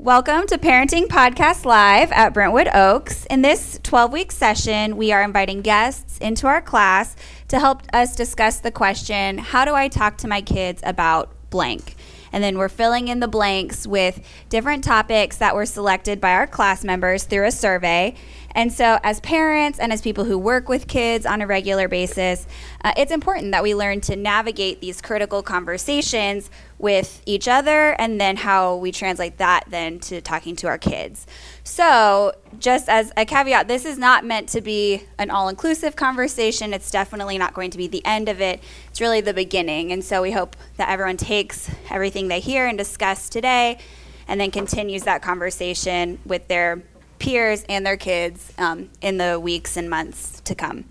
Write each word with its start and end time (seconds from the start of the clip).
Welcome 0.00 0.46
to 0.46 0.56
Parenting 0.56 1.08
Podcast 1.08 1.66
Live 1.66 2.10
at 2.12 2.32
Brentwood 2.32 2.68
Oaks. 2.72 3.26
In 3.26 3.42
this 3.42 3.78
12 3.82 4.10
week 4.10 4.32
session, 4.32 4.96
we 4.96 5.12
are 5.12 5.22
inviting 5.22 5.60
guests 5.60 6.16
into 6.20 6.46
our 6.46 6.62
class 6.62 7.14
to 7.48 7.58
help 7.58 7.82
us 7.92 8.16
discuss 8.16 8.60
the 8.60 8.70
question 8.70 9.36
How 9.36 9.66
do 9.66 9.74
I 9.74 9.88
talk 9.88 10.16
to 10.18 10.26
my 10.26 10.40
kids 10.40 10.80
about 10.86 11.28
blank? 11.50 11.96
And 12.32 12.42
then 12.42 12.56
we're 12.56 12.70
filling 12.70 13.08
in 13.08 13.20
the 13.20 13.28
blanks 13.28 13.86
with 13.86 14.26
different 14.48 14.84
topics 14.84 15.36
that 15.36 15.54
were 15.54 15.66
selected 15.66 16.18
by 16.18 16.32
our 16.32 16.46
class 16.46 16.82
members 16.82 17.24
through 17.24 17.46
a 17.46 17.52
survey. 17.52 18.14
And 18.52 18.72
so, 18.72 18.98
as 19.02 19.20
parents 19.20 19.78
and 19.78 19.92
as 19.92 20.00
people 20.00 20.24
who 20.24 20.36
work 20.38 20.68
with 20.68 20.88
kids 20.88 21.24
on 21.24 21.40
a 21.40 21.46
regular 21.46 21.88
basis, 21.88 22.46
uh, 22.82 22.92
it's 22.96 23.12
important 23.12 23.52
that 23.52 23.62
we 23.62 23.74
learn 23.74 24.00
to 24.02 24.16
navigate 24.16 24.80
these 24.80 25.00
critical 25.00 25.42
conversations 25.42 26.50
with 26.78 27.22
each 27.26 27.46
other 27.46 27.92
and 27.92 28.20
then 28.20 28.36
how 28.36 28.76
we 28.76 28.90
translate 28.90 29.38
that 29.38 29.64
then 29.68 30.00
to 30.00 30.20
talking 30.20 30.56
to 30.56 30.66
our 30.66 30.78
kids. 30.78 31.26
So, 31.62 32.32
just 32.58 32.88
as 32.88 33.12
a 33.16 33.24
caveat, 33.24 33.68
this 33.68 33.84
is 33.84 33.98
not 33.98 34.24
meant 34.24 34.48
to 34.50 34.60
be 34.60 35.04
an 35.18 35.30
all 35.30 35.48
inclusive 35.48 35.94
conversation. 35.94 36.74
It's 36.74 36.90
definitely 36.90 37.38
not 37.38 37.54
going 37.54 37.70
to 37.70 37.78
be 37.78 37.86
the 37.86 38.04
end 38.04 38.28
of 38.28 38.40
it. 38.40 38.60
It's 38.88 39.00
really 39.00 39.20
the 39.20 39.34
beginning. 39.34 39.92
And 39.92 40.04
so, 40.04 40.22
we 40.22 40.32
hope 40.32 40.56
that 40.76 40.88
everyone 40.88 41.16
takes 41.16 41.70
everything 41.88 42.28
they 42.28 42.40
hear 42.40 42.66
and 42.66 42.76
discuss 42.76 43.28
today 43.28 43.78
and 44.26 44.40
then 44.40 44.50
continues 44.50 45.02
that 45.02 45.22
conversation 45.22 46.18
with 46.24 46.46
their 46.46 46.82
peers 47.20 47.64
and 47.68 47.86
their 47.86 47.96
kids 47.96 48.52
um, 48.58 48.90
in 49.00 49.18
the 49.18 49.38
weeks 49.38 49.76
and 49.76 49.88
months 49.88 50.40
to 50.40 50.54
come. 50.54 50.84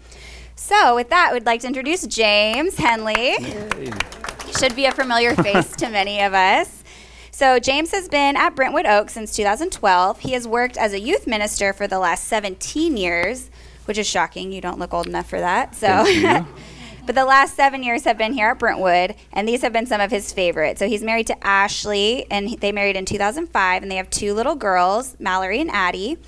So, 0.55 0.95
with 0.95 1.09
that, 1.09 1.33
we'd 1.33 1.45
like 1.45 1.61
to 1.61 1.67
introduce 1.67 2.05
James 2.05 2.77
Henley. 2.77 3.13
Yay. 3.39 3.91
Should 4.59 4.75
be 4.75 4.85
a 4.85 4.91
familiar 4.91 5.33
face 5.35 5.75
to 5.77 5.89
many 5.89 6.21
of 6.21 6.33
us. 6.33 6.83
So, 7.31 7.59
James 7.59 7.91
has 7.91 8.09
been 8.09 8.35
at 8.35 8.55
Brentwood 8.55 8.85
Oaks 8.85 9.13
since 9.13 9.35
2012. 9.35 10.19
He 10.19 10.31
has 10.33 10.47
worked 10.47 10.77
as 10.77 10.93
a 10.93 10.99
youth 10.99 11.27
minister 11.27 11.71
for 11.73 11.87
the 11.87 11.97
last 11.97 12.25
17 12.25 12.97
years, 12.97 13.49
which 13.85 13.97
is 13.97 14.07
shocking. 14.07 14.51
You 14.51 14.61
don't 14.61 14.79
look 14.79 14.93
old 14.93 15.07
enough 15.07 15.29
for 15.29 15.39
that. 15.39 15.75
So, 15.75 15.87
but 17.09 17.15
the 17.15 17.25
last 17.25 17.55
seven 17.55 17.81
years 17.81 18.03
have 18.03 18.19
been 18.19 18.33
here 18.33 18.49
at 18.49 18.59
Brentwood, 18.59 19.15
and 19.33 19.47
these 19.47 19.63
have 19.63 19.73
been 19.73 19.87
some 19.87 19.99
of 19.99 20.11
his 20.11 20.31
favorites. 20.31 20.77
So, 20.77 20.87
he's 20.87 21.01
married 21.01 21.25
to 21.25 21.43
Ashley, 21.43 22.27
and 22.29 22.49
they 22.59 22.71
married 22.71 22.95
in 22.95 23.05
2005, 23.05 23.81
and 23.81 23.91
they 23.91 23.95
have 23.95 24.11
two 24.11 24.35
little 24.35 24.53
girls, 24.53 25.15
Mallory 25.19 25.59
and 25.59 25.71
Addie. 25.71 26.19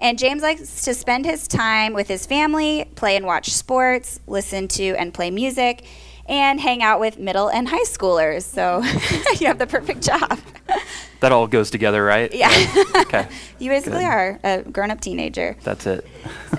And 0.00 0.18
James 0.18 0.40
likes 0.40 0.84
to 0.86 0.94
spend 0.94 1.26
his 1.26 1.46
time 1.46 1.92
with 1.92 2.08
his 2.08 2.24
family, 2.24 2.86
play 2.94 3.14
and 3.14 3.26
watch 3.26 3.50
sports, 3.50 4.20
listen 4.26 4.68
to 4.68 4.94
and 4.94 5.12
play 5.12 5.30
music 5.30 5.84
and 6.24 6.58
hang 6.58 6.82
out 6.82 6.98
with 6.98 7.18
middle 7.18 7.50
and 7.50 7.68
high 7.68 7.84
schoolers. 7.84 8.44
So 8.44 8.78
you 9.38 9.48
have 9.48 9.58
the 9.58 9.66
perfect 9.66 10.00
job. 10.00 10.40
That 11.22 11.30
all 11.30 11.46
goes 11.46 11.70
together, 11.70 12.02
right? 12.02 12.34
Yeah. 12.34 12.50
okay. 12.96 13.28
you 13.60 13.70
basically 13.70 14.00
Good. 14.00 14.06
are 14.06 14.40
a 14.42 14.62
grown 14.62 14.90
up 14.90 15.00
teenager. 15.00 15.56
That's 15.62 15.86
it. 15.86 16.04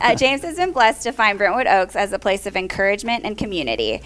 uh, 0.02 0.16
James 0.16 0.42
has 0.44 0.56
been 0.56 0.72
blessed 0.72 1.04
to 1.04 1.12
find 1.12 1.38
Brentwood 1.38 1.68
Oaks 1.68 1.98
as 1.98 2.14
a 2.14 2.18
place 2.18 2.46
of 2.46 2.56
encouragement 2.56 3.26
and 3.26 3.38
community. 3.38 4.02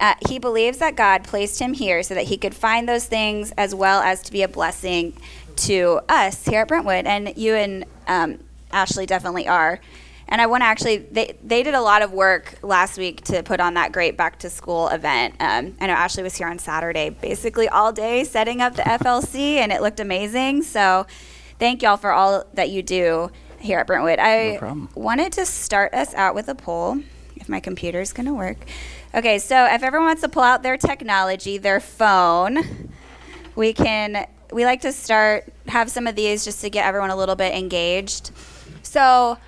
Uh, 0.00 0.14
he 0.26 0.38
believes 0.38 0.78
that 0.78 0.96
God 0.96 1.24
placed 1.24 1.60
him 1.60 1.74
here 1.74 2.02
so 2.02 2.14
that 2.14 2.24
he 2.24 2.38
could 2.38 2.54
find 2.54 2.88
those 2.88 3.04
things 3.04 3.52
as 3.58 3.74
well 3.74 4.00
as 4.00 4.22
to 4.22 4.32
be 4.32 4.42
a 4.42 4.48
blessing 4.48 5.12
to 5.56 6.00
us 6.08 6.42
here 6.46 6.62
at 6.62 6.68
Brentwood. 6.68 7.04
And 7.04 7.36
you 7.36 7.54
and 7.54 7.84
um, 8.06 8.38
Ashley 8.72 9.04
definitely 9.04 9.46
are. 9.46 9.78
And 10.30 10.42
I 10.42 10.46
want 10.46 10.60
to 10.62 10.66
actually, 10.66 10.98
they, 10.98 11.38
they 11.42 11.62
did 11.62 11.74
a 11.74 11.80
lot 11.80 12.02
of 12.02 12.12
work 12.12 12.58
last 12.62 12.98
week 12.98 13.22
to 13.24 13.42
put 13.42 13.60
on 13.60 13.74
that 13.74 13.92
great 13.92 14.16
back 14.16 14.38
to 14.40 14.50
school 14.50 14.88
event. 14.88 15.34
Um, 15.40 15.74
I 15.80 15.86
know 15.86 15.94
Ashley 15.94 16.22
was 16.22 16.36
here 16.36 16.48
on 16.48 16.58
Saturday, 16.58 17.08
basically 17.08 17.66
all 17.68 17.92
day 17.92 18.24
setting 18.24 18.60
up 18.60 18.74
the 18.76 18.82
FLC, 18.82 19.56
and 19.56 19.72
it 19.72 19.80
looked 19.80 20.00
amazing. 20.00 20.62
So 20.64 21.06
thank 21.58 21.82
y'all 21.82 21.96
for 21.96 22.12
all 22.12 22.44
that 22.54 22.68
you 22.68 22.82
do 22.82 23.30
here 23.58 23.78
at 23.78 23.86
Brentwood. 23.86 24.18
I 24.18 24.58
no 24.60 24.88
wanted 24.94 25.32
to 25.34 25.46
start 25.46 25.94
us 25.94 26.12
out 26.14 26.34
with 26.34 26.48
a 26.48 26.54
poll, 26.54 26.98
if 27.36 27.48
my 27.48 27.60
computer 27.60 28.00
is 28.00 28.12
going 28.12 28.26
to 28.26 28.34
work. 28.34 28.58
Okay, 29.14 29.38
so 29.38 29.64
if 29.64 29.82
everyone 29.82 30.08
wants 30.08 30.22
to 30.22 30.28
pull 30.28 30.42
out 30.42 30.62
their 30.62 30.76
technology, 30.76 31.56
their 31.56 31.80
phone, 31.80 32.90
we 33.56 33.72
can, 33.72 34.26
we 34.52 34.66
like 34.66 34.82
to 34.82 34.92
start, 34.92 35.50
have 35.68 35.90
some 35.90 36.06
of 36.06 36.14
these 36.14 36.44
just 36.44 36.60
to 36.60 36.68
get 36.68 36.84
everyone 36.84 37.08
a 37.08 37.16
little 37.16 37.34
bit 37.34 37.54
engaged. 37.54 38.30
So, 38.82 39.38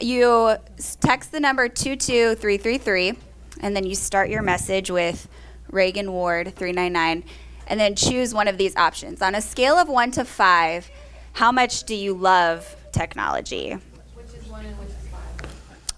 you 0.00 0.56
text 1.00 1.32
the 1.32 1.40
number 1.40 1.68
22333 1.68 3.14
and 3.60 3.76
then 3.76 3.84
you 3.84 3.94
start 3.94 4.30
your 4.30 4.42
message 4.42 4.90
with 4.90 5.28
Reagan 5.70 6.12
Ward 6.12 6.54
399 6.54 7.24
and 7.66 7.80
then 7.80 7.94
choose 7.94 8.34
one 8.34 8.48
of 8.48 8.58
these 8.58 8.74
options. 8.76 9.22
On 9.22 9.34
a 9.34 9.40
scale 9.40 9.76
of 9.76 9.88
1 9.88 10.10
to 10.12 10.24
5, 10.24 10.90
how 11.34 11.52
much 11.52 11.84
do 11.84 11.94
you 11.94 12.14
love 12.14 12.76
technology? 12.92 13.72
Which 14.14 14.26
is 14.34 14.46
1 14.48 14.66
and 14.66 14.78
which 14.78 14.88
is 14.88 15.08
5? 15.08 15.20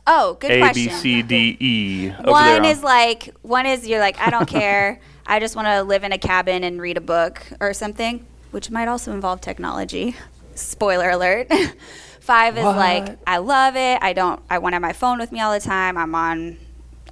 Oh, 0.07 0.37
good 0.39 0.51
A, 0.51 0.59
question. 0.61 0.89
A, 0.89 0.91
B, 0.91 0.95
C, 0.95 1.23
D, 1.23 1.57
E. 1.59 2.11
One 2.25 2.65
is 2.65 2.83
like, 2.83 3.35
one 3.43 3.67
is 3.67 3.89
you're 3.89 4.01
like, 4.01 4.21
I 4.21 4.31
don't 4.31 4.49
care. 4.49 5.01
I 5.27 5.41
just 5.41 5.57
want 5.57 5.67
to 5.69 5.83
live 5.83 6.05
in 6.05 6.13
a 6.13 6.19
cabin 6.19 6.65
and 6.65 6.81
read 6.81 6.97
a 6.97 7.01
book 7.01 7.43
or 7.61 7.73
something, 7.73 8.27
which 8.51 8.71
might 8.71 8.89
also 8.89 9.13
involve 9.13 9.41
technology. 9.41 10.17
Spoiler 10.55 11.09
alert. 11.11 11.51
Five 12.23 12.57
is 12.57 12.63
what? 12.63 12.77
like 12.77 13.19
I 13.27 13.39
love 13.39 13.75
it. 13.75 13.99
I 14.01 14.13
don't. 14.13 14.41
I 14.49 14.59
want 14.59 14.75
to 14.75 14.77
have 14.77 14.83
my 14.83 14.93
phone 14.93 15.19
with 15.19 15.33
me 15.33 15.41
all 15.41 15.53
the 15.53 15.59
time. 15.59 15.99
I'm 15.99 16.15
on 16.15 16.57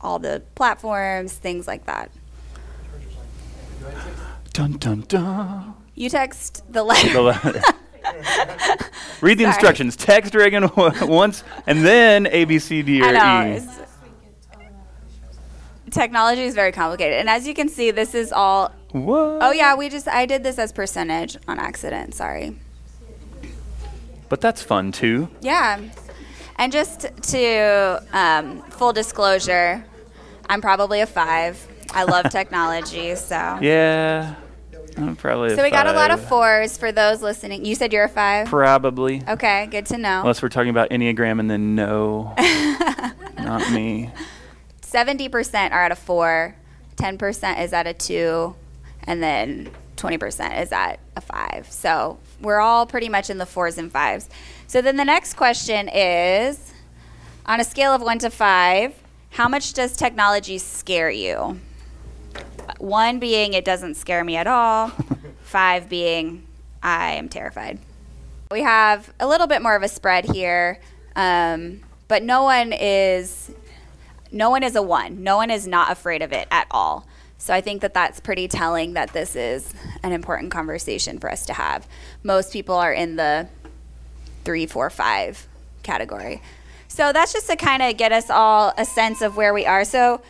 all 0.01 0.21
the 0.21 0.41
platforms, 0.55 1.33
things 1.33 1.67
like 1.67 1.85
that. 1.87 2.13
Dun 4.53 4.75
dun 4.75 5.01
dun. 5.09 5.75
You 5.97 6.11
text 6.11 6.63
the 6.73 6.85
letter. 6.85 7.13
The 7.13 7.23
letter. 7.23 7.61
Read 9.21 9.39
the 9.39 9.43
Sorry. 9.43 9.45
instructions. 9.47 9.97
Text 9.97 10.33
Reagan 10.33 10.71
once, 10.77 11.43
and 11.67 11.85
then 11.85 12.29
A, 12.29 12.45
B, 12.45 12.61
C, 12.61 12.83
D, 12.83 13.03
or 13.03 13.07
I 13.07 13.49
know, 13.49 13.57
E. 13.57 13.61
Technology 15.91 16.43
is 16.43 16.55
very 16.55 16.71
complicated, 16.71 17.19
and 17.19 17.29
as 17.29 17.49
you 17.49 17.55
can 17.55 17.69
see, 17.69 17.91
this 17.91 18.15
is 18.15 18.31
all. 18.31 18.73
What? 18.93 19.43
Oh 19.43 19.51
yeah, 19.51 19.75
we 19.75 19.89
just 19.89 20.07
I 20.07 20.25
did 20.25 20.45
this 20.45 20.57
as 20.57 20.71
percentage 20.71 21.37
on 21.49 21.59
accident. 21.59 22.15
Sorry 22.15 22.55
but 24.31 24.41
that's 24.41 24.63
fun 24.63 24.93
too. 24.93 25.29
Yeah. 25.43 25.83
And 26.57 26.73
just 26.73 27.01
to 27.01 28.03
um, 28.13 28.63
full 28.71 28.95
disclosure, 28.95 29.85
I'm 30.49 30.63
probably 30.63 31.03
a 31.03 31.07
five. 31.07 31.67
I 31.93 32.05
love 32.05 32.31
technology, 32.31 33.15
so. 33.17 33.59
Yeah. 33.61 34.37
I'm 34.97 35.17
probably 35.17 35.55
so 35.55 35.63
we 35.63 35.71
got 35.71 35.87
a 35.87 35.93
lot 35.93 36.11
of 36.11 36.23
fours 36.29 36.77
for 36.77 36.93
those 36.93 37.23
listening. 37.23 37.65
You 37.65 37.75
said 37.75 37.93
you're 37.93 38.05
a 38.05 38.09
five? 38.09 38.49
Probably. 38.49 39.23
Okay, 39.29 39.67
good 39.71 39.87
to 39.87 39.99
know. 39.99 40.21
Unless 40.21 40.43
we're 40.43 40.49
talking 40.49 40.71
about 40.71 40.91
Enneagram 40.91 41.39
and 41.41 41.51
then 41.51 41.75
no, 41.75 42.35
not 43.39 43.71
me. 43.73 44.11
70% 44.83 45.71
are 45.71 45.85
at 45.85 45.93
a 45.93 45.97
four, 45.97 46.57
10% 46.97 47.63
is 47.63 47.73
at 47.73 47.87
a 47.87 47.95
two, 47.95 48.57
and 49.05 49.23
then 49.23 49.71
20% 50.01 50.61
is 50.61 50.73
at 50.73 50.99
a 51.17 51.21
five. 51.21 51.67
So 51.71 52.19
we're 52.41 52.61
all 52.61 52.87
pretty 52.87 53.09
much 53.09 53.31
in 53.31 53.39
the 53.39 53.47
fours 53.47 53.79
and 53.79 53.91
fives. 53.91 54.29
So 54.67 54.81
then 54.81 54.97
the 54.97 55.05
next 55.05 55.35
question 55.35 55.89
is 55.89 56.73
on 57.47 57.61
a 57.61 57.65
scale 57.65 57.93
of 57.93 58.03
one 58.03 58.19
to 58.21 58.31
five, 58.31 58.95
how 59.31 59.49
much 59.49 59.73
does 59.73 59.97
technology 59.97 60.59
scare 60.59 61.11
you? 61.11 61.61
One 62.79 63.19
being 63.19 63.53
it 63.53 63.65
doesn't 63.65 63.97
scare 63.97 64.25
me 64.25 64.37
at 64.37 64.47
all, 64.47 64.89
five 65.43 65.89
being 65.89 66.47
I 66.83 67.13
am 67.13 67.29
terrified. 67.29 67.79
We 68.51 68.63
have 68.63 69.13
a 69.21 69.29
little 69.29 69.47
bit 69.47 69.63
more 69.63 69.77
of 69.77 69.83
a 69.83 69.89
spread 69.89 70.25
here, 70.25 70.81
um, 71.15 71.81
but 72.09 72.23
no 72.23 72.43
one 72.43 72.73
is 72.73 73.53
no 74.33 74.51
one 74.51 74.63
is 74.63 74.77
a 74.77 74.83
one. 74.83 75.23
No 75.23 75.37
one 75.37 75.51
is 75.51 75.67
not 75.67 75.91
afraid 75.91 76.23
of 76.23 76.33
it 76.33 76.47
at 76.51 76.67
all. 76.71 77.07
So 77.41 77.55
I 77.55 77.63
think 77.63 77.81
that 77.81 77.95
that's 77.95 78.21
pretty 78.21 78.49
telling 78.49 78.93
that 78.93 79.15
this 79.15 79.35
is 79.35 79.73
an 80.03 80.13
important 80.13 80.53
conversation 80.53 81.19
for 81.19 81.31
us 81.31 81.47
to 81.47 81.55
have. 81.55 81.89
Most 82.23 82.53
people 82.53 82.75
are 82.75 82.93
in 82.93 83.17
the 83.17 83.49
three, 84.45 84.67
four, 84.67 84.91
five 84.91 85.49
category. 85.83 86.43
So 86.89 87.15
that's 87.15 87.33
just 87.33 87.49
to 87.49 87.57
kind 87.57 87.83
of 87.83 87.97
get 87.97 88.13
us 88.13 88.29
all 88.29 88.75
a 88.77 88.85
sense 88.85 89.23
of 89.23 89.39
where 89.39 89.55
we 89.55 89.65
are. 89.65 89.87
So 89.87 90.21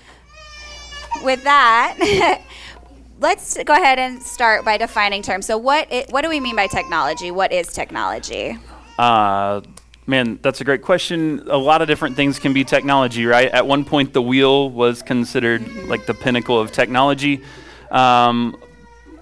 with 1.24 1.42
that, 1.42 2.40
let's 3.20 3.60
go 3.64 3.72
ahead 3.72 3.98
and 3.98 4.22
start 4.22 4.64
by 4.64 4.76
defining 4.76 5.22
terms. 5.22 5.46
So 5.46 5.58
what 5.58 5.92
it, 5.92 6.12
what 6.12 6.22
do 6.22 6.28
we 6.28 6.38
mean 6.38 6.54
by 6.54 6.68
technology? 6.68 7.32
What 7.32 7.52
is 7.52 7.72
technology? 7.72 8.56
Uh, 9.00 9.62
Man, 10.06 10.38
that's 10.42 10.60
a 10.60 10.64
great 10.64 10.82
question. 10.82 11.46
A 11.48 11.56
lot 11.56 11.82
of 11.82 11.88
different 11.88 12.16
things 12.16 12.38
can 12.38 12.52
be 12.52 12.64
technology, 12.64 13.26
right? 13.26 13.48
At 13.48 13.66
one 13.66 13.84
point, 13.84 14.12
the 14.12 14.22
wheel 14.22 14.68
was 14.70 15.02
considered 15.02 15.66
like 15.84 16.06
the 16.06 16.14
pinnacle 16.14 16.58
of 16.58 16.72
technology. 16.72 17.42
Um, 17.90 18.56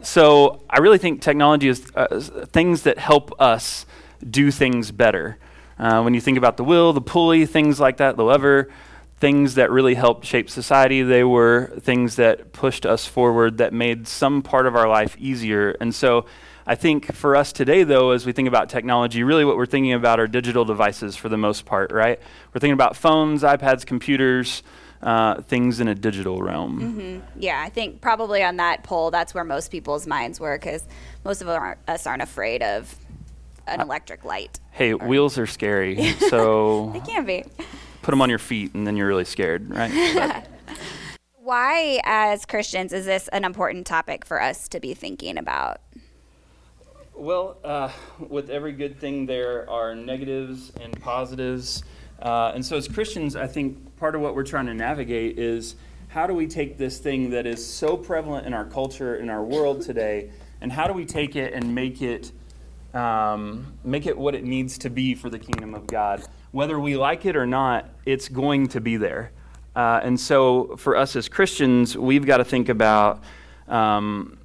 so 0.02 0.62
I 0.70 0.78
really 0.78 0.98
think 0.98 1.20
technology 1.20 1.69
is 1.69 1.90
uh, 1.94 2.46
things 2.52 2.82
that 2.82 2.98
help 2.98 3.38
us 3.40 3.86
do 4.28 4.50
things 4.50 4.90
better. 4.90 5.38
Uh, 5.78 6.00
when 6.02 6.14
you 6.14 6.20
think 6.20 6.38
about 6.38 6.56
the 6.56 6.64
wheel, 6.64 6.92
the 6.92 7.00
pulley, 7.00 7.46
things 7.46 7.78
like 7.78 7.98
that, 7.98 8.16
the 8.16 8.24
lever, 8.24 8.70
things 9.19 9.54
that 9.54 9.70
really 9.70 9.94
helped 9.94 10.24
shape 10.24 10.48
society, 10.48 11.02
they 11.02 11.24
were 11.24 11.72
things 11.81 12.16
that 12.16 12.52
pushed 12.52 12.86
us 12.86 13.06
forward, 13.06 13.58
that 13.58 13.72
made 13.72 14.08
some 14.08 14.42
part 14.42 14.66
of 14.66 14.76
our 14.76 14.88
life 14.88 15.16
easier. 15.19 15.76
And 15.81 15.94
so 15.94 16.24
I 16.69 16.75
think 16.75 17.15
for 17.15 17.35
us 17.35 17.50
today, 17.50 17.82
though, 17.82 18.11
as 18.11 18.26
we 18.26 18.32
think 18.32 18.47
about 18.47 18.69
technology, 18.69 19.23
really 19.23 19.43
what 19.47 19.56
we're 19.56 19.65
thinking 19.65 19.94
about 19.94 20.20
are 20.20 20.26
digital 20.26 20.67
devices 20.67 21.17
for 21.17 21.31
the 21.31 21.38
most 21.38 21.65
part, 21.65 21.91
right? 21.91 22.20
We're 22.53 22.61
thinking 22.61 22.75
about 22.75 22.94
phones, 22.94 23.43
iPads, 23.43 23.87
computers, 23.87 24.62
uh, 25.00 25.41
things 25.41 25.81
in 25.81 25.88
a 25.88 25.94
digital 25.94 26.43
realm. 26.43 26.79
Mm-hmm. 26.79 27.41
Yeah, 27.41 27.62
I 27.65 27.70
think 27.70 28.03
probably 28.03 28.43
on 28.43 28.59
that 28.59 28.82
poll, 28.82 29.11
that's 29.11 29.32
where 29.32 29.44
most 29.44 29.70
people's 29.70 30.06
minds 30.06 30.38
were 30.41 30.59
because 30.59 30.85
most 31.25 31.41
of 31.41 31.49
us 31.49 32.06
aren't 32.06 32.23
afraid 32.23 32.62
of 32.62 32.94
an 33.67 33.81
electric 33.81 34.26
light. 34.26 34.61
Hey, 34.70 34.93
wheels 34.93 35.38
are 35.38 35.47
scary, 35.47 36.12
so 36.29 36.91
they 36.93 37.00
can 37.00 37.25
be. 37.25 37.44
Put 38.03 38.11
them 38.11 38.20
on 38.20 38.29
your 38.29 38.38
feet, 38.38 38.75
and 38.75 38.87
then 38.87 38.94
you're 38.94 39.09
really 39.09 39.25
scared, 39.25 39.70
right? 39.70 40.47
Why, 41.37 41.99
as 42.05 42.44
Christians, 42.44 42.93
is 42.93 43.06
this 43.06 43.26
an 43.29 43.47
important 43.47 43.87
topic 43.87 44.26
for 44.26 44.43
us 44.43 44.69
to 44.69 44.81
be 44.81 44.93
thinking 44.93 45.38
about? 45.38 45.81
Well, 47.19 47.56
uh, 47.65 47.91
with 48.29 48.49
every 48.49 48.70
good 48.70 48.97
thing, 48.97 49.26
there 49.26 49.69
are 49.69 49.93
negatives 49.93 50.70
and 50.81 50.99
positives. 51.00 51.82
Uh, 52.23 52.53
and 52.55 52.65
so, 52.65 52.76
as 52.76 52.87
Christians, 52.87 53.35
I 53.35 53.49
think 53.49 53.97
part 53.97 54.15
of 54.15 54.20
what 54.20 54.37
we're 54.37 54.44
trying 54.44 54.67
to 54.67 54.75
navigate 54.75 55.37
is 55.37 55.75
how 56.06 56.29
do 56.29 56.32
we 56.32 56.47
take 56.47 56.79
this 56.79 56.99
thing 56.99 57.31
that 57.31 57.44
is 57.44 57.67
so 57.67 57.97
prevalent 57.97 58.47
in 58.47 58.55
our 58.55 58.65
culture, 58.65 59.17
in 59.17 59.31
our 59.31 59.43
world 59.43 59.82
today, 59.82 60.31
and 60.61 60.70
how 60.70 60.87
do 60.87 60.93
we 60.93 61.05
take 61.05 61.35
it 61.35 61.55
and 61.55 61.75
make 61.75 62.03
it 62.03 62.31
um, 62.94 63.75
make 63.82 64.06
it 64.06 64.17
what 64.17 64.37
it 64.37 64.44
needs 64.44 64.79
to 64.79 64.88
be 64.88 65.17
for 65.17 65.29
the 65.29 65.41
kingdom 65.41 65.75
of 65.75 65.88
God? 65.88 66.23
Whether 66.53 66.79
we 66.79 66.97
like 66.97 67.26
it 67.26 67.35
or 67.35 67.47
not, 67.47 67.91
it's 68.06 68.29
going 68.29 68.69
to 68.69 68.81
be 68.81 68.97
there. 68.97 69.32
Uh, 69.75 69.99
and 70.05 70.19
so, 70.20 70.76
for 70.76 70.97
us 70.97 71.17
as 71.17 71.29
Christians, 71.29 71.99
we've 71.99 72.25
got 72.25 72.37
to 72.37 72.44
think 72.44 72.69
about 72.69 73.25
um, 73.67 74.38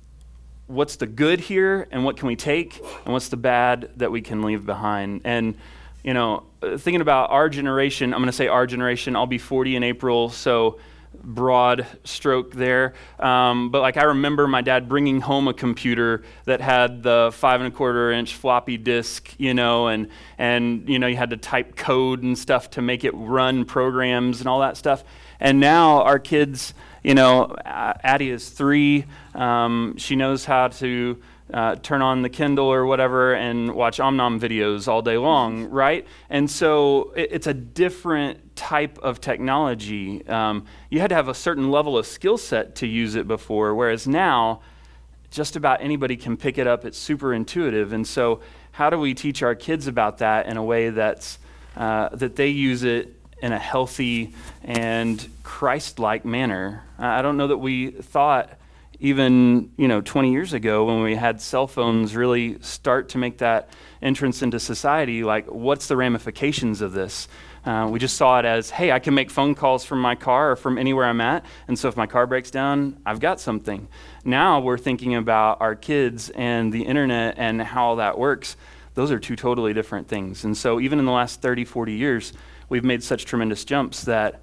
what's 0.68 0.95
the 0.95 1.07
good 1.07 1.39
here 1.39 1.88
and 1.92 2.06
what 2.06 2.18
can 2.18 2.27
we 2.27 2.36
take, 2.36 2.80
and 3.06 3.13
what's 3.13 3.30
the 3.30 3.38
bad 3.38 3.92
that 3.98 4.12
we 4.12 4.21
can 4.21 4.42
leave 4.42 4.65
behind. 4.65 5.21
And, 5.24 5.56
you 6.04 6.13
know, 6.13 6.44
thinking 6.62 7.01
about 7.01 7.31
our 7.31 7.50
generation, 7.50 8.13
I'm 8.13 8.19
going 8.19 8.27
to 8.27 8.33
say 8.33 8.48
our 8.48 8.65
generation, 8.65 9.15
I'll 9.15 9.25
be 9.25 9.38
40 9.38 9.75
in 9.75 9.83
April, 9.83 10.30
so 10.30 10.80
broad 11.24 11.86
stroke 12.04 12.54
there. 12.54 12.94
Um, 13.19 13.69
but 13.69 13.81
like 13.81 13.98
I 13.98 14.04
remember 14.04 14.48
my 14.48 14.62
dad 14.62 14.89
bringing 14.89 15.21
home 15.21 15.48
a 15.48 15.54
computer 15.54 16.24
that 16.45 16.62
had 16.62 17.04
the 17.04 17.31
five 17.33 17.62
and 17.62 17.74
a 17.74 17.75
quarter 17.75 18.12
inch 18.12 18.36
floppy 18.36 18.77
disk, 18.77 19.33
you 19.38 19.54
know, 19.54 19.88
and 19.88 20.10
and 20.38 20.88
you 20.89 21.00
know 21.00 21.07
you 21.07 21.18
had 21.18 21.30
to 21.31 21.38
type 21.38 21.75
code 21.75 22.24
and 22.24 22.38
stuff 22.38 22.71
to 22.71 22.81
make 22.81 23.04
it 23.04 23.12
run 23.12 23.65
programs 23.65 24.39
and 24.39 24.48
all 24.48 24.60
that 24.62 24.77
stuff. 24.77 25.04
And 25.39 25.60
now 25.60 26.01
our 26.04 26.19
kids, 26.19 26.74
you 27.03 27.13
know, 27.13 27.55
Addie 27.65 28.29
is 28.29 28.50
three. 28.50 29.05
Um, 29.35 29.95
she 29.97 30.15
knows 30.15 30.45
how 30.45 30.69
to 30.69 31.21
uh, 31.53 31.75
turn 31.75 32.01
on 32.01 32.21
the 32.21 32.29
Kindle 32.29 32.71
or 32.71 32.85
whatever 32.85 33.33
and 33.33 33.75
watch 33.75 33.97
Omnom 33.97 34.39
videos 34.39 34.88
all 34.88 35.01
day 35.01 35.17
long, 35.17 35.65
right? 35.69 36.07
And 36.29 36.50
so 36.50 37.11
it, 37.15 37.29
it's 37.31 37.47
a 37.47 37.53
different 37.53 38.55
type 38.55 38.97
of 39.00 39.19
technology. 39.19 40.25
Um, 40.27 40.65
you 40.89 41.00
had 41.00 41.09
to 41.09 41.15
have 41.15 41.27
a 41.27 41.33
certain 41.33 41.69
level 41.69 41.97
of 41.97 42.07
skill 42.07 42.38
set 42.38 42.75
to 42.77 42.88
use 42.88 43.15
it 43.15 43.27
before, 43.27 43.75
whereas 43.75 44.07
now, 44.07 44.61
just 45.29 45.55
about 45.55 45.81
anybody 45.81 46.15
can 46.15 46.38
pick 46.38 46.57
it 46.57 46.67
up. 46.67 46.85
It's 46.85 46.97
super 46.97 47.33
intuitive. 47.33 47.91
And 47.91 48.07
so, 48.07 48.39
how 48.71 48.89
do 48.89 48.97
we 48.97 49.13
teach 49.13 49.44
our 49.44 49.55
kids 49.55 49.88
about 49.88 50.19
that 50.19 50.45
in 50.45 50.57
a 50.57 50.63
way 50.63 50.89
that's 50.91 51.39
uh, 51.75 52.09
that 52.09 52.35
they 52.35 52.50
use 52.50 52.83
it 52.83 53.19
in 53.44 53.51
a 53.51 53.60
healthy 53.60 54.34
and 54.63 55.30
Christ-like 55.44 56.24
manner? 56.24 56.84
I 56.98 57.22
don't 57.22 57.36
know 57.36 57.48
that 57.48 57.57
we 57.57 57.92
thought 57.92 58.50
even 59.00 59.69
you 59.75 59.90
know 59.90 60.00
20 60.00 60.31
years 60.31 60.54
ago 60.54 60.86
when 60.86 61.04
we 61.04 61.13
had 61.13 61.42
cell 61.42 61.68
phones 61.68 62.16
really 62.16 62.57
start 62.62 63.10
to 63.10 63.18
make 63.18 63.40
that 63.40 63.69
entrance 64.01 64.42
into 64.42 64.60
society 64.60 65.25
like 65.25 65.45
what's 65.48 65.88
the 65.88 65.98
ramifications 65.98 66.81
of 66.81 66.94
this? 66.94 67.28
Uh, 67.66 67.88
we 67.90 68.00
just 68.00 68.16
saw 68.16 68.40
it 68.40 68.45
as 68.45 68.69
hey 68.69 68.92
i 68.92 69.00
can 69.00 69.13
make 69.13 69.30
phone 69.30 69.56
calls 69.56 69.84
from 69.84 70.01
my 70.01 70.16
car 70.16 70.51
or 70.51 70.56
from 70.56 70.78
anywhere 70.78 71.06
i'm 71.06 71.22
at 71.22 71.46
and 71.68 71.78
so 71.78 71.88
if 71.88 71.98
my 71.98 72.07
car 72.07 72.25
breaks 72.28 72.51
down 72.51 72.98
i've 73.06 73.19
got 73.19 73.39
something. 73.39 73.88
Now 74.24 74.62
we're 74.62 74.78
thinking 74.78 75.16
about 75.16 75.60
our 75.60 75.75
kids 75.75 76.30
and 76.30 76.72
the 76.72 76.84
internet 76.84 77.36
and 77.38 77.62
how 77.62 77.96
that 77.96 78.18
works. 78.18 78.56
Those 78.94 79.12
are 79.12 79.19
two 79.19 79.36
totally 79.36 79.74
different 79.74 80.07
things. 80.07 80.46
And 80.46 80.56
so 80.56 80.80
even 80.80 81.00
in 81.00 81.06
the 81.06 81.12
last 81.12 81.42
30 81.42 81.66
40 81.66 81.94
years 81.94 82.31
we've 82.74 82.84
made 82.84 83.04
such 83.04 83.25
tremendous 83.25 83.64
jumps 83.64 84.04
that 84.04 84.42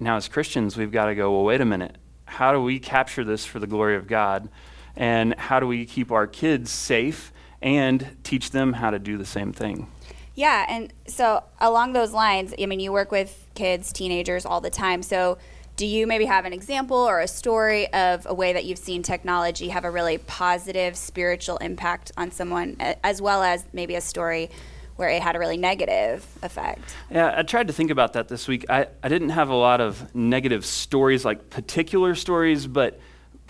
now 0.00 0.16
as 0.16 0.28
christians 0.28 0.76
we've 0.76 0.92
got 0.92 1.06
to 1.06 1.14
go 1.14 1.32
well 1.32 1.44
wait 1.44 1.60
a 1.60 1.64
minute 1.64 1.96
how 2.26 2.52
do 2.52 2.60
we 2.60 2.78
capture 2.78 3.24
this 3.24 3.46
for 3.46 3.58
the 3.58 3.66
glory 3.66 3.96
of 3.96 4.06
God? 4.06 4.48
And 4.96 5.34
how 5.38 5.60
do 5.60 5.66
we 5.66 5.86
keep 5.86 6.10
our 6.12 6.26
kids 6.26 6.70
safe 6.70 7.32
and 7.62 8.16
teach 8.24 8.50
them 8.50 8.74
how 8.74 8.90
to 8.90 8.98
do 8.98 9.16
the 9.16 9.24
same 9.24 9.52
thing? 9.52 9.90
Yeah, 10.34 10.66
and 10.68 10.92
so 11.06 11.44
along 11.60 11.94
those 11.94 12.12
lines, 12.12 12.52
I 12.60 12.66
mean, 12.66 12.80
you 12.80 12.92
work 12.92 13.10
with 13.10 13.46
kids, 13.54 13.92
teenagers 13.92 14.44
all 14.44 14.60
the 14.60 14.70
time. 14.70 15.02
So, 15.02 15.38
do 15.76 15.86
you 15.86 16.06
maybe 16.06 16.24
have 16.24 16.46
an 16.46 16.54
example 16.54 16.96
or 16.96 17.20
a 17.20 17.28
story 17.28 17.92
of 17.92 18.26
a 18.26 18.32
way 18.32 18.54
that 18.54 18.64
you've 18.64 18.78
seen 18.78 19.02
technology 19.02 19.68
have 19.68 19.84
a 19.84 19.90
really 19.90 20.16
positive 20.16 20.96
spiritual 20.96 21.58
impact 21.58 22.12
on 22.16 22.30
someone, 22.30 22.76
as 23.04 23.20
well 23.20 23.42
as 23.42 23.66
maybe 23.74 23.94
a 23.94 24.00
story 24.00 24.50
where 24.96 25.08
it 25.08 25.22
had 25.22 25.36
a 25.36 25.38
really 25.38 25.56
negative 25.56 26.26
effect. 26.42 26.94
Yeah, 27.10 27.34
I 27.36 27.42
tried 27.42 27.68
to 27.68 27.72
think 27.72 27.90
about 27.90 28.14
that 28.14 28.28
this 28.28 28.48
week. 28.48 28.64
I, 28.68 28.88
I 29.02 29.08
didn't 29.08 29.30
have 29.30 29.50
a 29.50 29.54
lot 29.54 29.80
of 29.80 30.14
negative 30.14 30.64
stories, 30.64 31.24
like 31.24 31.50
particular 31.50 32.14
stories, 32.14 32.66
but 32.66 32.98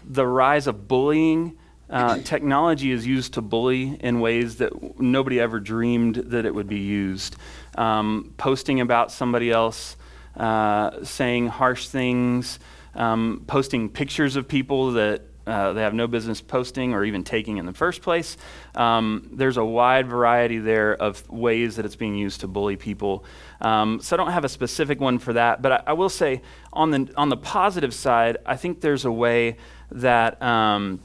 the 0.04 0.26
rise 0.26 0.66
of 0.66 0.88
bullying. 0.88 1.56
Uh, 1.88 2.18
technology 2.24 2.90
is 2.90 3.06
used 3.06 3.34
to 3.34 3.42
bully 3.42 3.96
in 4.00 4.20
ways 4.20 4.56
that 4.56 5.00
nobody 5.00 5.40
ever 5.40 5.60
dreamed 5.60 6.16
that 6.16 6.44
it 6.44 6.54
would 6.54 6.68
be 6.68 6.80
used. 6.80 7.36
Um, 7.76 8.34
posting 8.36 8.80
about 8.80 9.12
somebody 9.12 9.50
else, 9.50 9.96
uh, 10.36 11.04
saying 11.04 11.48
harsh 11.48 11.88
things, 11.88 12.58
um, 12.94 13.44
posting 13.46 13.88
pictures 13.88 14.36
of 14.36 14.48
people 14.48 14.92
that 14.92 15.22
uh, 15.46 15.72
they 15.72 15.82
have 15.82 15.94
no 15.94 16.06
business 16.06 16.40
posting 16.40 16.92
or 16.92 17.04
even 17.04 17.22
taking 17.22 17.58
in 17.58 17.66
the 17.66 17.72
first 17.72 18.02
place. 18.02 18.36
Um, 18.74 19.28
there's 19.32 19.56
a 19.56 19.64
wide 19.64 20.08
variety 20.08 20.58
there 20.58 20.94
of 20.94 21.28
ways 21.30 21.76
that 21.76 21.84
it's 21.84 21.96
being 21.96 22.16
used 22.16 22.40
to 22.40 22.48
bully 22.48 22.76
people. 22.76 23.24
Um, 23.60 24.00
so 24.00 24.16
I 24.16 24.18
don't 24.18 24.32
have 24.32 24.44
a 24.44 24.48
specific 24.48 25.00
one 25.00 25.18
for 25.18 25.32
that, 25.34 25.62
but 25.62 25.72
I, 25.72 25.82
I, 25.88 25.92
will 25.92 26.08
say 26.08 26.42
on 26.72 26.90
the 26.90 27.12
on 27.16 27.28
the 27.28 27.36
positive 27.36 27.94
side, 27.94 28.38
I 28.44 28.56
think 28.56 28.80
there's 28.80 29.04
a 29.04 29.12
way 29.12 29.56
that. 29.90 30.42
Um, 30.42 31.00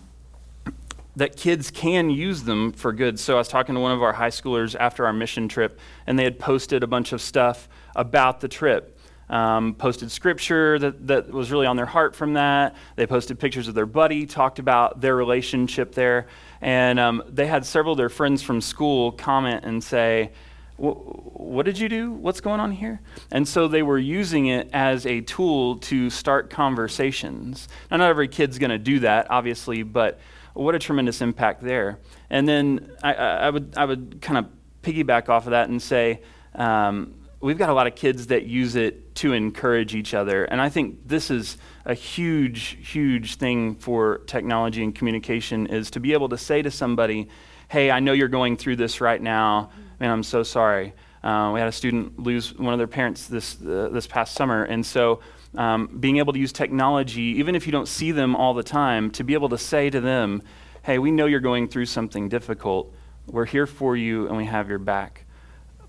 that 1.17 1.35
kids 1.35 1.69
can 1.71 2.09
use 2.09 2.43
them 2.43 2.71
for 2.71 2.93
good. 2.93 3.19
So 3.19 3.35
I 3.35 3.39
was 3.39 3.49
talking 3.49 3.75
to 3.75 3.81
one 3.81 3.91
of 3.91 4.01
our 4.01 4.13
high 4.13 4.29
schoolers 4.29 4.77
after 4.79 5.05
our 5.05 5.11
mission 5.11 5.49
trip, 5.49 5.77
and 6.07 6.17
they 6.17 6.23
had 6.23 6.39
posted 6.39 6.83
a 6.83 6.87
bunch 6.87 7.11
of 7.11 7.21
stuff 7.21 7.67
about 7.97 8.39
the 8.39 8.47
trip 8.47 8.97
um, 9.31 9.73
posted 9.73 10.11
scripture 10.11 10.77
that, 10.77 11.07
that 11.07 11.31
was 11.31 11.51
really 11.51 11.65
on 11.65 11.77
their 11.77 11.85
heart 11.85 12.15
from 12.15 12.33
that. 12.33 12.75
They 12.97 13.07
posted 13.07 13.39
pictures 13.39 13.67
of 13.67 13.73
their 13.73 13.85
buddy, 13.85 14.25
talked 14.25 14.59
about 14.59 15.01
their 15.01 15.15
relationship 15.15 15.95
there. 15.95 16.27
And 16.59 16.99
um, 16.99 17.23
they 17.27 17.47
had 17.47 17.65
several 17.65 17.93
of 17.93 17.97
their 17.97 18.09
friends 18.09 18.43
from 18.43 18.61
school 18.61 19.13
comment 19.13 19.63
and 19.63 19.83
say, 19.83 20.31
what 20.77 21.65
did 21.65 21.77
you 21.77 21.87
do? 21.87 22.11
What's 22.11 22.41
going 22.41 22.59
on 22.59 22.71
here? 22.71 23.01
And 23.31 23.47
so 23.47 23.67
they 23.67 23.83
were 23.83 23.99
using 23.99 24.47
it 24.47 24.69
as 24.73 25.05
a 25.05 25.21
tool 25.21 25.77
to 25.77 26.09
start 26.09 26.49
conversations. 26.49 27.67
Now, 27.89 27.97
not 27.97 28.09
every 28.09 28.27
kid's 28.27 28.57
going 28.57 28.71
to 28.71 28.79
do 28.79 28.99
that, 28.99 29.29
obviously, 29.29 29.83
but 29.83 30.19
what 30.53 30.75
a 30.75 30.79
tremendous 30.79 31.21
impact 31.21 31.61
there. 31.61 31.99
And 32.29 32.47
then 32.47 32.91
I, 33.03 33.13
I 33.13 33.49
would, 33.49 33.75
I 33.77 33.85
would 33.85 34.21
kind 34.21 34.39
of 34.39 34.47
piggyback 34.81 35.29
off 35.29 35.45
of 35.45 35.51
that 35.51 35.69
and 35.69 35.79
say, 35.81 36.21
um, 36.55 37.13
we've 37.41 37.57
got 37.57 37.69
a 37.69 37.73
lot 37.73 37.87
of 37.87 37.95
kids 37.95 38.27
that 38.27 38.45
use 38.45 38.75
it 38.75 39.15
to 39.15 39.33
encourage 39.33 39.95
each 39.95 40.13
other. 40.13 40.45
And 40.45 40.61
I 40.61 40.69
think 40.69 41.07
this 41.07 41.31
is 41.31 41.57
a 41.85 41.93
huge, 41.93 42.77
huge 42.87 43.35
thing 43.35 43.75
for 43.75 44.19
technology 44.27 44.83
and 44.83 44.93
communication 44.93 45.67
is 45.67 45.91
to 45.91 45.99
be 45.99 46.13
able 46.13 46.29
to 46.29 46.37
say 46.37 46.61
to 46.61 46.69
somebody, 46.69 47.27
hey, 47.67 47.89
I 47.89 47.99
know 47.99 48.13
you're 48.13 48.27
going 48.27 48.57
through 48.57 48.75
this 48.75 49.01
right 49.01 49.21
now. 49.21 49.71
Man, 49.99 50.11
I'm 50.11 50.23
so 50.23 50.43
sorry. 50.43 50.93
Uh, 51.23 51.51
we 51.53 51.59
had 51.59 51.67
a 51.67 51.71
student 51.71 52.19
lose 52.19 52.55
one 52.57 52.73
of 52.73 52.77
their 52.77 52.87
parents 52.87 53.27
this, 53.27 53.59
uh, 53.61 53.89
this 53.91 54.07
past 54.07 54.35
summer. 54.35 54.63
And 54.63 54.85
so 54.85 55.21
um, 55.55 55.97
being 55.99 56.17
able 56.17 56.33
to 56.33 56.39
use 56.39 56.51
technology, 56.51 57.21
even 57.21 57.55
if 57.55 57.65
you 57.65 57.71
don't 57.71 57.87
see 57.87 58.11
them 58.11 58.35
all 58.35 58.53
the 58.53 58.63
time, 58.63 59.11
to 59.11 59.23
be 59.23 59.33
able 59.33 59.49
to 59.49 59.57
say 59.57 59.89
to 59.89 59.99
them, 59.99 60.43
hey, 60.83 60.99
we 60.99 61.11
know 61.11 61.25
you're 61.25 61.39
going 61.39 61.67
through 61.67 61.85
something 61.85 62.29
difficult. 62.29 62.93
We're 63.27 63.45
here 63.45 63.67
for 63.67 63.95
you 63.95 64.27
and 64.27 64.37
we 64.37 64.45
have 64.45 64.69
your 64.69 64.79
back 64.79 65.25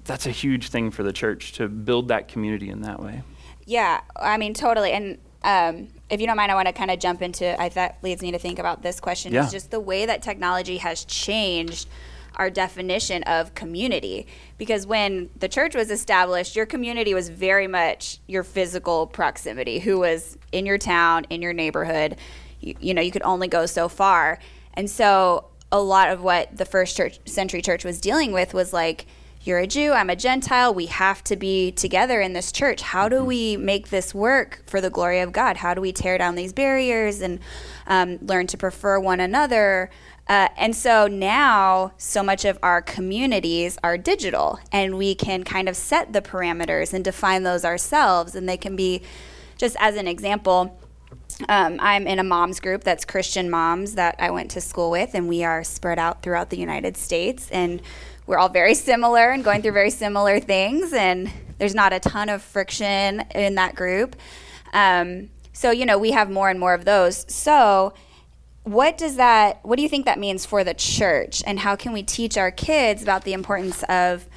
that's 0.04 0.26
a 0.26 0.30
huge 0.30 0.68
thing 0.68 0.90
for 0.90 1.02
the 1.02 1.12
church 1.12 1.52
to 1.52 1.68
build 1.68 2.08
that 2.08 2.28
community 2.28 2.68
in 2.68 2.82
that 2.82 3.00
way. 3.00 3.22
Yeah, 3.64 4.00
I 4.16 4.36
mean, 4.36 4.54
totally. 4.54 4.92
And 4.92 5.18
um, 5.44 5.88
if 6.10 6.20
you 6.20 6.26
don't 6.26 6.36
mind, 6.36 6.50
I 6.50 6.54
want 6.54 6.68
to 6.68 6.72
kind 6.72 6.90
of 6.90 6.98
jump 6.98 7.22
into, 7.22 7.60
I 7.60 7.68
that 7.70 7.98
leads 8.02 8.22
me 8.22 8.32
to 8.32 8.38
think 8.38 8.58
about 8.58 8.82
this 8.82 9.00
question 9.00 9.32
yeah. 9.32 9.44
is 9.44 9.52
just 9.52 9.70
the 9.70 9.80
way 9.80 10.06
that 10.06 10.22
technology 10.22 10.78
has 10.78 11.04
changed 11.04 11.88
our 12.36 12.50
definition 12.50 13.22
of 13.24 13.54
community. 13.54 14.26
Because 14.58 14.86
when 14.86 15.30
the 15.38 15.48
church 15.48 15.74
was 15.74 15.90
established, 15.90 16.56
your 16.56 16.66
community 16.66 17.14
was 17.14 17.28
very 17.28 17.66
much 17.66 18.18
your 18.26 18.42
physical 18.42 19.06
proximity, 19.06 19.78
who 19.78 19.98
was 19.98 20.38
in 20.50 20.64
your 20.66 20.78
town, 20.78 21.24
in 21.30 21.42
your 21.42 21.52
neighborhood. 21.52 22.16
You, 22.60 22.74
you 22.80 22.94
know, 22.94 23.02
you 23.02 23.10
could 23.10 23.22
only 23.22 23.48
go 23.48 23.66
so 23.66 23.88
far. 23.88 24.38
And 24.74 24.88
so 24.88 25.46
a 25.70 25.80
lot 25.80 26.10
of 26.10 26.22
what 26.22 26.56
the 26.56 26.64
first 26.64 26.96
church, 26.96 27.18
century 27.26 27.62
church 27.62 27.84
was 27.84 28.00
dealing 28.00 28.32
with 28.32 28.54
was 28.54 28.72
like, 28.72 29.06
you're 29.44 29.58
a 29.58 29.66
Jew, 29.66 29.92
I'm 29.92 30.08
a 30.08 30.16
Gentile, 30.16 30.72
we 30.72 30.86
have 30.86 31.24
to 31.24 31.36
be 31.36 31.72
together 31.72 32.20
in 32.20 32.32
this 32.32 32.52
church. 32.52 32.80
How 32.80 33.08
do 33.08 33.24
we 33.24 33.56
make 33.56 33.88
this 33.88 34.14
work 34.14 34.62
for 34.66 34.80
the 34.80 34.90
glory 34.90 35.20
of 35.20 35.32
God? 35.32 35.56
How 35.56 35.74
do 35.74 35.80
we 35.80 35.92
tear 35.92 36.16
down 36.16 36.36
these 36.36 36.52
barriers 36.52 37.20
and 37.20 37.40
um, 37.86 38.18
learn 38.22 38.46
to 38.48 38.56
prefer 38.56 39.00
one 39.00 39.18
another? 39.18 39.90
Uh, 40.28 40.48
and 40.56 40.76
so 40.76 41.08
now, 41.08 41.92
so 41.96 42.22
much 42.22 42.44
of 42.44 42.58
our 42.62 42.80
communities 42.80 43.78
are 43.82 43.98
digital, 43.98 44.60
and 44.70 44.96
we 44.96 45.14
can 45.14 45.42
kind 45.42 45.68
of 45.68 45.76
set 45.76 46.12
the 46.12 46.22
parameters 46.22 46.92
and 46.94 47.04
define 47.04 47.42
those 47.42 47.64
ourselves. 47.64 48.36
And 48.36 48.48
they 48.48 48.56
can 48.56 48.76
be, 48.76 49.02
just 49.58 49.76
as 49.80 49.96
an 49.96 50.06
example, 50.06 50.78
um, 51.48 51.78
I'm 51.80 52.06
in 52.06 52.18
a 52.18 52.24
moms 52.24 52.60
group 52.60 52.84
that's 52.84 53.04
Christian 53.04 53.50
moms 53.50 53.94
that 53.94 54.14
I 54.18 54.30
went 54.30 54.52
to 54.52 54.60
school 54.60 54.90
with, 54.90 55.14
and 55.14 55.28
we 55.28 55.42
are 55.42 55.64
spread 55.64 55.98
out 55.98 56.22
throughout 56.22 56.50
the 56.50 56.58
United 56.58 56.96
States. 56.96 57.50
And 57.50 57.82
we're 58.32 58.38
all 58.38 58.48
very 58.48 58.74
similar 58.74 59.30
and 59.30 59.44
going 59.44 59.60
through 59.60 59.72
very 59.72 59.90
similar 59.90 60.40
things, 60.40 60.94
and 60.94 61.30
there's 61.58 61.74
not 61.74 61.92
a 61.92 62.00
ton 62.00 62.30
of 62.30 62.40
friction 62.40 63.20
in 63.34 63.56
that 63.56 63.74
group. 63.74 64.16
Um, 64.72 65.28
so, 65.52 65.70
you 65.70 65.84
know, 65.84 65.98
we 65.98 66.12
have 66.12 66.30
more 66.30 66.48
and 66.48 66.58
more 66.58 66.72
of 66.72 66.86
those. 66.86 67.30
So, 67.30 67.92
what 68.64 68.96
does 68.96 69.16
that 69.16 69.58
what 69.64 69.76
do 69.76 69.82
you 69.82 69.88
think 69.88 70.06
that 70.06 70.20
means 70.20 70.46
for 70.46 70.62
the 70.62 70.72
church 70.72 71.42
and 71.46 71.58
how 71.58 71.74
can 71.74 71.92
we 71.92 72.00
teach 72.00 72.38
our 72.38 72.52
kids 72.52 73.02
about 73.02 73.24
the 73.24 73.32
importance 73.32 73.82
of 73.88 74.28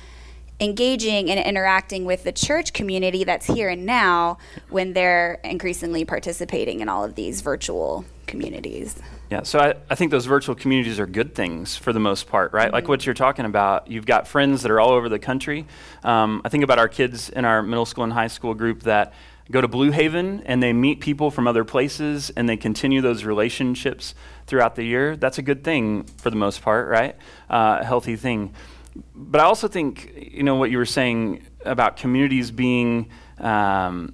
engaging 0.59 1.29
and 1.29 1.39
interacting 1.45 2.05
with 2.05 2.23
the 2.23 2.31
church 2.31 2.73
community 2.73 3.23
that's 3.23 3.45
here 3.45 3.69
and 3.69 3.85
now 3.85 4.39
when 4.69 4.93
they're 4.93 5.39
increasingly 5.43 6.03
participating 6.03 6.79
in 6.79 6.89
all 6.89 7.03
of 7.03 7.13
these 7.13 7.41
virtual 7.41 8.03
communities. 8.27 9.01
Yeah, 9.29 9.43
so 9.43 9.59
I, 9.59 9.75
I 9.89 9.95
think 9.95 10.11
those 10.11 10.25
virtual 10.25 10.55
communities 10.55 10.99
are 10.99 11.05
good 11.05 11.35
things 11.35 11.75
for 11.75 11.93
the 11.93 11.99
most 11.99 12.27
part, 12.27 12.53
right? 12.53 12.67
Mm-hmm. 12.67 12.73
Like 12.73 12.87
what 12.87 13.05
you're 13.05 13.15
talking 13.15 13.45
about, 13.45 13.89
you've 13.89 14.05
got 14.05 14.27
friends 14.27 14.61
that 14.61 14.71
are 14.71 14.79
all 14.79 14.91
over 14.91 15.09
the 15.09 15.19
country. 15.19 15.65
Um, 16.03 16.41
I 16.45 16.49
think 16.49 16.63
about 16.63 16.79
our 16.79 16.87
kids 16.87 17.29
in 17.29 17.45
our 17.45 17.61
middle 17.61 17.85
school 17.85 18.03
and 18.03 18.13
high 18.13 18.27
school 18.27 18.53
group 18.53 18.83
that 18.83 19.13
go 19.51 19.61
to 19.61 19.67
Blue 19.67 19.91
Haven 19.91 20.41
and 20.45 20.61
they 20.61 20.73
meet 20.73 21.01
people 21.01 21.29
from 21.29 21.47
other 21.47 21.63
places 21.63 22.31
and 22.31 22.49
they 22.49 22.57
continue 22.57 23.01
those 23.01 23.23
relationships 23.23 24.15
throughout 24.47 24.75
the 24.75 24.83
year. 24.83 25.15
That's 25.15 25.37
a 25.37 25.43
good 25.43 25.63
thing 25.63 26.03
for 26.03 26.29
the 26.29 26.35
most 26.35 26.61
part, 26.61 26.87
right? 26.87 27.15
Uh, 27.49 27.79
a 27.81 27.85
healthy 27.85 28.15
thing 28.15 28.53
but 29.13 29.41
I 29.41 29.43
also 29.43 29.67
think, 29.67 30.31
you 30.31 30.43
know, 30.43 30.55
what 30.55 30.71
you 30.71 30.77
were 30.77 30.85
saying 30.85 31.43
about 31.65 31.97
communities 31.97 32.51
being, 32.51 33.09
um, 33.39 34.13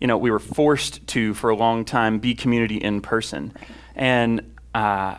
you 0.00 0.06
know, 0.06 0.18
we 0.18 0.30
were 0.30 0.38
forced 0.38 1.06
to, 1.08 1.34
for 1.34 1.50
a 1.50 1.56
long 1.56 1.84
time, 1.84 2.18
be 2.18 2.34
community 2.34 2.76
in 2.76 3.00
person. 3.00 3.52
And 3.94 4.54
uh, 4.74 5.16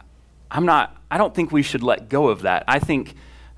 I'm 0.51 0.65
not, 0.65 0.95
I 1.09 1.17
don't 1.17 1.33
think 1.33 1.51
we 1.51 1.63
should 1.63 1.83
let 1.83 2.09
go 2.09 2.27
of 2.27 2.43
that. 2.43 2.63
I 2.67 2.79
think 2.79 3.15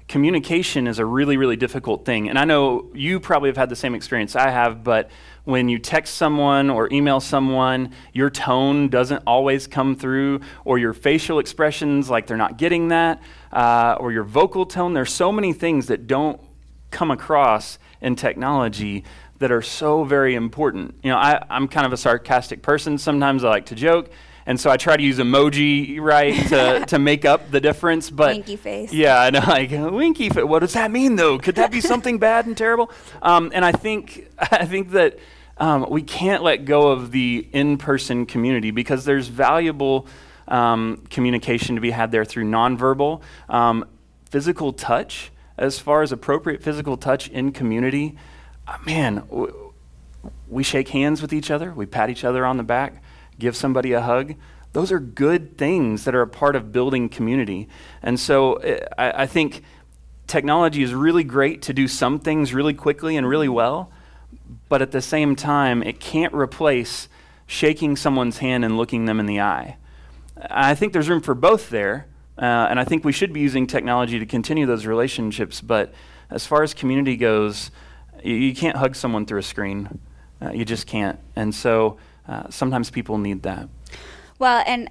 communication 0.08 0.88
is 0.88 0.98
a 0.98 1.06
really, 1.06 1.38
really 1.38 1.56
difficult 1.56 2.04
thing. 2.04 2.30
And 2.30 2.40
I 2.40 2.46
know 2.46 2.90
you 2.96 3.20
probably 3.20 3.50
have 3.50 3.58
had 3.58 3.70
the 3.70 3.76
same 3.76 3.94
experience 3.94 4.36
I 4.36 4.50
have, 4.50 4.84
but 4.84 5.12
when 5.44 5.70
you 5.70 5.78
text 5.78 6.16
someone 6.16 6.70
or 6.70 6.92
email 6.92 7.20
someone, 7.20 7.94
your 8.14 8.30
tone 8.30 8.88
doesn't 8.90 9.24
always 9.28 9.68
come 9.68 9.96
through, 9.96 10.42
or 10.66 10.80
your 10.80 10.94
facial 10.94 11.38
expressions, 11.38 12.10
like 12.10 12.28
they're 12.28 12.38
not 12.38 12.58
getting 12.58 12.88
that, 12.88 13.22
uh, 13.52 13.98
or 14.00 14.12
your 14.12 14.24
vocal 14.24 14.66
tone. 14.66 14.94
There's 14.94 15.14
so 15.14 15.32
many 15.32 15.54
things 15.54 15.88
that 15.88 16.08
don't 16.08 16.42
come 16.92 17.12
across 17.12 17.78
in 18.02 18.16
technology 18.16 19.04
that 19.40 19.52
are 19.52 19.62
so 19.62 20.04
very 20.04 20.36
important. 20.36 20.96
You 21.04 21.12
know, 21.12 21.18
I, 21.18 21.44
I'm 21.50 21.68
kind 21.68 21.86
of 21.86 21.94
a 21.94 21.98
sarcastic 21.98 22.62
person. 22.62 22.98
Sometimes 22.98 23.44
I 23.44 23.50
like 23.50 23.66
to 23.68 23.76
joke. 23.76 24.10
And 24.46 24.60
so 24.60 24.70
I 24.70 24.78
try 24.78 24.98
to 24.98 25.04
use 25.04 25.20
emoji, 25.20 26.00
right, 26.02 26.34
to, 26.48 26.86
to 26.88 27.00
make 27.00 27.24
up 27.24 27.52
the 27.52 27.62
difference. 27.62 28.10
But 28.10 28.36
winky 28.36 28.56
face. 28.56 28.92
Yeah, 28.92 29.20
I 29.20 29.30
know, 29.30 29.40
like 29.48 29.72
winky 29.72 30.30
face. 30.30 30.44
What 30.44 30.60
does 30.60 30.74
that 30.74 30.92
mean, 30.92 31.16
though? 31.16 31.38
Could 31.38 31.56
that 31.56 31.72
be 31.72 31.82
something 31.92 32.18
bad 32.20 32.46
and 32.46 32.58
terrible? 32.58 32.92
Um, 33.22 33.52
and 33.54 33.64
I 33.64 33.72
think 33.72 34.30
I 34.40 34.66
think 34.66 34.92
that 34.92 35.20
um, 35.58 35.86
we 35.90 36.02
can't 36.02 36.42
let 36.42 36.66
go 36.66 36.90
of 36.90 37.12
the 37.12 37.48
in 37.52 37.78
person 37.78 38.26
community 38.26 38.72
because 38.72 39.06
there's 39.06 39.28
valuable 39.28 40.08
um, 40.48 41.04
communication 41.10 41.76
to 41.76 41.82
be 41.82 41.92
had 41.92 42.12
there 42.12 42.26
through 42.26 42.46
nonverbal, 42.46 43.22
um, 43.50 43.86
physical 44.32 44.74
touch, 44.74 45.32
as 45.58 45.78
far 45.78 46.02
as 46.02 46.12
appropriate 46.12 46.64
physical 46.64 46.98
touch 46.98 47.28
in 47.30 47.52
community. 47.52 48.18
Uh, 48.70 48.78
man, 48.86 49.24
we 50.48 50.64
shake 50.64 50.90
hands 50.90 51.22
with 51.22 51.34
each 51.34 51.50
other, 51.50 51.74
we 51.74 51.86
pat 51.86 52.10
each 52.10 52.24
other 52.24 52.46
on 52.46 52.58
the 52.58 52.64
back, 52.64 53.02
give 53.40 53.56
somebody 53.56 53.94
a 53.94 54.02
hug. 54.02 54.36
Those 54.74 54.92
are 54.92 55.00
good 55.00 55.58
things 55.58 56.04
that 56.06 56.14
are 56.14 56.22
a 56.22 56.28
part 56.28 56.56
of 56.56 56.72
building 56.72 57.10
community. 57.10 57.68
And 58.04 58.20
so 58.20 58.54
uh, 58.56 58.86
I, 58.98 59.24
I 59.24 59.26
think 59.26 59.64
technology 60.28 60.84
is 60.84 60.94
really 60.94 61.24
great 61.24 61.64
to 61.64 61.74
do 61.74 61.88
some 61.88 62.20
things 62.20 62.54
really 62.54 62.76
quickly 62.76 63.18
and 63.18 63.28
really 63.28 63.50
well 63.50 63.92
but 64.68 64.82
at 64.82 64.92
the 64.92 65.02
same 65.02 65.36
time, 65.36 65.84
it 65.84 66.00
can't 66.00 66.34
replace 66.34 67.10
shaking 67.48 67.96
someone's 67.96 68.38
hand 68.38 68.64
and 68.64 68.78
looking 68.78 69.06
them 69.06 69.20
in 69.20 69.26
the 69.26 69.42
eye. 69.42 69.78
I 70.50 70.76
think 70.76 70.94
there's 70.94 71.10
room 71.10 71.22
for 71.22 71.34
both 71.34 71.70
there, 71.70 72.08
uh, 72.38 72.68
and 72.70 72.80
I 72.80 72.86
think 72.86 73.04
we 73.04 73.12
should 73.12 73.34
be 73.34 73.40
using 73.40 73.68
technology 73.68 74.20
to 74.20 74.26
continue 74.26 74.66
those 74.66 74.86
relationships. 74.86 75.60
But 75.62 75.94
as 76.30 76.46
far 76.46 76.64
as 76.64 76.74
community 76.74 77.18
goes, 77.18 77.72
you, 78.24 78.36
you 78.36 78.56
can't 78.56 78.78
hug 78.78 78.96
someone 78.96 79.26
through 79.26 79.40
a 79.40 79.44
screen. 79.44 80.00
Uh, 80.42 80.52
you 80.52 80.66
just 80.66 80.88
can't. 80.88 81.20
And 81.36 81.54
so 81.54 81.98
uh, 82.28 82.50
sometimes 82.50 82.90
people 82.90 83.18
need 83.18 83.44
that. 83.44 83.70
Well, 84.38 84.64
and 84.66 84.90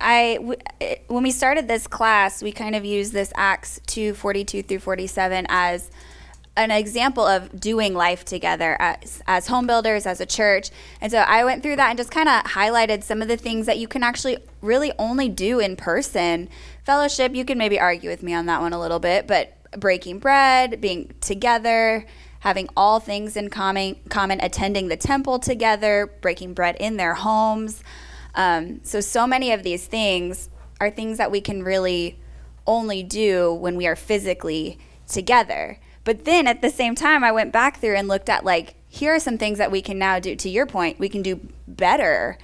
I, 0.00 0.36
w- 0.36 0.58
it, 0.80 1.04
when 1.08 1.22
we 1.22 1.30
started 1.30 1.68
this 1.68 1.86
class, 1.86 2.42
we 2.42 2.52
kind 2.52 2.74
of 2.74 2.84
used 2.84 3.12
this 3.12 3.32
Acts 3.36 3.80
2 3.86 4.14
42 4.14 4.62
through 4.62 4.78
47 4.80 5.46
as 5.48 5.90
an 6.56 6.70
example 6.70 7.24
of 7.24 7.58
doing 7.58 7.94
life 7.94 8.24
together 8.24 8.76
as, 8.80 9.22
as 9.26 9.46
home 9.46 9.66
builders, 9.66 10.04
as 10.04 10.20
a 10.20 10.26
church. 10.26 10.70
And 11.00 11.10
so 11.10 11.18
I 11.18 11.44
went 11.44 11.62
through 11.62 11.76
that 11.76 11.90
and 11.90 11.96
just 11.96 12.10
kind 12.10 12.28
of 12.28 12.42
highlighted 12.44 13.02
some 13.02 13.22
of 13.22 13.28
the 13.28 13.36
things 13.36 13.66
that 13.66 13.78
you 13.78 13.88
can 13.88 14.02
actually 14.02 14.38
really 14.60 14.92
only 14.98 15.28
do 15.28 15.60
in 15.60 15.76
person. 15.76 16.48
Fellowship, 16.84 17.34
you 17.34 17.44
can 17.44 17.56
maybe 17.56 17.78
argue 17.78 18.10
with 18.10 18.22
me 18.22 18.34
on 18.34 18.46
that 18.46 18.60
one 18.60 18.72
a 18.72 18.80
little 18.80 18.98
bit, 18.98 19.26
but 19.26 19.56
breaking 19.78 20.18
bread, 20.18 20.80
being 20.80 21.12
together, 21.20 22.04
having 22.40 22.68
all 22.76 23.00
things 23.00 23.36
in 23.36 23.50
common, 23.50 23.96
common 24.08 24.40
attending 24.40 24.88
the 24.88 24.96
temple 24.96 25.38
together, 25.38 26.10
breaking 26.20 26.54
bread 26.54 26.76
in 26.80 26.96
their 26.96 27.14
homes. 27.14 27.82
Um, 28.34 28.80
so, 28.82 29.00
so 29.00 29.26
many 29.26 29.52
of 29.52 29.62
these 29.62 29.86
things 29.86 30.48
are 30.80 30.90
things 30.90 31.18
that 31.18 31.30
we 31.30 31.40
can 31.40 31.62
really 31.62 32.18
only 32.66 33.02
do 33.02 33.52
when 33.52 33.76
we 33.76 33.86
are 33.86 33.96
physically 33.96 34.78
together. 35.06 35.78
But 36.04 36.24
then 36.24 36.46
at 36.46 36.62
the 36.62 36.70
same 36.70 36.94
time, 36.94 37.22
I 37.22 37.32
went 37.32 37.52
back 37.52 37.78
through 37.78 37.96
and 37.96 38.08
looked 38.08 38.28
at 38.28 38.44
like, 38.44 38.74
here 38.88 39.14
are 39.14 39.20
some 39.20 39.38
things 39.38 39.58
that 39.58 39.70
we 39.70 39.82
can 39.82 39.98
now 39.98 40.18
do. 40.18 40.34
To 40.34 40.48
your 40.48 40.66
point, 40.66 40.98
we 40.98 41.08
can 41.08 41.22
do 41.22 41.40
better 41.68 42.38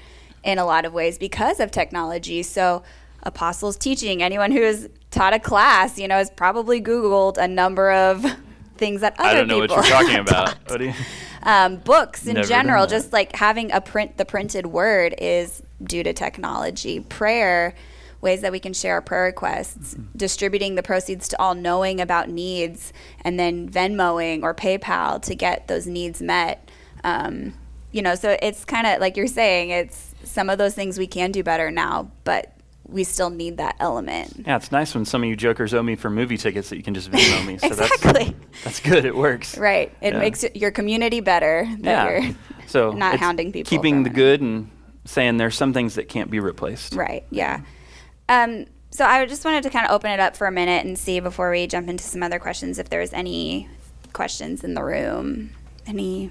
in 0.44 0.58
a 0.58 0.66
lot 0.66 0.84
of 0.84 0.92
ways 0.92 1.18
because 1.18 1.58
of 1.58 1.70
technology. 1.70 2.42
So, 2.42 2.82
apostles 3.22 3.76
teaching, 3.76 4.22
anyone 4.22 4.52
who 4.52 4.62
has 4.62 4.88
taught 5.10 5.32
a 5.32 5.40
class, 5.40 5.98
you 5.98 6.06
know, 6.06 6.16
has 6.16 6.30
probably 6.30 6.80
Googled 6.80 7.38
a 7.38 7.48
number 7.48 7.90
of 7.90 8.24
things 8.76 9.00
that 9.00 9.18
other 9.18 9.28
I 9.28 9.34
don't 9.34 9.48
know 9.48 9.60
people 9.60 9.76
what 9.76 9.88
you're 9.88 9.96
talking 10.02 10.18
about. 10.20 10.54
What 10.68 10.80
you 10.80 10.92
um, 11.42 11.76
books 11.76 12.26
in 12.26 12.34
Never 12.34 12.48
general, 12.48 12.86
just 12.86 13.12
like 13.12 13.36
having 13.36 13.70
a 13.70 13.80
print, 13.80 14.16
the 14.16 14.24
printed 14.24 14.66
word 14.66 15.14
is 15.18 15.62
due 15.82 16.02
to 16.02 16.12
technology. 16.12 17.00
Prayer 17.00 17.74
ways 18.20 18.40
that 18.40 18.50
we 18.50 18.58
can 18.58 18.72
share 18.72 18.94
our 18.94 19.02
prayer 19.02 19.24
requests, 19.24 19.94
mm-hmm. 19.94 20.16
distributing 20.16 20.74
the 20.74 20.82
proceeds 20.82 21.28
to 21.28 21.40
all 21.40 21.54
knowing 21.54 22.00
about 22.00 22.28
needs, 22.28 22.92
and 23.20 23.38
then 23.38 23.68
Venmoing 23.68 24.42
or 24.42 24.54
PayPal 24.54 25.22
to 25.22 25.34
get 25.34 25.68
those 25.68 25.86
needs 25.86 26.20
met. 26.20 26.68
Um, 27.04 27.54
you 27.92 28.02
know, 28.02 28.16
so 28.16 28.36
it's 28.42 28.64
kind 28.64 28.86
of 28.86 29.00
like 29.00 29.16
you're 29.16 29.28
saying, 29.28 29.70
it's 29.70 30.14
some 30.24 30.50
of 30.50 30.58
those 30.58 30.74
things 30.74 30.98
we 30.98 31.06
can 31.06 31.30
do 31.30 31.42
better 31.42 31.70
now, 31.70 32.10
but 32.24 32.52
we 32.88 33.04
still 33.04 33.30
need 33.30 33.56
that 33.58 33.76
element. 33.80 34.44
Yeah, 34.46 34.56
it's 34.56 34.70
nice 34.70 34.94
when 34.94 35.04
some 35.04 35.22
of 35.22 35.28
you 35.28 35.36
jokers 35.36 35.74
owe 35.74 35.82
me 35.82 35.96
for 35.96 36.10
movie 36.10 36.36
tickets 36.36 36.70
that 36.70 36.76
you 36.76 36.82
can 36.82 36.94
just 36.94 37.10
Venmo 37.10 37.46
me. 37.46 37.58
So 37.58 37.66
exactly. 37.68 38.34
That's, 38.62 38.64
that's 38.64 38.80
good. 38.80 39.04
It 39.04 39.16
works. 39.16 39.58
Right. 39.58 39.92
It 40.00 40.12
yeah. 40.12 40.18
makes 40.18 40.44
your 40.54 40.70
community 40.70 41.20
better. 41.20 41.68
yeah. 41.80 42.32
so 42.66 42.92
not 42.92 43.18
hounding 43.18 43.52
people. 43.52 43.68
Keeping 43.70 44.02
the 44.02 44.10
good 44.10 44.40
and 44.40 44.70
saying 45.04 45.36
there's 45.36 45.56
some 45.56 45.72
things 45.72 45.94
that 45.96 46.08
can't 46.08 46.30
be 46.30 46.40
replaced. 46.40 46.94
Right. 46.94 47.24
Yeah. 47.30 47.62
Um, 48.28 48.66
so 48.90 49.04
I 49.04 49.24
just 49.26 49.44
wanted 49.44 49.62
to 49.64 49.70
kind 49.70 49.86
of 49.86 49.92
open 49.92 50.10
it 50.10 50.20
up 50.20 50.36
for 50.36 50.46
a 50.46 50.52
minute 50.52 50.86
and 50.86 50.98
see 50.98 51.20
before 51.20 51.50
we 51.50 51.66
jump 51.66 51.88
into 51.88 52.04
some 52.04 52.22
other 52.22 52.38
questions 52.38 52.78
if 52.78 52.88
there's 52.88 53.12
any 53.12 53.68
questions 54.12 54.64
in 54.64 54.74
the 54.74 54.82
room. 54.82 55.50
Anything 55.86 56.30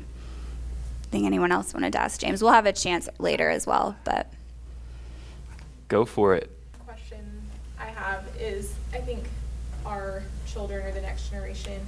anyone 1.13 1.51
else 1.51 1.74
wanted 1.74 1.93
to 1.93 2.01
ask 2.01 2.19
James? 2.19 2.41
We'll 2.41 2.53
have 2.53 2.65
a 2.65 2.74
chance 2.74 3.07
later 3.19 3.50
as 3.50 3.67
well, 3.67 3.95
but 4.03 4.31
go 5.88 6.06
for 6.06 6.36
it. 6.36 6.50
Question 6.86 7.42
I 7.80 7.86
have 7.86 8.25
is 8.39 8.74
I 8.94 8.98
think 8.98 9.25
our 9.86 10.24
children 10.48 10.86
or 10.86 10.92
the 10.92 11.01
next 11.01 11.30
generation 11.30 11.82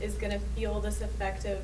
is 0.00 0.14
going 0.14 0.32
to 0.32 0.38
feel 0.38 0.80
this 0.80 1.00
effect 1.00 1.44
of 1.44 1.58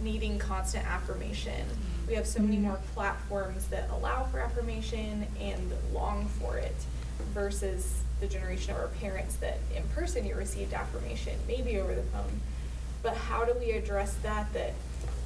needing 0.00 0.38
constant 0.38 0.86
affirmation. 0.86 1.66
We 2.08 2.14
have 2.14 2.26
so 2.26 2.40
many 2.40 2.56
mm-hmm. 2.56 2.66
more 2.66 2.80
platforms 2.94 3.66
that 3.68 3.88
allow 3.90 4.24
for 4.24 4.40
affirmation 4.40 5.26
and 5.40 5.72
long 5.92 6.26
for 6.40 6.56
it 6.56 6.74
versus 7.32 8.02
the 8.20 8.26
generation 8.26 8.72
of 8.72 8.78
our 8.78 8.88
parents 8.88 9.36
that 9.36 9.58
in 9.74 9.82
person 9.88 10.26
you 10.26 10.34
received 10.34 10.72
affirmation, 10.72 11.38
maybe 11.46 11.78
over 11.78 11.94
the 11.94 12.02
phone. 12.02 12.40
But 13.02 13.16
how 13.16 13.44
do 13.44 13.54
we 13.58 13.70
address 13.72 14.14
that? 14.22 14.52
That 14.52 14.74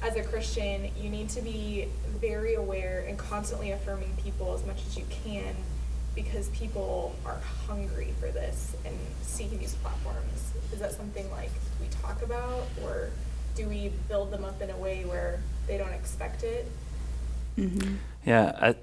as 0.01 0.15
a 0.15 0.23
Christian, 0.23 0.91
you 0.97 1.09
need 1.09 1.29
to 1.29 1.41
be 1.41 1.87
very 2.21 2.53
aware 2.53 3.05
and 3.07 3.17
constantly 3.17 3.71
affirming 3.71 4.15
people 4.23 4.53
as 4.53 4.65
much 4.65 4.85
as 4.87 4.97
you 4.97 5.05
can 5.23 5.55
because 6.15 6.49
people 6.49 7.15
are 7.25 7.39
hungry 7.67 8.13
for 8.19 8.31
this 8.31 8.75
and 8.85 8.97
seeking 9.21 9.59
these 9.59 9.75
platforms. 9.75 10.53
Is 10.71 10.79
that 10.79 10.93
something 10.93 11.29
like 11.31 11.51
we 11.81 11.87
talk 12.01 12.21
about, 12.21 12.63
or 12.83 13.09
do 13.55 13.67
we 13.67 13.91
build 14.07 14.31
them 14.31 14.43
up 14.43 14.61
in 14.61 14.69
a 14.69 14.77
way 14.77 15.03
where 15.03 15.41
they 15.67 15.77
don't 15.77 15.93
expect 15.93 16.43
it? 16.43 16.71
Mm-hmm. 17.57 17.95
Yeah, 18.25 18.51
I, 18.61 18.75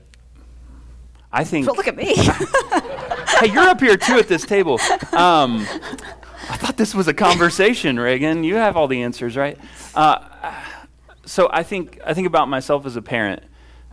I 1.32 1.44
think. 1.44 1.66
Don't 1.66 1.76
look 1.76 1.88
at 1.88 1.96
me. 1.96 2.14
hey, 3.38 3.52
you're 3.52 3.68
up 3.68 3.80
here 3.80 3.96
too 3.96 4.14
at 4.14 4.28
this 4.28 4.44
table. 4.44 4.78
Um, 5.12 5.66
I 6.48 6.56
thought 6.56 6.76
this 6.76 6.94
was 6.94 7.08
a 7.08 7.14
conversation, 7.14 7.98
Reagan. 7.98 8.44
You 8.44 8.56
have 8.56 8.76
all 8.76 8.88
the 8.88 9.02
answers, 9.02 9.36
right? 9.36 9.58
Uh, 9.94 10.18
so 11.24 11.48
I 11.52 11.62
think 11.62 12.00
I 12.04 12.14
think 12.14 12.26
about 12.26 12.48
myself 12.48 12.86
as 12.86 12.96
a 12.96 13.02
parent. 13.02 13.42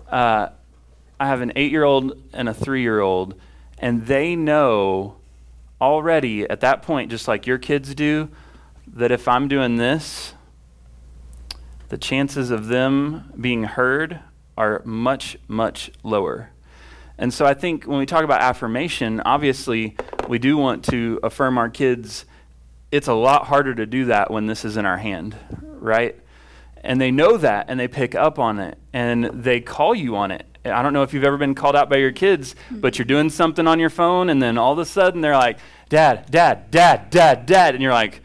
Uh, 0.08 0.50
I 1.20 1.28
have 1.28 1.42
an 1.42 1.52
eight-year-old 1.56 2.18
and 2.34 2.48
a 2.48 2.54
three-year-old, 2.54 3.36
and 3.78 4.06
they 4.08 4.36
know 4.36 5.18
already 5.82 6.50
at 6.50 6.62
that 6.62 6.82
point, 6.82 7.12
just 7.12 7.28
like 7.28 7.46
your 7.46 7.58
kids 7.58 7.94
do, 7.94 8.30
that 8.88 9.12
if 9.12 9.28
I'm 9.28 9.48
doing 9.48 9.76
this, 9.76 10.34
the 11.90 11.98
chances 11.98 12.52
of 12.52 12.68
them 12.68 13.34
being 13.40 13.64
heard 13.64 14.20
are 14.58 14.82
much, 14.86 15.38
much 15.48 15.92
lower. 16.04 16.52
And 17.18 17.34
so 17.34 17.46
I 17.46 17.54
think 17.54 17.86
when 17.86 18.00
we 18.00 18.06
talk 18.06 18.24
about 18.24 18.42
affirmation, 18.42 19.22
obviously 19.26 19.96
we 20.28 20.40
do 20.40 20.56
want 20.56 20.86
to 20.86 21.20
affirm 21.24 21.58
our 21.58 21.70
kids. 21.70 22.26
It's 22.92 23.08
a 23.08 23.14
lot 23.14 23.48
harder 23.48 23.76
to 23.76 23.86
do 23.86 24.06
that 24.06 24.32
when 24.32 24.48
this 24.48 24.64
is 24.64 24.78
in 24.78 24.86
our 24.86 24.98
hand, 24.98 25.36
right? 25.62 26.16
And 26.82 27.02
they 27.02 27.12
know 27.12 27.38
that 27.38 27.66
and 27.68 27.80
they 27.80 27.88
pick 27.88 28.16
up 28.16 28.40
on 28.40 28.60
it 28.60 28.78
and 28.94 29.26
they 29.26 29.60
call 29.60 29.94
you 29.94 30.16
on 30.16 30.32
it. 30.32 30.46
I 30.66 30.82
don't 30.82 30.94
know 30.94 31.04
if 31.04 31.14
you've 31.14 31.24
ever 31.24 31.38
been 31.38 31.56
called 31.56 31.76
out 31.76 31.90
by 31.90 31.98
your 31.98 32.12
kids, 32.12 32.56
hmm. 32.70 32.80
but 32.80 32.98
you're 32.98 33.06
doing 33.06 33.30
something 33.30 33.68
on 33.68 33.80
your 33.80 33.90
phone 33.90 34.30
and 34.30 34.42
then 34.42 34.58
all 34.58 34.74
of 34.74 34.80
a 34.80 34.86
sudden 34.86 35.22
they're 35.22 35.38
like, 35.38 35.60
Dad, 35.90 36.30
Dad, 36.30 36.70
Dad, 36.72 37.10
Dad, 37.10 37.46
Dad. 37.46 37.76
And 37.76 37.84
you're 37.84 37.94
like, 37.94 38.22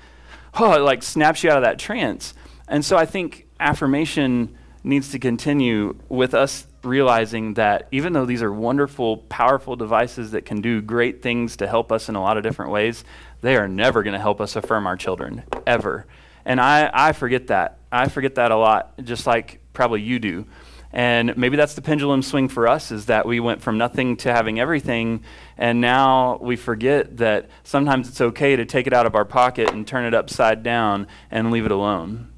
oh, 0.54 0.74
it 0.74 0.80
like 0.80 1.02
snaps 1.02 1.42
you 1.42 1.50
out 1.50 1.56
of 1.56 1.62
that 1.62 1.78
trance. 1.78 2.34
And 2.68 2.84
so 2.84 2.96
I 2.96 3.06
think 3.06 3.46
affirmation 3.60 4.56
needs 4.82 5.10
to 5.10 5.18
continue 5.18 5.96
with 6.08 6.34
us 6.34 6.66
realizing 6.82 7.54
that 7.54 7.88
even 7.90 8.12
though 8.12 8.26
these 8.26 8.42
are 8.42 8.52
wonderful, 8.52 9.18
powerful 9.18 9.76
devices 9.76 10.32
that 10.32 10.44
can 10.44 10.60
do 10.60 10.82
great 10.82 11.22
things 11.22 11.56
to 11.56 11.66
help 11.66 11.90
us 11.90 12.08
in 12.08 12.14
a 12.14 12.20
lot 12.20 12.36
of 12.36 12.42
different 12.42 12.70
ways, 12.70 13.04
they 13.40 13.56
are 13.56 13.66
never 13.68 14.02
going 14.02 14.12
to 14.12 14.20
help 14.20 14.40
us 14.40 14.56
affirm 14.56 14.86
our 14.86 14.96
children, 14.96 15.42
ever. 15.66 16.06
And 16.44 16.60
I, 16.60 16.90
I 16.92 17.12
forget 17.12 17.46
that. 17.46 17.78
I 17.90 18.08
forget 18.08 18.34
that 18.34 18.50
a 18.50 18.56
lot, 18.56 18.92
just 19.02 19.26
like 19.26 19.60
probably 19.72 20.02
you 20.02 20.18
do. 20.18 20.46
And 20.94 21.36
maybe 21.36 21.56
that's 21.56 21.74
the 21.74 21.82
pendulum 21.82 22.22
swing 22.22 22.48
for 22.48 22.68
us 22.68 22.92
is 22.92 23.06
that 23.06 23.26
we 23.26 23.40
went 23.40 23.60
from 23.60 23.76
nothing 23.76 24.16
to 24.18 24.32
having 24.32 24.60
everything, 24.60 25.24
and 25.58 25.80
now 25.80 26.38
we 26.40 26.54
forget 26.54 27.16
that 27.16 27.50
sometimes 27.64 28.08
it's 28.08 28.20
okay 28.20 28.54
to 28.54 28.64
take 28.64 28.86
it 28.86 28.92
out 28.92 29.04
of 29.04 29.16
our 29.16 29.24
pocket 29.24 29.72
and 29.72 29.88
turn 29.88 30.04
it 30.04 30.14
upside 30.14 30.62
down 30.62 31.08
and 31.32 31.50
leave 31.50 31.66
it 31.66 31.72
alone. 31.72 32.32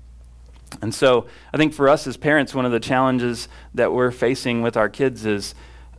And 0.80 0.94
so 0.94 1.26
I 1.52 1.58
think 1.58 1.74
for 1.74 1.86
us 1.86 2.06
as 2.06 2.16
parents, 2.16 2.54
one 2.54 2.64
of 2.64 2.72
the 2.72 2.80
challenges 2.80 3.46
that 3.74 3.92
we're 3.92 4.10
facing 4.10 4.62
with 4.62 4.74
our 4.74 4.88
kids 4.88 5.26
is 5.26 5.54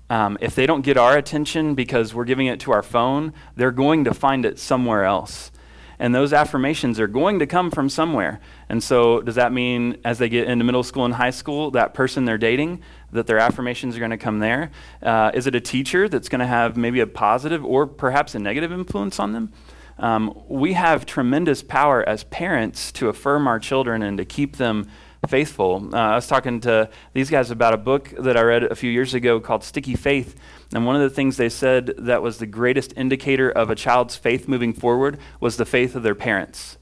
um, 0.10 0.36
if 0.42 0.56
they 0.56 0.66
don't 0.66 0.82
get 0.82 0.98
our 0.98 1.16
attention 1.16 1.76
because 1.76 2.16
we're 2.16 2.26
giving 2.26 2.48
it 2.48 2.60
to 2.62 2.72
our 2.72 2.82
phone, 2.82 3.34
they're 3.56 3.70
going 3.70 4.04
to 4.06 4.16
find 4.16 4.48
it 4.48 4.58
somewhere 4.58 5.04
else. 5.04 5.52
And 6.00 6.13
those 6.13 6.32
affirmations 6.32 7.00
are 7.00 7.08
going 7.08 7.39
to 7.39 7.48
come 7.48 7.72
from 7.72 7.89
somewhere. 7.89 8.39
And 8.70 8.84
so, 8.84 9.22
does 9.22 9.36
that 9.36 9.51
mean 9.51 9.98
as 10.05 10.20
they 10.20 10.29
get 10.29 10.48
into 10.48 10.64
middle 10.64 10.83
school 10.83 11.05
and 11.05 11.14
high 11.14 11.31
school, 11.31 11.72
that 11.72 11.94
person 11.94 12.25
they're 12.25 12.38
dating, 12.38 12.81
that 13.12 13.25
their 13.25 13.40
affirmations 13.40 13.96
are 13.96 14.00
going 14.00 14.12
to 14.12 14.18
come 14.18 14.40
there? 14.40 14.70
Uh, 15.01 15.31
is 15.33 15.48
it 15.48 15.55
a 15.55 15.62
teacher 15.62 16.07
that's 16.07 16.29
going 16.29 16.40
to 16.40 16.48
have 16.48 16.77
maybe 16.77 17.00
a 17.00 17.07
positive 17.07 17.66
or 17.66 17.88
perhaps 17.88 18.36
a 18.36 18.40
negative 18.40 18.72
influence 18.72 19.20
on 19.20 19.33
them? 19.33 19.51
Um, 20.00 20.40
we 20.48 20.74
have 20.74 21.05
tremendous 21.05 21.64
power 21.64 22.07
as 22.07 22.24
parents 22.25 22.92
to 22.94 23.10
affirm 23.10 23.48
our 23.48 23.60
children 23.60 24.03
and 24.03 24.18
to 24.20 24.25
keep 24.25 24.57
them 24.57 24.88
faithful. 25.27 25.90
Uh, 25.94 25.98
I 25.98 26.16
was 26.16 26.27
talking 26.27 26.60
to 26.62 26.90
these 27.14 27.30
guys 27.30 27.51
about 27.51 27.74
a 27.74 27.77
book 27.77 28.14
that 28.20 28.38
I 28.38 28.42
read 28.42 28.64
a 28.64 28.75
few 28.75 28.92
years 28.92 29.14
ago 29.14 29.40
called 29.40 29.64
Sticky 29.64 29.96
Faith. 29.96 30.36
And 30.74 30.86
one 30.86 30.96
of 30.96 31.01
the 31.01 31.10
things 31.10 31.38
they 31.38 31.50
said 31.50 31.94
that 31.98 32.22
was 32.22 32.38
the 32.38 32.46
greatest 32.46 32.94
indicator 32.96 33.50
of 33.50 33.70
a 33.70 33.75
child's 33.75 34.16
faith 34.16 34.48
moving 34.48 34.74
forward 34.74 35.18
was 35.40 35.58
the 35.58 35.66
faith 35.66 35.96
of 35.96 36.03
their 36.03 36.16
parents. 36.16 36.77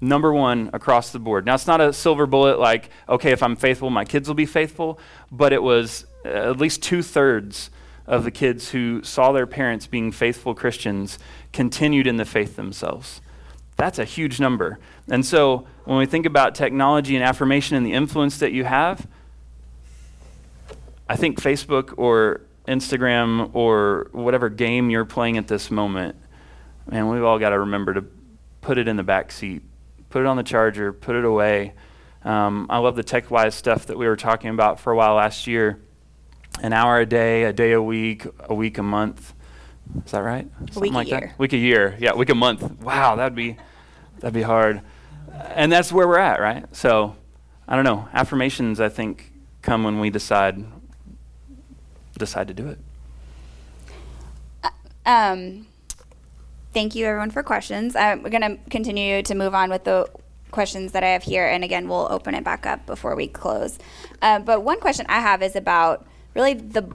Number 0.00 0.32
one 0.32 0.70
across 0.72 1.10
the 1.10 1.18
board. 1.18 1.44
Now, 1.44 1.54
it's 1.54 1.66
not 1.66 1.80
a 1.80 1.92
silver 1.92 2.26
bullet 2.26 2.58
like, 2.60 2.90
okay, 3.08 3.32
if 3.32 3.42
I'm 3.42 3.56
faithful, 3.56 3.90
my 3.90 4.04
kids 4.04 4.28
will 4.28 4.34
be 4.34 4.46
faithful, 4.46 5.00
but 5.32 5.52
it 5.52 5.62
was 5.62 6.06
at 6.24 6.58
least 6.58 6.82
two 6.82 7.02
thirds 7.02 7.70
of 8.06 8.24
the 8.24 8.30
kids 8.30 8.70
who 8.70 9.02
saw 9.02 9.32
their 9.32 9.46
parents 9.46 9.86
being 9.86 10.12
faithful 10.12 10.54
Christians 10.54 11.18
continued 11.52 12.06
in 12.06 12.16
the 12.16 12.24
faith 12.24 12.56
themselves. 12.56 13.20
That's 13.78 14.00
a 14.00 14.04
huge 14.04 14.40
number. 14.40 14.80
And 15.08 15.24
so 15.24 15.66
when 15.84 15.98
we 15.98 16.06
think 16.06 16.26
about 16.26 16.54
technology 16.54 17.14
and 17.14 17.24
affirmation 17.24 17.76
and 17.76 17.86
the 17.86 17.92
influence 17.92 18.38
that 18.38 18.52
you 18.52 18.64
have, 18.64 19.06
I 21.08 21.16
think 21.16 21.40
Facebook 21.40 21.94
or 21.96 22.42
Instagram 22.66 23.50
or 23.54 24.08
whatever 24.12 24.48
game 24.48 24.90
you're 24.90 25.04
playing 25.04 25.38
at 25.38 25.46
this 25.46 25.70
moment, 25.70 26.16
man, 26.90 27.08
we've 27.08 27.22
all 27.22 27.38
got 27.38 27.50
to 27.50 27.60
remember 27.60 27.94
to 27.94 28.04
put 28.60 28.78
it 28.78 28.88
in 28.88 28.96
the 28.96 29.04
back 29.04 29.30
seat, 29.30 29.62
put 30.10 30.20
it 30.20 30.26
on 30.26 30.36
the 30.36 30.42
charger, 30.42 30.92
put 30.92 31.14
it 31.14 31.24
away. 31.24 31.72
Um, 32.24 32.66
I 32.68 32.78
love 32.78 32.96
the 32.96 33.04
TechWise 33.04 33.52
stuff 33.52 33.86
that 33.86 33.96
we 33.96 34.08
were 34.08 34.16
talking 34.16 34.50
about 34.50 34.80
for 34.80 34.92
a 34.92 34.96
while 34.96 35.14
last 35.14 35.46
year 35.46 35.80
an 36.62 36.72
hour 36.72 36.98
a 36.98 37.06
day, 37.06 37.44
a 37.44 37.52
day 37.52 37.70
a 37.70 37.80
week, 37.80 38.26
a 38.40 38.54
week 38.54 38.78
a 38.78 38.82
month. 38.82 39.34
Is 40.04 40.10
that 40.10 40.20
right? 40.20 40.48
Something 40.58 40.82
week 40.82 40.92
like 40.92 41.06
a 41.06 41.10
year. 41.10 41.20
That? 41.20 41.38
Week 41.38 41.52
a 41.52 41.56
year. 41.56 41.96
Yeah, 42.00 42.14
week 42.14 42.30
a 42.30 42.34
month. 42.34 42.82
Wow, 42.82 43.14
that'd 43.14 43.36
be 43.36 43.56
that'd 44.20 44.34
be 44.34 44.42
hard. 44.42 44.82
And 45.32 45.70
that's 45.70 45.92
where 45.92 46.08
we're 46.08 46.18
at, 46.18 46.40
right? 46.40 46.64
So, 46.74 47.16
I 47.66 47.76
don't 47.76 47.84
know. 47.84 48.08
Affirmations, 48.12 48.80
I 48.80 48.88
think, 48.88 49.32
come 49.62 49.84
when 49.84 50.00
we 50.00 50.10
decide 50.10 50.64
decide 52.18 52.48
to 52.48 52.54
do 52.54 52.68
it. 52.68 52.78
Uh, 54.62 54.70
um, 55.06 55.66
thank 56.74 56.94
you, 56.94 57.06
everyone, 57.06 57.30
for 57.30 57.42
questions. 57.42 57.96
I'm 57.96 58.22
going 58.22 58.42
to 58.42 58.58
continue 58.70 59.22
to 59.22 59.34
move 59.34 59.54
on 59.54 59.70
with 59.70 59.84
the 59.84 60.10
questions 60.50 60.92
that 60.92 61.04
I 61.04 61.08
have 61.08 61.22
here, 61.22 61.46
and 61.46 61.62
again, 61.62 61.88
we'll 61.88 62.08
open 62.10 62.34
it 62.34 62.44
back 62.44 62.66
up 62.66 62.84
before 62.86 63.14
we 63.14 63.28
close. 63.28 63.78
Uh, 64.20 64.40
but 64.40 64.62
one 64.62 64.80
question 64.80 65.06
I 65.08 65.20
have 65.20 65.42
is 65.42 65.56
about 65.56 66.06
really 66.34 66.54
the 66.54 66.90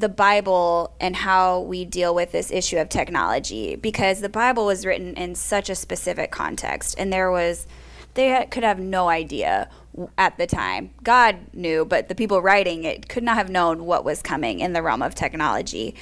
the 0.00 0.08
Bible 0.08 0.94
and 1.00 1.14
how 1.14 1.60
we 1.60 1.84
deal 1.84 2.14
with 2.14 2.32
this 2.32 2.50
issue 2.50 2.78
of 2.78 2.88
technology 2.88 3.76
because 3.76 4.20
the 4.20 4.28
Bible 4.28 4.66
was 4.66 4.84
written 4.84 5.14
in 5.14 5.34
such 5.34 5.70
a 5.70 5.74
specific 5.74 6.30
context 6.30 6.94
and 6.98 7.12
there 7.12 7.30
was 7.30 7.66
they 8.14 8.44
could 8.50 8.64
have 8.64 8.80
no 8.80 9.08
idea 9.08 9.70
at 10.18 10.36
the 10.36 10.46
time. 10.46 10.90
God 11.02 11.36
knew, 11.52 11.84
but 11.84 12.08
the 12.08 12.14
people 12.14 12.42
writing 12.42 12.82
it 12.84 13.08
could 13.08 13.22
not 13.22 13.36
have 13.36 13.48
known 13.48 13.84
what 13.84 14.04
was 14.04 14.20
coming 14.20 14.60
in 14.60 14.72
the 14.72 14.82
realm 14.82 15.02
of 15.02 15.14
technology. 15.14 15.94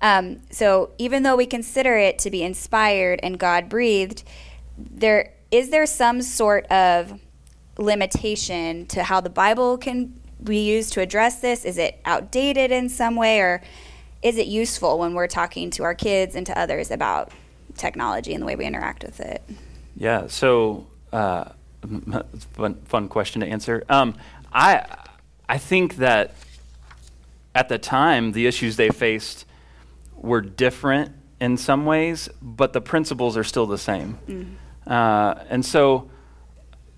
Um, 0.00 0.42
so 0.50 0.90
even 0.98 1.22
though 1.22 1.36
we 1.36 1.46
consider 1.46 1.96
it 1.96 2.18
to 2.20 2.30
be 2.30 2.42
inspired 2.42 3.18
and 3.22 3.38
God 3.38 3.68
breathed, 3.68 4.22
there 4.78 5.32
is 5.50 5.70
there 5.70 5.86
some 5.86 6.22
sort 6.22 6.66
of 6.66 7.18
limitation 7.78 8.86
to 8.86 9.04
how 9.04 9.20
the 9.20 9.30
Bible 9.30 9.78
can 9.78 10.14
we 10.48 10.58
use 10.58 10.90
to 10.90 11.00
address 11.00 11.40
this? 11.40 11.64
Is 11.64 11.78
it 11.78 12.00
outdated 12.04 12.70
in 12.70 12.88
some 12.88 13.16
way, 13.16 13.40
or 13.40 13.62
is 14.22 14.38
it 14.38 14.46
useful 14.46 14.98
when 14.98 15.14
we're 15.14 15.26
talking 15.26 15.70
to 15.72 15.82
our 15.84 15.94
kids 15.94 16.34
and 16.34 16.46
to 16.46 16.58
others 16.58 16.90
about 16.90 17.32
technology 17.76 18.32
and 18.32 18.42
the 18.42 18.46
way 18.46 18.56
we 18.56 18.64
interact 18.64 19.04
with 19.04 19.20
it? 19.20 19.42
Yeah, 19.96 20.26
so 20.26 20.86
uh, 21.12 21.50
fun, 22.52 22.74
fun 22.84 23.08
question 23.08 23.40
to 23.40 23.46
answer. 23.46 23.84
Um, 23.88 24.16
I 24.52 24.84
I 25.48 25.58
think 25.58 25.96
that 25.96 26.34
at 27.54 27.68
the 27.68 27.78
time 27.78 28.32
the 28.32 28.46
issues 28.46 28.76
they 28.76 28.90
faced 28.90 29.46
were 30.14 30.40
different 30.40 31.12
in 31.40 31.56
some 31.56 31.84
ways, 31.84 32.28
but 32.40 32.72
the 32.72 32.80
principles 32.80 33.36
are 33.36 33.44
still 33.44 33.66
the 33.66 33.78
same. 33.78 34.18
Mm. 34.26 34.54
Uh, 34.86 35.44
and 35.48 35.64
so, 35.64 36.10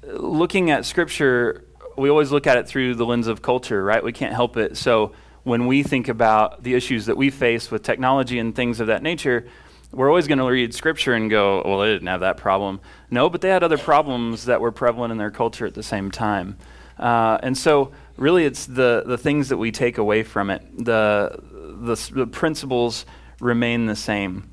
looking 0.02 0.70
at 0.70 0.84
Scripture 0.84 1.64
we 1.98 2.10
always 2.10 2.30
look 2.30 2.46
at 2.46 2.56
it 2.56 2.66
through 2.68 2.94
the 2.94 3.04
lens 3.04 3.26
of 3.26 3.42
culture, 3.42 3.82
right? 3.82 4.02
We 4.02 4.12
can't 4.12 4.34
help 4.34 4.56
it. 4.56 4.76
So 4.76 5.12
when 5.42 5.66
we 5.66 5.82
think 5.82 6.08
about 6.08 6.62
the 6.62 6.74
issues 6.74 7.06
that 7.06 7.16
we 7.16 7.30
face 7.30 7.70
with 7.70 7.82
technology 7.82 8.38
and 8.38 8.54
things 8.54 8.80
of 8.80 8.86
that 8.86 9.02
nature, 9.02 9.46
we're 9.92 10.08
always 10.08 10.26
going 10.26 10.38
to 10.38 10.44
read 10.44 10.74
scripture 10.74 11.14
and 11.14 11.30
go, 11.30 11.62
well, 11.64 11.78
they 11.80 11.86
didn't 11.86 12.08
have 12.08 12.20
that 12.20 12.36
problem. 12.36 12.80
No, 13.10 13.30
but 13.30 13.40
they 13.40 13.48
had 13.48 13.62
other 13.62 13.78
problems 13.78 14.44
that 14.44 14.60
were 14.60 14.72
prevalent 14.72 15.12
in 15.12 15.18
their 15.18 15.30
culture 15.30 15.66
at 15.66 15.74
the 15.74 15.82
same 15.82 16.10
time. 16.10 16.58
Uh, 16.98 17.38
and 17.42 17.56
so, 17.56 17.92
really, 18.16 18.44
it's 18.44 18.66
the, 18.66 19.04
the 19.06 19.16
things 19.16 19.48
that 19.48 19.56
we 19.56 19.70
take 19.70 19.98
away 19.98 20.22
from 20.22 20.50
it. 20.50 20.62
The, 20.84 21.40
the, 21.80 22.10
the 22.12 22.26
principles 22.26 23.06
remain 23.40 23.86
the 23.86 23.96
same. 23.96 24.50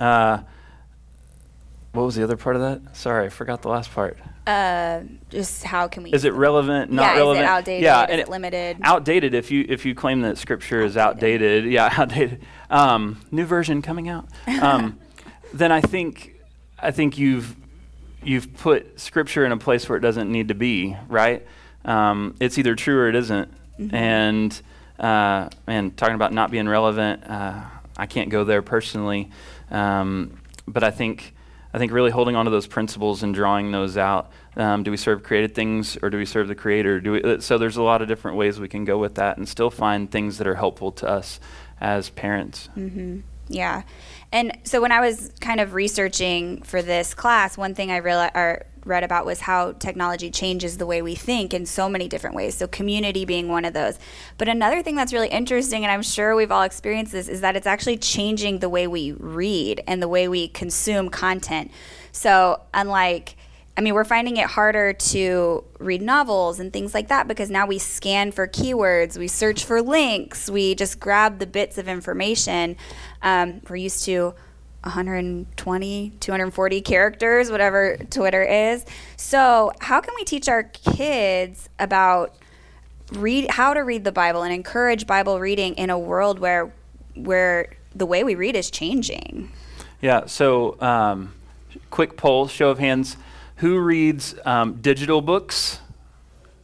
Uh, 0.00 0.38
what 1.92 2.04
was 2.04 2.14
the 2.14 2.24
other 2.24 2.36
part 2.36 2.56
of 2.56 2.62
that? 2.62 2.96
Sorry, 2.96 3.26
I 3.26 3.28
forgot 3.28 3.62
the 3.62 3.68
last 3.68 3.92
part. 3.92 4.18
Uh, 4.46 5.02
just 5.30 5.62
how 5.62 5.86
can 5.88 6.02
we? 6.02 6.10
Is 6.12 6.24
it 6.24 6.32
relevant? 6.32 6.90
Not 6.90 7.12
yeah, 7.14 7.18
relevant? 7.18 7.44
is 7.44 7.48
it 7.48 7.48
outdated? 7.50 7.82
Yeah, 7.84 8.02
is 8.04 8.10
and 8.10 8.20
it 8.20 8.28
limited? 8.28 8.76
outdated 8.82 9.34
if 9.34 9.50
you 9.50 9.64
if 9.68 9.84
you 9.84 9.94
claim 9.94 10.22
that 10.22 10.36
scripture 10.38 10.80
is 10.80 10.96
Outdated. 10.96 11.42
outdated 11.42 11.72
yeah 11.72 11.94
outdated 11.96 12.40
um, 12.70 13.20
new 13.30 13.44
version 13.44 13.82
coming 13.82 14.08
out 14.08 14.26
um, 14.60 14.98
then 15.54 15.70
i 15.70 15.80
think 15.80 16.34
i 16.80 16.90
think 16.90 17.18
you've 17.18 17.54
you've 18.24 18.52
put 18.54 18.98
scripture 18.98 19.44
in 19.44 19.52
a 19.52 19.56
place 19.56 19.88
where 19.88 19.96
it 19.96 20.00
doesn't 20.00 20.30
need 20.30 20.48
to 20.48 20.54
be 20.54 20.96
right 21.08 21.46
um, 21.84 22.34
it's 22.40 22.58
either 22.58 22.74
true 22.74 22.98
or 22.98 23.08
it 23.08 23.14
isn't. 23.14 23.48
Mm-hmm. 23.78 23.94
and 23.94 24.62
uh, 24.98 25.48
and 25.68 25.96
talking 25.96 26.14
about 26.16 26.32
not 26.32 26.50
being 26.50 26.68
relevant 26.68 27.22
uh, 27.30 27.62
i 27.96 28.06
can't 28.06 28.28
go 28.28 28.42
there 28.42 28.62
personally 28.62 29.30
um, 29.70 30.36
but 30.66 30.82
i 30.82 30.90
think 30.90 31.32
I 31.74 31.78
think 31.78 31.92
really 31.92 32.10
holding 32.10 32.36
on 32.36 32.44
to 32.44 32.50
those 32.50 32.66
principles 32.66 33.22
and 33.22 33.34
drawing 33.34 33.72
those 33.72 33.96
out. 33.96 34.30
Um, 34.56 34.82
do 34.82 34.90
we 34.90 34.96
serve 34.96 35.22
created 35.22 35.54
things 35.54 35.96
or 36.02 36.10
do 36.10 36.18
we 36.18 36.26
serve 36.26 36.48
the 36.48 36.54
Creator? 36.54 37.00
Do 37.00 37.12
we, 37.12 37.22
uh, 37.22 37.40
so 37.40 37.56
there's 37.56 37.78
a 37.78 37.82
lot 37.82 38.02
of 38.02 38.08
different 38.08 38.36
ways 38.36 38.60
we 38.60 38.68
can 38.68 38.84
go 38.84 38.98
with 38.98 39.14
that 39.14 39.38
and 39.38 39.48
still 39.48 39.70
find 39.70 40.10
things 40.10 40.38
that 40.38 40.46
are 40.46 40.54
helpful 40.54 40.92
to 40.92 41.08
us 41.08 41.40
as 41.80 42.10
parents. 42.10 42.68
Mm-hmm. 42.76 43.20
Yeah. 43.48 43.82
And 44.32 44.56
so 44.64 44.80
when 44.80 44.92
I 44.92 45.00
was 45.00 45.30
kind 45.40 45.60
of 45.60 45.74
researching 45.74 46.62
for 46.62 46.80
this 46.80 47.12
class, 47.14 47.58
one 47.58 47.74
thing 47.74 47.90
I 47.90 47.98
realized 47.98 48.34
or 48.34 48.64
read 48.84 49.04
about 49.04 49.26
was 49.26 49.40
how 49.40 49.72
technology 49.72 50.30
changes 50.30 50.78
the 50.78 50.86
way 50.86 51.02
we 51.02 51.14
think 51.14 51.54
in 51.54 51.66
so 51.66 51.88
many 51.88 52.08
different 52.08 52.34
ways. 52.34 52.56
So 52.56 52.66
community 52.66 53.24
being 53.24 53.48
one 53.48 53.64
of 53.64 53.74
those. 53.74 53.98
But 54.38 54.48
another 54.48 54.82
thing 54.82 54.96
that's 54.96 55.12
really 55.12 55.28
interesting, 55.28 55.84
and 55.84 55.92
I'm 55.92 56.02
sure 56.02 56.34
we've 56.34 56.50
all 56.50 56.62
experienced 56.62 57.12
this, 57.12 57.28
is 57.28 57.42
that 57.42 57.54
it's 57.54 57.66
actually 57.66 57.98
changing 57.98 58.58
the 58.58 58.68
way 58.68 58.86
we 58.86 59.12
read 59.12 59.84
and 59.86 60.02
the 60.02 60.08
way 60.08 60.26
we 60.26 60.48
consume 60.48 61.10
content. 61.10 61.70
So 62.10 62.62
unlike 62.74 63.36
I 63.76 63.80
mean, 63.80 63.94
we're 63.94 64.04
finding 64.04 64.36
it 64.36 64.46
harder 64.46 64.92
to 64.92 65.64
read 65.78 66.02
novels 66.02 66.60
and 66.60 66.72
things 66.72 66.92
like 66.92 67.08
that 67.08 67.26
because 67.26 67.50
now 67.50 67.66
we 67.66 67.78
scan 67.78 68.30
for 68.30 68.46
keywords, 68.46 69.16
we 69.16 69.28
search 69.28 69.64
for 69.64 69.80
links, 69.80 70.50
we 70.50 70.74
just 70.74 71.00
grab 71.00 71.38
the 71.38 71.46
bits 71.46 71.78
of 71.78 71.88
information. 71.88 72.76
Um, 73.22 73.62
we're 73.68 73.76
used 73.76 74.04
to 74.04 74.34
120, 74.84 76.12
240 76.20 76.80
characters, 76.82 77.50
whatever 77.50 77.96
Twitter 78.10 78.42
is. 78.42 78.84
So, 79.16 79.72
how 79.80 80.00
can 80.00 80.14
we 80.16 80.24
teach 80.24 80.48
our 80.48 80.64
kids 80.64 81.68
about 81.78 82.34
read 83.12 83.50
how 83.50 83.74
to 83.74 83.80
read 83.80 84.04
the 84.04 84.12
Bible 84.12 84.42
and 84.42 84.52
encourage 84.52 85.06
Bible 85.06 85.38
reading 85.38 85.74
in 85.74 85.88
a 85.88 85.98
world 85.98 86.38
where 86.38 86.72
where 87.14 87.68
the 87.94 88.06
way 88.06 88.24
we 88.24 88.34
read 88.34 88.56
is 88.56 88.70
changing? 88.70 89.52
Yeah, 90.00 90.26
so 90.26 90.80
um, 90.80 91.34
quick 91.90 92.16
poll, 92.16 92.48
show 92.48 92.70
of 92.70 92.78
hands. 92.78 93.16
Who 93.62 93.78
reads 93.78 94.34
um, 94.44 94.80
digital 94.80 95.22
books? 95.22 95.78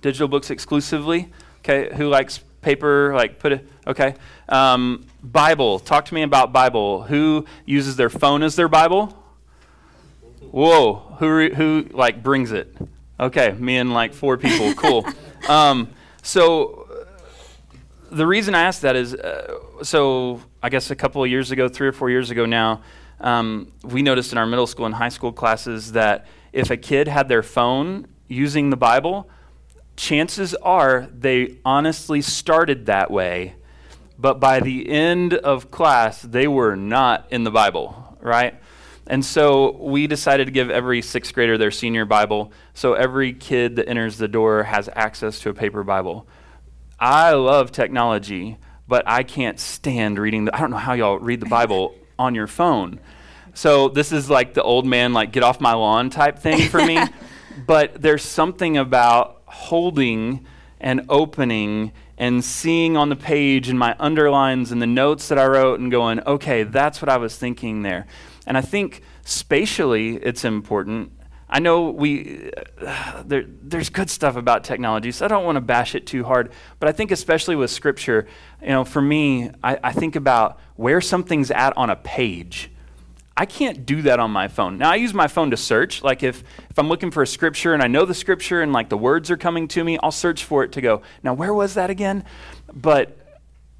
Digital 0.03 0.27
books 0.27 0.51
exclusively? 0.51 1.31
Okay, 1.61 1.95
who 1.95 2.09
likes 2.09 2.39
paper? 2.61 3.15
Like 3.15 3.39
put 3.39 3.53
it, 3.53 3.69
okay. 3.87 4.17
Um, 4.49 5.07
Bible, 5.23 5.79
talk 5.79 6.07
to 6.07 6.15
me 6.15 6.23
about 6.23 6.53
Bible. 6.53 7.05
Who 7.05 7.47
uses 7.65 7.95
their 7.95 8.11
phone 8.11 8.43
as 8.43 8.57
their 8.57 8.67
Bible? 8.67 9.17
Whoa, 10.51 10.95
who, 11.21 11.37
re- 11.37 11.55
who 11.55 11.87
like 11.93 12.25
brings 12.25 12.51
it? 12.51 12.77
Okay, 13.21 13.53
me 13.53 13.77
and 13.77 13.95
like 13.95 14.13
four 14.13 14.37
people, 14.37 14.75
cool. 14.75 15.07
Um, 15.49 15.91
so 16.23 16.89
the 18.11 18.27
reason 18.27 18.57
I 18.57 18.63
asked 18.63 18.83
that 18.83 18.97
is, 18.97 19.15
uh, 19.15 19.85
so 19.85 20.43
I 20.61 20.69
guess 20.69 20.91
a 20.91 20.97
couple 20.97 21.23
of 21.23 21.31
years 21.31 21.53
ago, 21.53 21.69
three 21.69 21.87
or 21.87 21.93
four 21.93 22.11
years 22.11 22.33
ago 22.33 22.45
now, 22.45 22.83
um, 23.21 23.71
we 23.85 24.03
noticed 24.03 24.33
in 24.33 24.39
our 24.39 24.47
middle 24.47 24.67
school 24.67 24.85
and 24.85 24.95
high 24.97 25.09
school 25.11 25.33
classes 25.33 25.93
that 25.93 26.27
if 26.53 26.71
a 26.71 26.77
kid 26.77 27.09
had 27.09 27.29
their 27.29 27.43
phone 27.43 28.07
using 28.27 28.71
the 28.71 28.77
Bible, 28.77 29.29
chances 29.97 30.55
are 30.57 31.09
they 31.13 31.59
honestly 31.65 32.23
started 32.23 32.87
that 32.87 33.11
way, 33.11 33.55
but 34.19 34.41
by 34.41 34.61
the 34.61 34.89
end 34.89 35.35
of 35.35 35.71
class, 35.71 36.23
they 36.23 36.49
were 36.49 36.77
not 36.77 37.27
in 37.31 37.45
the 37.45 37.51
Bible, 37.51 38.17
right? 38.21 38.61
And 39.07 39.25
so 39.25 39.73
we 39.79 40.07
decided 40.07 40.47
to 40.47 40.51
give 40.53 40.71
every 40.71 41.01
sixth 41.03 41.33
grader 41.33 41.57
their 41.57 41.71
senior 41.71 42.05
Bible, 42.05 42.53
so 42.75 42.95
every 42.95 43.33
kid 43.33 43.77
that 43.77 43.89
enters 43.89 44.19
the 44.19 44.29
door 44.29 44.65
has 44.65 44.89
access 44.95 45.41
to 45.41 45.51
a 45.51 45.55
paper 45.55 45.83
Bible. 45.83 46.27
I 47.01 47.33
love 47.33 47.73
technology, 47.73 48.59
but 48.87 49.05
I 49.07 49.23
can't 49.23 49.59
stand 49.59 50.19
reading 50.19 50.45
the 50.45 50.55
I 50.55 50.61
don't 50.61 50.71
know 50.71 50.77
how 50.77 50.93
y'all 50.93 51.19
read 51.19 51.41
the 51.41 51.47
Bible 51.47 51.95
on 52.19 52.35
your 52.35 52.47
phone. 52.47 53.01
So 53.55 53.89
this 53.89 54.13
is 54.13 54.31
like 54.31 54.55
the 54.55 54.63
old 54.63 54.87
man 54.87 55.13
like 55.13 55.33
get 55.33 55.43
off 55.43 55.61
my 55.61 55.75
lawn 55.75 56.11
type 56.11 56.39
thing 56.39 56.69
for 56.69 56.85
me. 56.85 57.01
but 57.67 58.01
there's 58.01 58.25
something 58.25 58.77
about 58.77 59.43
holding 59.47 60.47
and 60.81 61.05
opening 61.09 61.93
and 62.17 62.45
seeing 62.45 62.97
on 62.97 63.09
the 63.09 63.17
page 63.17 63.69
and 63.69 63.79
my 63.79 63.95
underlines 63.99 64.73
and 64.73 64.83
the 64.83 64.87
notes 64.87 65.29
that 65.29 65.39
I 65.39 65.47
wrote 65.47 65.81
and 65.81 65.91
going, 65.91 66.21
okay, 66.21 66.65
that's 66.65 67.01
what 67.01 67.09
I 67.09 67.17
was 67.17 67.37
thinking 67.37 67.83
there. 67.83 68.07
And 68.47 68.57
I 68.57 68.61
think 68.61 69.03
spatially 69.25 70.17
it's 70.17 70.45
important. 70.45 71.13
I 71.51 71.61
know 71.61 71.91
we 71.91 72.51
uh, 72.85 73.23
there, 73.25 73.45
there's 73.47 73.89
good 73.89 74.11
stuff 74.11 74.37
about 74.37 74.65
technology, 74.65 75.13
so 75.13 75.25
I 75.25 75.29
don't 75.29 75.45
want 75.45 75.57
to 75.57 75.61
bash 75.61 75.95
it 75.95 76.07
too 76.07 76.25
hard. 76.25 76.53
But 76.79 76.89
I 76.89 76.93
think 76.93 77.11
especially 77.11 77.57
with 77.57 77.71
scripture, 77.71 78.27
you 78.61 78.69
know, 78.69 78.85
for 78.85 79.01
me, 79.01 79.51
I, 79.63 79.79
I 79.83 79.93
think 79.93 80.15
about 80.15 80.61
where 80.77 81.01
something's 81.01 81.51
at 81.51 81.75
on 81.77 81.89
a 81.89 81.97
page. 81.97 82.71
I 83.39 83.47
can't 83.47 83.87
do 83.87 84.03
that 84.03 84.19
on 84.19 84.33
my 84.33 84.49
phone. 84.49 84.79
Now 84.79 84.91
I 84.91 84.97
use 84.97 85.15
my 85.15 85.29
phone 85.29 85.53
to 85.53 85.57
search. 85.57 86.03
Like 86.03 86.25
if, 86.25 86.43
if 86.71 86.77
I'm 86.77 86.89
looking 86.89 87.13
for 87.13 87.23
a 87.23 87.27
scripture 87.27 87.73
and 87.73 87.81
I 87.81 87.87
know 87.87 88.05
the 88.05 88.13
scripture 88.13 88.63
and 88.63 88.73
like 88.73 88.89
the 88.89 88.99
words 88.99 89.31
are 89.31 89.37
coming 89.37 89.69
to 89.69 89.85
me, 89.85 89.97
I'll 90.03 90.11
search 90.11 90.43
for 90.43 90.65
it 90.65 90.73
to 90.73 90.81
go, 90.81 91.03
now 91.23 91.35
where 91.35 91.55
was 91.55 91.75
that 91.75 91.89
again? 91.89 92.25
But 92.75 93.17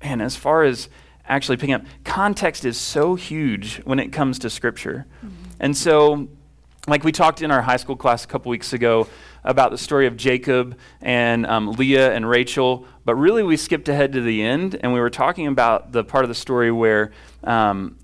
man, 0.01 0.21
as 0.21 0.37
far 0.37 0.63
as 0.63 0.89
actually 1.27 1.57
picking 1.57 1.75
up, 1.75 1.83
context 2.05 2.65
is 2.65 2.79
so 2.79 3.17
huge 3.17 3.79
when 3.79 3.99
it 3.99 4.13
comes 4.13 4.39
to 4.39 4.49
scripture. 4.49 5.07
Mm-hmm. 5.27 5.35
And 5.59 5.77
so 5.77 6.29
like 6.87 7.03
we 7.03 7.11
talked 7.11 7.43
in 7.43 7.51
our 7.51 7.63
high 7.63 7.79
school 7.79 7.97
class 7.97 8.25
a 8.25 8.29
couple 8.29 8.51
weeks 8.51 8.73
ago 8.73 9.09
about 9.43 9.73
the 9.73 9.79
story 9.79 10.07
of 10.07 10.17
Jacob 10.17 10.79
and 11.01 11.45
um, 11.47 11.73
Leah 11.73 12.15
and 12.15 12.29
Rachel, 12.29 12.87
but 13.05 13.17
really 13.17 13.43
we 13.43 13.57
skipped 13.57 13.89
ahead 13.89 14.13
to 14.13 14.21
the 14.21 14.41
end 14.41 14.79
and 14.81 14.93
we 14.93 15.01
were 15.01 15.11
talking 15.11 15.49
about 15.49 15.91
the 15.91 16.05
part 16.05 16.25
of 16.25 16.29
the 16.29 16.35
story 16.37 16.71
where 16.71 17.11
um, 17.43 17.98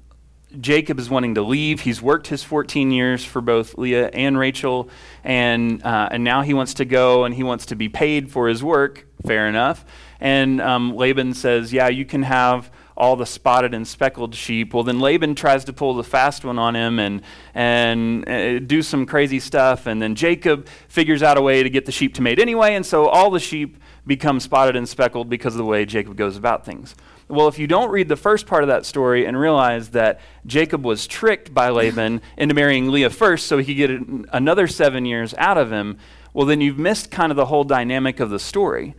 Jacob 0.60 0.98
is 0.98 1.10
wanting 1.10 1.34
to 1.34 1.42
leave. 1.42 1.80
He's 1.80 2.00
worked 2.00 2.28
his 2.28 2.42
14 2.42 2.90
years 2.90 3.24
for 3.24 3.40
both 3.40 3.76
Leah 3.76 4.08
and 4.08 4.38
Rachel, 4.38 4.88
and, 5.22 5.82
uh, 5.82 6.08
and 6.10 6.24
now 6.24 6.42
he 6.42 6.54
wants 6.54 6.74
to 6.74 6.84
go 6.84 7.24
and 7.24 7.34
he 7.34 7.42
wants 7.42 7.66
to 7.66 7.76
be 7.76 7.88
paid 7.88 8.30
for 8.30 8.48
his 8.48 8.62
work. 8.62 9.06
Fair 9.26 9.48
enough. 9.48 9.84
And 10.20 10.60
um, 10.60 10.96
Laban 10.96 11.34
says, 11.34 11.72
Yeah, 11.72 11.88
you 11.88 12.04
can 12.04 12.22
have 12.22 12.70
all 12.96 13.16
the 13.16 13.26
spotted 13.26 13.74
and 13.74 13.86
speckled 13.86 14.34
sheep. 14.34 14.72
Well, 14.72 14.84
then 14.84 15.00
Laban 15.00 15.34
tries 15.34 15.64
to 15.64 15.72
pull 15.72 15.94
the 15.94 16.04
fast 16.04 16.44
one 16.44 16.58
on 16.58 16.76
him 16.76 16.98
and, 16.98 17.22
and 17.54 18.28
uh, 18.28 18.58
do 18.60 18.82
some 18.82 19.04
crazy 19.06 19.40
stuff. 19.40 19.86
And 19.86 20.00
then 20.00 20.14
Jacob 20.14 20.68
figures 20.88 21.22
out 21.22 21.36
a 21.36 21.42
way 21.42 21.62
to 21.62 21.70
get 21.70 21.86
the 21.86 21.92
sheep 21.92 22.14
to 22.14 22.22
mate 22.22 22.38
anyway, 22.38 22.74
and 22.74 22.86
so 22.86 23.06
all 23.06 23.30
the 23.30 23.40
sheep 23.40 23.78
become 24.06 24.38
spotted 24.38 24.76
and 24.76 24.88
speckled 24.88 25.28
because 25.28 25.54
of 25.54 25.58
the 25.58 25.64
way 25.64 25.84
Jacob 25.84 26.16
goes 26.16 26.36
about 26.36 26.64
things. 26.64 26.94
Well, 27.26 27.48
if 27.48 27.58
you 27.58 27.66
don't 27.66 27.90
read 27.90 28.08
the 28.08 28.16
first 28.16 28.46
part 28.46 28.62
of 28.64 28.68
that 28.68 28.84
story 28.84 29.24
and 29.24 29.38
realize 29.38 29.90
that 29.90 30.20
Jacob 30.46 30.84
was 30.84 31.06
tricked 31.06 31.54
by 31.54 31.70
Laban 31.70 32.20
into 32.36 32.54
marrying 32.54 32.90
Leah 32.90 33.10
first 33.10 33.46
so 33.46 33.58
he 33.58 33.74
could 33.74 33.76
get 33.76 34.26
another 34.32 34.66
seven 34.66 35.06
years 35.06 35.34
out 35.38 35.56
of 35.56 35.72
him, 35.72 35.98
well, 36.34 36.46
then 36.46 36.60
you've 36.60 36.78
missed 36.78 37.10
kind 37.10 37.32
of 37.32 37.36
the 37.36 37.46
whole 37.46 37.64
dynamic 37.64 38.20
of 38.20 38.28
the 38.28 38.38
story. 38.38 38.94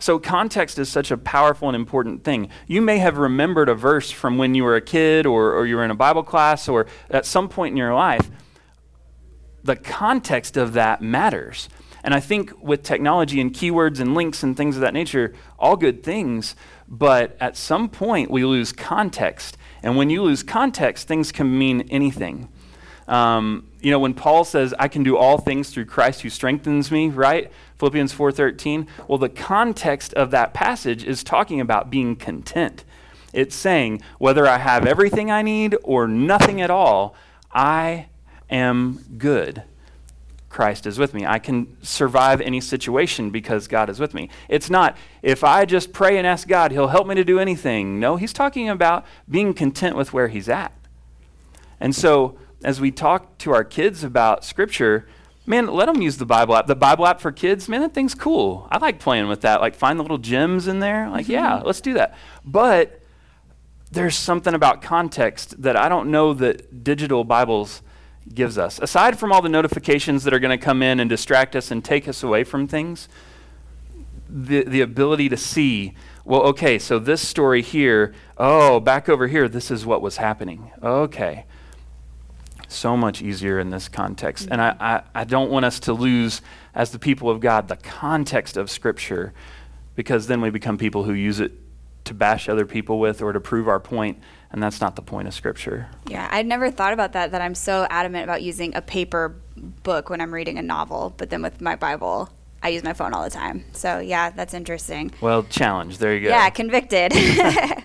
So, 0.00 0.18
context 0.18 0.78
is 0.78 0.88
such 0.88 1.10
a 1.10 1.18
powerful 1.18 1.68
and 1.68 1.76
important 1.76 2.24
thing. 2.24 2.48
You 2.66 2.80
may 2.80 2.98
have 2.98 3.18
remembered 3.18 3.68
a 3.68 3.74
verse 3.74 4.10
from 4.10 4.38
when 4.38 4.54
you 4.54 4.64
were 4.64 4.74
a 4.74 4.80
kid 4.80 5.26
or, 5.26 5.52
or 5.52 5.66
you 5.66 5.76
were 5.76 5.84
in 5.84 5.90
a 5.90 5.94
Bible 5.94 6.22
class 6.22 6.68
or 6.68 6.86
at 7.10 7.26
some 7.26 7.48
point 7.48 7.72
in 7.72 7.76
your 7.76 7.94
life. 7.94 8.30
The 9.62 9.76
context 9.76 10.56
of 10.56 10.72
that 10.72 11.02
matters. 11.02 11.68
And 12.02 12.14
I 12.14 12.20
think 12.20 12.52
with 12.62 12.82
technology 12.82 13.42
and 13.42 13.52
keywords 13.52 14.00
and 14.00 14.14
links 14.14 14.42
and 14.42 14.56
things 14.56 14.74
of 14.76 14.80
that 14.80 14.94
nature, 14.94 15.34
all 15.58 15.76
good 15.76 16.02
things, 16.02 16.56
but 16.88 17.36
at 17.38 17.58
some 17.58 17.90
point 17.90 18.30
we 18.30 18.42
lose 18.42 18.72
context. 18.72 19.58
And 19.82 19.98
when 19.98 20.08
you 20.08 20.22
lose 20.22 20.42
context, 20.42 21.08
things 21.08 21.30
can 21.30 21.58
mean 21.58 21.82
anything. 21.90 22.48
Um, 23.06 23.66
you 23.80 23.90
know, 23.90 23.98
when 23.98 24.14
Paul 24.14 24.44
says, 24.44 24.72
I 24.78 24.88
can 24.88 25.02
do 25.02 25.16
all 25.16 25.36
things 25.36 25.70
through 25.70 25.86
Christ 25.86 26.22
who 26.22 26.30
strengthens 26.30 26.90
me, 26.90 27.08
right? 27.08 27.50
Philippians 27.80 28.12
4.13. 28.12 28.86
Well, 29.08 29.18
the 29.18 29.30
context 29.30 30.12
of 30.14 30.30
that 30.32 30.52
passage 30.52 31.02
is 31.02 31.24
talking 31.24 31.60
about 31.60 31.90
being 31.90 32.14
content. 32.14 32.84
It's 33.32 33.56
saying, 33.56 34.02
whether 34.18 34.46
I 34.46 34.58
have 34.58 34.86
everything 34.86 35.30
I 35.30 35.40
need 35.40 35.76
or 35.82 36.06
nothing 36.06 36.60
at 36.60 36.70
all, 36.70 37.14
I 37.50 38.08
am 38.50 39.02
good. 39.16 39.62
Christ 40.50 40.84
is 40.84 40.98
with 40.98 41.14
me. 41.14 41.24
I 41.24 41.38
can 41.38 41.76
survive 41.82 42.42
any 42.42 42.60
situation 42.60 43.30
because 43.30 43.66
God 43.66 43.88
is 43.88 43.98
with 43.98 44.12
me. 44.12 44.28
It's 44.48 44.68
not, 44.68 44.94
if 45.22 45.42
I 45.42 45.64
just 45.64 45.92
pray 45.92 46.18
and 46.18 46.26
ask 46.26 46.46
God, 46.46 46.72
He'll 46.72 46.88
help 46.88 47.06
me 47.06 47.14
to 47.14 47.24
do 47.24 47.38
anything. 47.38 47.98
No, 47.98 48.16
He's 48.16 48.34
talking 48.34 48.68
about 48.68 49.06
being 49.28 49.54
content 49.54 49.96
with 49.96 50.12
where 50.12 50.28
He's 50.28 50.50
at. 50.50 50.74
And 51.78 51.94
so, 51.94 52.36
as 52.62 52.78
we 52.78 52.90
talk 52.90 53.38
to 53.38 53.52
our 53.54 53.64
kids 53.64 54.04
about 54.04 54.44
Scripture, 54.44 55.08
man, 55.50 55.66
let 55.66 55.86
them 55.86 56.00
use 56.00 56.16
the 56.16 56.24
Bible 56.24 56.56
app. 56.56 56.66
The 56.66 56.76
Bible 56.76 57.06
app 57.06 57.20
for 57.20 57.32
kids, 57.32 57.68
man, 57.68 57.82
that 57.82 57.92
thing's 57.92 58.14
cool. 58.14 58.68
I 58.70 58.78
like 58.78 59.00
playing 59.00 59.28
with 59.28 59.42
that. 59.42 59.60
Like, 59.60 59.74
find 59.74 59.98
the 59.98 60.02
little 60.02 60.18
gems 60.18 60.68
in 60.68 60.78
there. 60.78 61.10
Like, 61.10 61.24
mm-hmm. 61.24 61.32
yeah, 61.32 61.60
let's 61.62 61.80
do 61.80 61.94
that. 61.94 62.16
But 62.44 63.02
there's 63.90 64.16
something 64.16 64.54
about 64.54 64.80
context 64.80 65.60
that 65.60 65.76
I 65.76 65.88
don't 65.88 66.10
know 66.10 66.32
that 66.34 66.84
digital 66.84 67.24
Bibles 67.24 67.82
gives 68.32 68.56
us. 68.56 68.78
Aside 68.78 69.18
from 69.18 69.32
all 69.32 69.42
the 69.42 69.48
notifications 69.48 70.22
that 70.24 70.32
are 70.32 70.38
going 70.38 70.56
to 70.56 70.64
come 70.64 70.82
in 70.82 71.00
and 71.00 71.10
distract 71.10 71.56
us 71.56 71.70
and 71.70 71.84
take 71.84 72.06
us 72.06 72.22
away 72.22 72.44
from 72.44 72.68
things, 72.68 73.08
the, 74.28 74.62
the 74.62 74.80
ability 74.80 75.28
to 75.28 75.36
see, 75.36 75.94
well, 76.24 76.42
okay, 76.42 76.78
so 76.78 77.00
this 77.00 77.26
story 77.26 77.60
here, 77.60 78.14
oh, 78.38 78.78
back 78.78 79.08
over 79.08 79.26
here, 79.26 79.48
this 79.48 79.72
is 79.72 79.84
what 79.84 80.00
was 80.00 80.18
happening. 80.18 80.70
Okay. 80.80 81.44
So 82.70 82.96
much 82.96 83.22
easier 83.22 83.58
in 83.58 83.70
this 83.70 83.88
context. 83.88 84.48
And 84.50 84.60
I, 84.60 84.76
I, 84.80 85.02
I 85.14 85.24
don't 85.24 85.50
want 85.50 85.64
us 85.64 85.80
to 85.80 85.92
lose, 85.92 86.40
as 86.74 86.92
the 86.92 86.98
people 86.98 87.28
of 87.28 87.40
God, 87.40 87.68
the 87.68 87.76
context 87.76 88.56
of 88.56 88.70
Scripture, 88.70 89.32
because 89.94 90.26
then 90.26 90.40
we 90.40 90.50
become 90.50 90.78
people 90.78 91.04
who 91.04 91.12
use 91.12 91.40
it 91.40 91.52
to 92.04 92.14
bash 92.14 92.48
other 92.48 92.66
people 92.66 92.98
with 92.98 93.22
or 93.22 93.32
to 93.32 93.40
prove 93.40 93.68
our 93.68 93.78
point 93.80 94.18
and 94.52 94.60
that's 94.60 94.80
not 94.80 94.96
the 94.96 95.02
point 95.02 95.28
of 95.28 95.34
scripture. 95.34 95.86
Yeah 96.08 96.26
i'd 96.32 96.46
never 96.46 96.70
thought 96.70 96.92
about 96.92 97.12
that 97.12 97.30
that 97.30 97.42
i'm 97.42 97.54
so 97.54 97.86
adamant 97.90 98.24
about 98.24 98.42
using 98.42 98.74
a 98.74 98.80
paper 98.80 99.36
book 99.82 100.08
when 100.08 100.20
i'm 100.20 100.32
reading 100.32 100.58
a 100.58 100.62
novel 100.62 101.14
but 101.18 101.30
then 101.30 101.42
with 101.42 101.60
my 101.60 101.76
bible 101.76 102.30
i 102.62 102.70
use 102.70 102.82
my 102.82 102.94
phone 102.94 103.12
all 103.12 103.22
the 103.22 103.30
time. 103.30 103.64
So 103.72 103.98
yeah 104.00 104.30
that's 104.30 104.54
interesting. 104.54 105.12
Well 105.20 105.42
challenge. 105.44 105.98
There 105.98 106.14
you 106.14 106.22
go. 106.22 106.30
Yeah 106.30 106.48
convicted. 106.50 107.12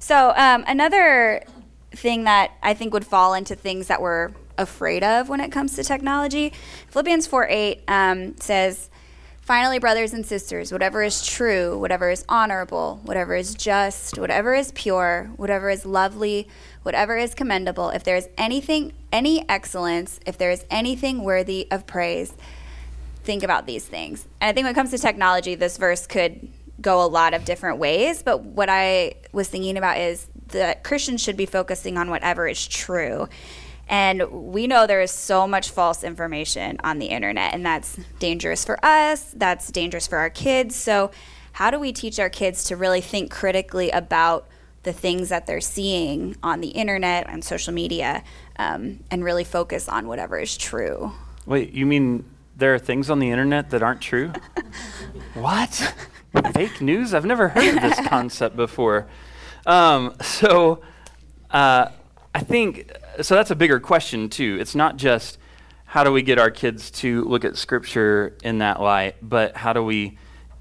So 0.00 0.32
um, 0.34 0.64
another 0.66 1.44
thing 1.92 2.24
that 2.24 2.52
i 2.62 2.74
think 2.74 2.92
would 2.92 3.06
fall 3.06 3.34
into 3.34 3.54
things 3.54 3.86
that 3.88 4.00
we're 4.00 4.30
afraid 4.58 5.02
of 5.02 5.28
when 5.28 5.40
it 5.40 5.50
comes 5.50 5.74
to 5.74 5.82
technology 5.82 6.52
philippians 6.88 7.26
4 7.26 7.46
8 7.48 7.82
um, 7.88 8.36
says 8.36 8.90
Finally, 9.50 9.80
brothers 9.80 10.12
and 10.12 10.24
sisters, 10.24 10.70
whatever 10.70 11.02
is 11.02 11.26
true, 11.26 11.76
whatever 11.76 12.08
is 12.08 12.24
honorable, 12.28 13.00
whatever 13.02 13.34
is 13.34 13.52
just, 13.52 14.16
whatever 14.16 14.54
is 14.54 14.70
pure, 14.76 15.28
whatever 15.34 15.68
is 15.68 15.84
lovely, 15.84 16.46
whatever 16.84 17.16
is 17.16 17.34
commendable, 17.34 17.90
if 17.90 18.04
there 18.04 18.14
is 18.14 18.28
anything, 18.38 18.92
any 19.10 19.44
excellence, 19.48 20.20
if 20.24 20.38
there 20.38 20.52
is 20.52 20.64
anything 20.70 21.24
worthy 21.24 21.66
of 21.72 21.84
praise, 21.84 22.32
think 23.24 23.42
about 23.42 23.66
these 23.66 23.84
things. 23.84 24.28
And 24.40 24.50
I 24.50 24.52
think 24.52 24.66
when 24.66 24.72
it 24.72 24.76
comes 24.76 24.92
to 24.92 24.98
technology, 24.98 25.56
this 25.56 25.78
verse 25.78 26.06
could 26.06 26.48
go 26.80 27.04
a 27.04 27.08
lot 27.08 27.34
of 27.34 27.44
different 27.44 27.78
ways. 27.78 28.22
But 28.22 28.44
what 28.44 28.68
I 28.68 29.14
was 29.32 29.48
thinking 29.48 29.76
about 29.76 29.98
is 29.98 30.28
that 30.52 30.84
Christians 30.84 31.22
should 31.22 31.36
be 31.36 31.46
focusing 31.46 31.96
on 31.96 32.10
whatever 32.10 32.46
is 32.46 32.66
true. 32.66 33.28
And 33.88 34.30
we 34.30 34.68
know 34.68 34.86
there 34.86 35.00
is 35.00 35.10
so 35.10 35.48
much 35.48 35.70
false 35.70 36.04
information 36.04 36.78
on 36.84 37.00
the 37.00 37.06
internet, 37.06 37.54
and 37.54 37.66
that's 37.66 37.98
dangerous 38.20 38.64
for 38.64 38.78
us, 38.84 39.34
that's 39.36 39.70
dangerous 39.72 40.06
for 40.06 40.18
our 40.18 40.30
kids. 40.30 40.76
So, 40.76 41.10
how 41.52 41.72
do 41.72 41.80
we 41.80 41.92
teach 41.92 42.20
our 42.20 42.30
kids 42.30 42.62
to 42.64 42.76
really 42.76 43.00
think 43.00 43.32
critically 43.32 43.90
about 43.90 44.46
the 44.84 44.92
things 44.92 45.28
that 45.28 45.46
they're 45.46 45.60
seeing 45.60 46.36
on 46.42 46.60
the 46.60 46.68
internet 46.68 47.26
and 47.28 47.44
social 47.44 47.74
media 47.74 48.22
um, 48.56 49.00
and 49.10 49.24
really 49.24 49.44
focus 49.44 49.88
on 49.88 50.06
whatever 50.06 50.38
is 50.38 50.56
true? 50.56 51.12
Wait, 51.44 51.72
you 51.72 51.84
mean 51.84 52.24
there 52.56 52.72
are 52.74 52.78
things 52.78 53.10
on 53.10 53.18
the 53.18 53.30
internet 53.30 53.70
that 53.70 53.82
aren't 53.82 54.00
true? 54.00 54.32
what? 55.34 55.94
Fake 56.54 56.80
news? 56.80 57.12
I've 57.12 57.24
never 57.24 57.48
heard 57.48 57.76
of 57.76 57.82
this 57.82 58.00
concept 58.08 58.54
before. 58.54 59.08
Um, 59.66 60.14
so, 60.22 60.82
uh, 61.50 61.90
I 62.34 62.40
think 62.40 62.90
so 63.22 63.34
that's 63.34 63.50
a 63.50 63.56
bigger 63.56 63.80
question 63.80 64.28
too. 64.28 64.58
It's 64.60 64.74
not 64.74 64.96
just 64.96 65.38
how 65.84 66.04
do 66.04 66.12
we 66.12 66.22
get 66.22 66.38
our 66.38 66.50
kids 66.50 66.90
to 66.90 67.24
look 67.24 67.44
at 67.44 67.56
scripture 67.56 68.36
in 68.44 68.58
that 68.58 68.80
light, 68.80 69.16
but 69.20 69.56
how 69.56 69.72
do 69.72 69.82
we 69.82 70.16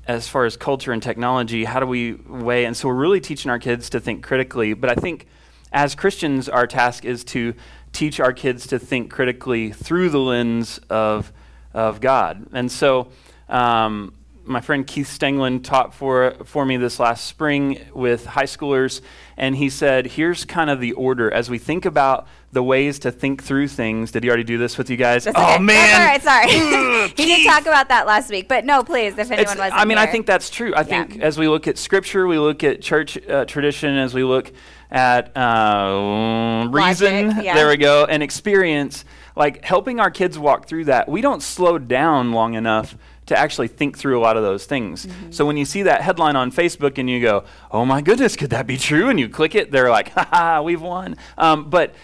as 0.07 0.27
far 0.27 0.45
as 0.45 0.57
culture 0.57 0.91
and 0.91 1.03
technology, 1.03 1.65
how 1.65 1.79
do 1.79 1.85
we 1.85 2.13
weigh 2.13 2.65
and 2.65 2.75
so 2.75 2.87
we're 2.87 2.95
really 2.95 3.21
teaching 3.21 3.51
our 3.51 3.59
kids 3.59 3.91
to 3.91 3.99
think 3.99 4.23
critically, 4.23 4.73
but 4.73 4.89
I 4.89 4.95
think 4.95 5.27
as 5.71 5.93
Christians 5.93 6.49
our 6.49 6.65
task 6.65 7.05
is 7.05 7.23
to 7.25 7.53
teach 7.91 8.19
our 8.19 8.33
kids 8.33 8.65
to 8.67 8.79
think 8.79 9.11
critically 9.11 9.71
through 9.71 10.09
the 10.09 10.19
lens 10.19 10.79
of 10.89 11.31
of 11.73 12.01
God. 12.01 12.47
And 12.53 12.71
so 12.71 13.09
um, 13.47 14.13
my 14.49 14.61
friend 14.61 14.85
Keith 14.85 15.07
Stanglin 15.07 15.63
taught 15.63 15.93
for, 15.93 16.33
for 16.43 16.65
me 16.65 16.75
this 16.75 16.99
last 16.99 17.25
spring 17.25 17.79
with 17.93 18.25
high 18.25 18.43
schoolers, 18.43 18.99
and 19.37 19.55
he 19.55 19.69
said, 19.69 20.07
Here's 20.07 20.43
kind 20.43 20.71
of 20.71 20.79
the 20.79 20.93
order 20.93 21.31
as 21.31 21.49
we 21.49 21.59
think 21.59 21.85
about 21.85 22.27
the 22.51 22.63
ways 22.63 22.97
to 22.99 23.11
think 23.11 23.43
through 23.43 23.67
things. 23.67 24.11
Did 24.11 24.23
he 24.23 24.29
already 24.29 24.43
do 24.43 24.57
this 24.57 24.75
with 24.75 24.89
you 24.89 24.97
guys? 24.97 25.25
That's 25.25 25.37
oh, 25.37 25.53
okay. 25.55 25.63
man. 25.63 25.75
That's 25.75 26.25
all 26.25 26.33
right, 26.33 26.49
sorry. 26.49 27.09
he 27.15 27.25
did 27.25 27.45
talk 27.45 27.61
about 27.61 27.89
that 27.89 28.07
last 28.07 28.31
week, 28.31 28.47
but 28.47 28.65
no, 28.65 28.83
please, 28.83 29.17
if 29.19 29.29
anyone 29.29 29.57
was 29.57 29.71
I 29.73 29.85
mean, 29.85 29.97
here. 29.97 30.07
I 30.07 30.11
think 30.11 30.25
that's 30.25 30.49
true. 30.49 30.73
I 30.73 30.79
yeah. 30.79 30.83
think 30.83 31.21
as 31.21 31.37
we 31.37 31.47
look 31.47 31.67
at 31.67 31.77
scripture, 31.77 32.25
we 32.25 32.39
look 32.39 32.63
at 32.63 32.81
church 32.81 33.17
uh, 33.27 33.45
tradition, 33.45 33.95
as 33.97 34.15
we 34.15 34.23
look 34.23 34.51
at 34.89 35.37
uh, 35.37 36.67
reason, 36.71 37.43
yeah. 37.43 37.53
there 37.53 37.67
we 37.67 37.77
go, 37.77 38.05
and 38.05 38.23
experience, 38.23 39.05
like 39.35 39.63
helping 39.63 39.99
our 39.99 40.09
kids 40.09 40.39
walk 40.39 40.67
through 40.67 40.85
that, 40.85 41.07
we 41.07 41.21
don't 41.21 41.43
slow 41.43 41.77
down 41.77 42.31
long 42.31 42.55
enough 42.55 42.97
to 43.29 43.37
actually 43.37 43.67
think 43.67 43.97
through 43.97 44.19
a 44.19 44.21
lot 44.21 44.37
of 44.37 44.43
those 44.43 44.65
things. 44.65 45.05
Mm-hmm. 45.05 45.31
So 45.31 45.45
when 45.45 45.55
you 45.55 45.65
see 45.65 45.83
that 45.83 46.01
headline 46.01 46.35
on 46.35 46.51
Facebook 46.51 46.97
and 46.97 47.09
you 47.09 47.21
go, 47.21 47.45
oh 47.71 47.85
my 47.85 48.01
goodness, 48.01 48.35
could 48.35 48.49
that 48.49 48.67
be 48.67 48.77
true? 48.77 49.09
And 49.09 49.19
you 49.19 49.29
click 49.29 49.55
it, 49.55 49.71
they're 49.71 49.89
like, 49.89 50.09
ha 50.09 50.27
ha, 50.29 50.61
we've 50.61 50.81
won. 50.81 51.15
Um, 51.37 51.69
but 51.69 51.95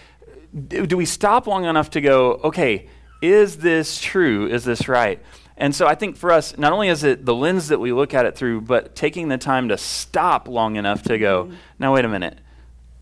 do, 0.68 0.86
do 0.86 0.96
we 0.96 1.04
stop 1.04 1.46
long 1.46 1.64
enough 1.64 1.90
to 1.90 2.00
go, 2.00 2.40
okay, 2.44 2.88
is 3.20 3.58
this 3.58 4.00
true? 4.00 4.46
Is 4.46 4.64
this 4.64 4.88
right? 4.88 5.22
And 5.56 5.74
so 5.74 5.86
I 5.86 5.94
think 5.94 6.16
for 6.16 6.30
us, 6.30 6.56
not 6.58 6.72
only 6.72 6.88
is 6.88 7.02
it 7.02 7.24
the 7.24 7.34
lens 7.34 7.68
that 7.68 7.80
we 7.80 7.92
look 7.92 8.14
at 8.14 8.26
it 8.26 8.36
through, 8.36 8.62
but 8.62 8.94
taking 8.94 9.28
the 9.28 9.38
time 9.38 9.68
to 9.70 9.78
stop 9.78 10.48
long 10.48 10.76
enough 10.76 11.02
to 11.04 11.18
go, 11.18 11.44
mm-hmm. 11.44 11.54
now 11.78 11.94
wait 11.94 12.04
a 12.04 12.08
minute, 12.08 12.38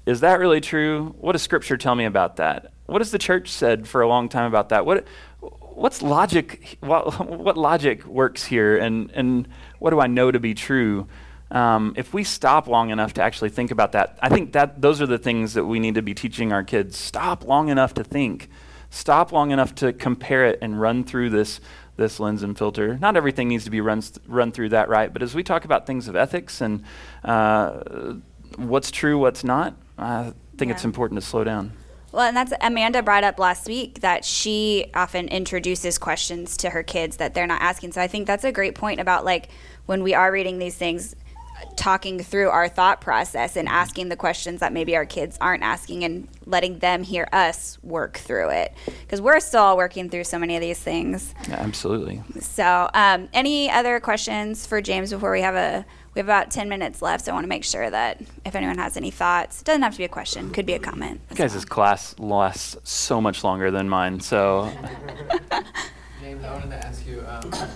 is 0.06 0.20
that 0.20 0.38
really 0.38 0.60
true? 0.60 1.14
What 1.18 1.32
does 1.32 1.42
Scripture 1.42 1.76
tell 1.76 1.94
me 1.94 2.04
about 2.04 2.36
that? 2.36 2.72
What 2.86 3.00
has 3.00 3.10
the 3.10 3.18
church 3.18 3.48
said 3.48 3.88
for 3.88 4.02
a 4.02 4.08
long 4.08 4.28
time 4.28 4.46
about 4.46 4.68
that? 4.68 4.84
What, 4.84 5.06
what's 5.74 6.02
logic? 6.02 6.78
What, 6.80 7.18
what 7.28 7.56
logic 7.56 8.04
works 8.06 8.44
here, 8.44 8.76
and 8.76 9.10
and 9.12 9.48
what 9.78 9.90
do 9.90 10.00
I 10.00 10.06
know 10.06 10.30
to 10.30 10.40
be 10.40 10.54
true? 10.54 11.06
Um, 11.50 11.94
if 11.96 12.12
we 12.12 12.24
stop 12.24 12.66
long 12.66 12.90
enough 12.90 13.14
to 13.14 13.22
actually 13.22 13.50
think 13.50 13.70
about 13.70 13.92
that, 13.92 14.18
I 14.20 14.28
think 14.28 14.52
that 14.52 14.80
those 14.80 15.00
are 15.00 15.06
the 15.06 15.18
things 15.18 15.54
that 15.54 15.64
we 15.64 15.78
need 15.78 15.94
to 15.94 16.02
be 16.02 16.14
teaching 16.14 16.52
our 16.52 16.64
kids. 16.64 16.96
Stop 16.96 17.44
long 17.44 17.68
enough 17.68 17.94
to 17.94 18.04
think. 18.04 18.48
Stop 18.90 19.30
long 19.30 19.50
enough 19.50 19.74
to 19.76 19.92
compare 19.92 20.46
it 20.46 20.58
and 20.62 20.80
run 20.80 21.04
through 21.04 21.30
this 21.30 21.60
this 21.96 22.18
lens 22.18 22.42
and 22.42 22.58
filter. 22.58 22.98
Not 22.98 23.16
everything 23.16 23.48
needs 23.48 23.64
to 23.64 23.70
be 23.70 23.80
run 23.80 24.02
run 24.26 24.52
through 24.52 24.70
that, 24.70 24.88
right? 24.88 25.12
But 25.12 25.22
as 25.22 25.34
we 25.34 25.42
talk 25.42 25.64
about 25.64 25.86
things 25.86 26.08
of 26.08 26.16
ethics 26.16 26.60
and 26.60 26.82
uh, 27.24 28.14
what's 28.56 28.90
true, 28.90 29.18
what's 29.18 29.44
not, 29.44 29.76
I 29.98 30.32
think 30.56 30.70
yeah. 30.70 30.74
it's 30.74 30.84
important 30.84 31.20
to 31.20 31.26
slow 31.26 31.44
down. 31.44 31.72
Well, 32.14 32.28
and 32.28 32.36
that's 32.36 32.52
Amanda 32.60 33.02
brought 33.02 33.24
up 33.24 33.40
last 33.40 33.66
week 33.66 34.00
that 34.02 34.24
she 34.24 34.86
often 34.94 35.26
introduces 35.26 35.98
questions 35.98 36.56
to 36.58 36.70
her 36.70 36.84
kids 36.84 37.16
that 37.16 37.34
they're 37.34 37.48
not 37.48 37.60
asking. 37.60 37.90
So 37.90 38.00
I 38.00 38.06
think 38.06 38.28
that's 38.28 38.44
a 38.44 38.52
great 38.52 38.76
point 38.76 39.00
about 39.00 39.24
like 39.24 39.48
when 39.86 40.00
we 40.04 40.14
are 40.14 40.30
reading 40.30 40.60
these 40.60 40.76
things, 40.76 41.16
talking 41.76 42.18
through 42.18 42.48
our 42.50 42.68
thought 42.68 43.00
process 43.00 43.56
and 43.56 43.68
asking 43.68 44.08
the 44.08 44.16
questions 44.16 44.60
that 44.60 44.72
maybe 44.72 44.96
our 44.96 45.06
kids 45.06 45.36
aren't 45.40 45.62
asking 45.62 46.04
and 46.04 46.28
letting 46.46 46.78
them 46.78 47.02
hear 47.02 47.28
us 47.32 47.78
work 47.82 48.18
through 48.18 48.50
it 48.50 48.74
because 49.02 49.20
we're 49.20 49.40
still 49.40 49.76
working 49.76 50.08
through 50.08 50.24
so 50.24 50.38
many 50.38 50.56
of 50.56 50.60
these 50.60 50.78
things. 50.78 51.34
Yeah, 51.48 51.56
absolutely. 51.56 52.22
So, 52.40 52.88
um, 52.94 53.28
any 53.32 53.70
other 53.70 54.00
questions 54.00 54.66
for 54.66 54.80
James 54.80 55.10
before 55.10 55.32
we 55.32 55.40
have 55.40 55.54
a 55.54 55.84
we 56.14 56.20
have 56.20 56.26
about 56.28 56.52
10 56.52 56.68
minutes 56.68 57.02
left, 57.02 57.24
so 57.24 57.32
I 57.32 57.34
want 57.34 57.42
to 57.42 57.48
make 57.48 57.64
sure 57.64 57.90
that 57.90 58.20
if 58.46 58.54
anyone 58.54 58.78
has 58.78 58.96
any 58.96 59.10
thoughts, 59.10 59.62
it 59.62 59.64
doesn't 59.64 59.82
have 59.82 59.92
to 59.92 59.98
be 59.98 60.04
a 60.04 60.08
question, 60.08 60.50
could 60.52 60.64
be 60.64 60.74
a 60.74 60.78
comment. 60.78 61.20
You 61.30 61.36
guys' 61.36 61.56
well. 61.56 61.64
class 61.64 62.16
lasts 62.20 62.76
so 62.84 63.20
much 63.20 63.42
longer 63.42 63.72
than 63.72 63.88
mine, 63.88 64.20
so. 64.20 64.70
James, 66.20 66.44
I 66.44 66.52
wanted 66.52 66.70
to 66.70 66.86
ask 66.86 67.04
you 67.04 67.24
um, 67.26 67.52
so 67.52 67.68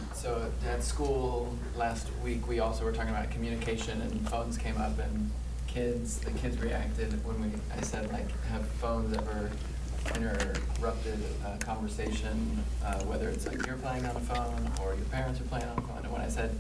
at 0.69 0.85
school 0.85 1.57
last 1.77 2.09
week, 2.23 2.47
we 2.47 2.61
also 2.61 2.85
were 2.85 2.93
talking 2.93 3.11
about 3.11 3.31
communication, 3.31 4.01
and 4.03 4.29
phones 4.29 4.59
came 4.59 4.77
up, 4.77 4.99
and 4.99 5.31
kids, 5.67 6.19
the 6.19 6.31
kids 6.33 6.59
reacted 6.59 7.25
when 7.25 7.41
we, 7.41 7.49
I 7.77 7.81
said, 7.83 8.13
like, 8.13 8.31
have 8.47 8.67
phones 8.67 9.17
ever 9.17 9.51
interrupted 10.15 11.19
a 11.45 11.59
conversation, 11.59 12.63
uh, 12.85 13.03
whether 13.05 13.29
it's 13.29 13.47
like 13.47 13.67
you're 13.67 13.77
playing 13.77 14.07
on 14.07 14.17
a 14.17 14.21
phone 14.21 14.71
or 14.81 14.95
your 14.95 15.05
parents 15.07 15.41
are 15.41 15.45
playing 15.45 15.67
on 15.67 15.79
a 15.79 15.83
phone. 15.83 16.01
And 16.03 16.13
when 16.13 16.23
I 16.23 16.29
said, 16.29 16.51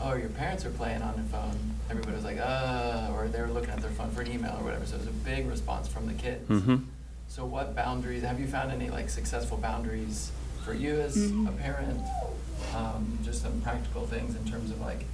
oh, 0.00 0.14
your 0.14 0.30
parents 0.30 0.64
are 0.64 0.70
playing 0.70 1.02
on 1.02 1.14
their 1.14 1.24
phone, 1.24 1.56
everybody 1.88 2.16
was 2.16 2.24
like, 2.24 2.38
uh, 2.40 3.12
or 3.14 3.28
they 3.28 3.40
were 3.40 3.48
looking 3.48 3.70
at 3.70 3.80
their 3.80 3.90
phone 3.90 4.10
for 4.10 4.22
an 4.22 4.32
email 4.32 4.56
or 4.58 4.64
whatever. 4.64 4.86
So 4.86 4.96
it 4.96 5.00
was 5.00 5.08
a 5.08 5.12
big 5.12 5.48
response 5.48 5.86
from 5.86 6.06
the 6.06 6.14
kids. 6.14 6.48
Mm-hmm. 6.48 6.76
So 7.28 7.44
what 7.44 7.76
boundaries, 7.76 8.22
have 8.22 8.40
you 8.40 8.48
found 8.48 8.72
any 8.72 8.90
like 8.90 9.08
successful 9.08 9.58
boundaries 9.58 10.32
for 10.64 10.74
you 10.74 11.00
as 11.00 11.16
mm-hmm. 11.16 11.46
a 11.46 11.52
parent? 11.52 12.00
Um, 12.74 13.18
just 13.24 13.42
some 13.42 13.60
practical 13.60 14.06
things 14.06 14.36
in 14.36 14.50
terms 14.50 14.70
of 14.70 14.80
like, 14.80 15.04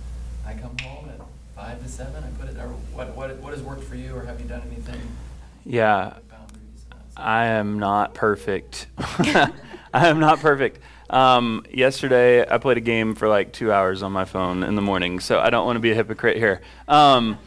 I 0.46 0.54
come 0.54 0.76
home 0.78 1.08
at 1.08 1.20
five 1.54 1.82
to 1.82 1.88
seven, 1.88 2.22
I 2.22 2.28
put 2.40 2.48
it, 2.48 2.56
or 2.58 2.68
what, 2.92 3.16
what, 3.16 3.36
what 3.38 3.52
has 3.52 3.62
worked 3.62 3.84
for 3.84 3.96
you 3.96 4.14
or 4.14 4.24
have 4.24 4.40
you 4.40 4.46
done 4.46 4.62
anything? 4.70 5.00
Yeah. 5.64 6.14
I 7.16 7.46
am 7.46 7.78
not 7.78 8.12
perfect. 8.14 8.88
I 8.98 9.50
am 9.94 10.20
not 10.20 10.40
perfect. 10.40 10.80
Um, 11.08 11.64
yesterday, 11.72 12.46
I 12.46 12.58
played 12.58 12.76
a 12.76 12.82
game 12.82 13.14
for 13.14 13.28
like 13.28 13.52
two 13.52 13.72
hours 13.72 14.02
on 14.02 14.12
my 14.12 14.26
phone 14.26 14.62
in 14.62 14.74
the 14.74 14.82
morning, 14.82 15.20
so 15.20 15.40
I 15.40 15.48
don't 15.48 15.64
want 15.64 15.76
to 15.76 15.80
be 15.80 15.92
a 15.92 15.94
hypocrite 15.94 16.36
here. 16.36 16.60
Um, 16.88 17.38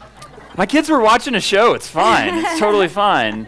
my 0.56 0.66
kids 0.66 0.88
were 0.88 1.00
watching 1.00 1.36
a 1.36 1.40
show. 1.40 1.74
It's 1.74 1.86
fine. 1.86 2.34
It's 2.34 2.58
totally 2.58 2.88
fine. 3.04 3.46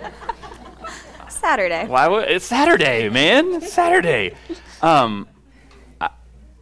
Saturday. 1.29 1.87
Why 1.89 2.07
would 2.07 2.29
it's 2.29 2.45
Saturday, 2.45 3.09
man? 3.09 3.55
It's 3.55 3.73
Saturday. 3.73 4.35
Um, 4.81 5.27
I, 5.27 5.32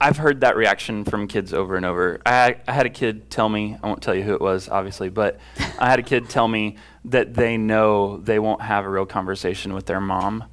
I've 0.03 0.17
heard 0.17 0.41
that 0.41 0.57
reaction 0.57 1.05
from 1.05 1.29
kids 1.29 1.53
over 1.53 1.77
and 1.77 1.85
over. 1.85 2.23
I, 2.25 2.57
I 2.67 2.73
had 2.73 2.87
a 2.87 2.91
kid 2.91 3.31
tell 3.31 3.51
me, 3.51 3.77
I 3.83 3.87
won't 3.87 4.01
tell 4.03 4.15
you 4.15 4.23
who 4.23 4.33
it 4.33 4.41
was, 4.41 4.67
obviously, 4.67 5.11
but 5.11 5.39
I 5.79 5.91
had 5.91 5.99
a 5.99 6.03
kid 6.03 6.31
tell 6.31 6.49
me 6.49 6.79
that 7.05 7.35
they 7.35 7.59
know 7.59 8.17
they 8.17 8.39
won't 8.39 8.63
have 8.63 8.87
a 8.87 8.89
real 8.89 9.05
conversation 9.05 9.75
with 9.75 9.85
their 9.85 10.01
mom, 10.01 10.45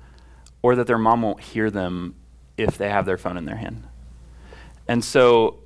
or 0.62 0.76
that 0.76 0.86
their 0.86 0.98
mom 0.98 1.22
won't 1.22 1.40
hear 1.40 1.72
them 1.72 2.16
if 2.58 2.78
they 2.78 2.90
have 2.90 3.06
their 3.06 3.18
phone 3.18 3.38
in 3.38 3.46
their 3.46 3.56
hand. 3.56 3.88
And 4.86 5.02
so 5.02 5.60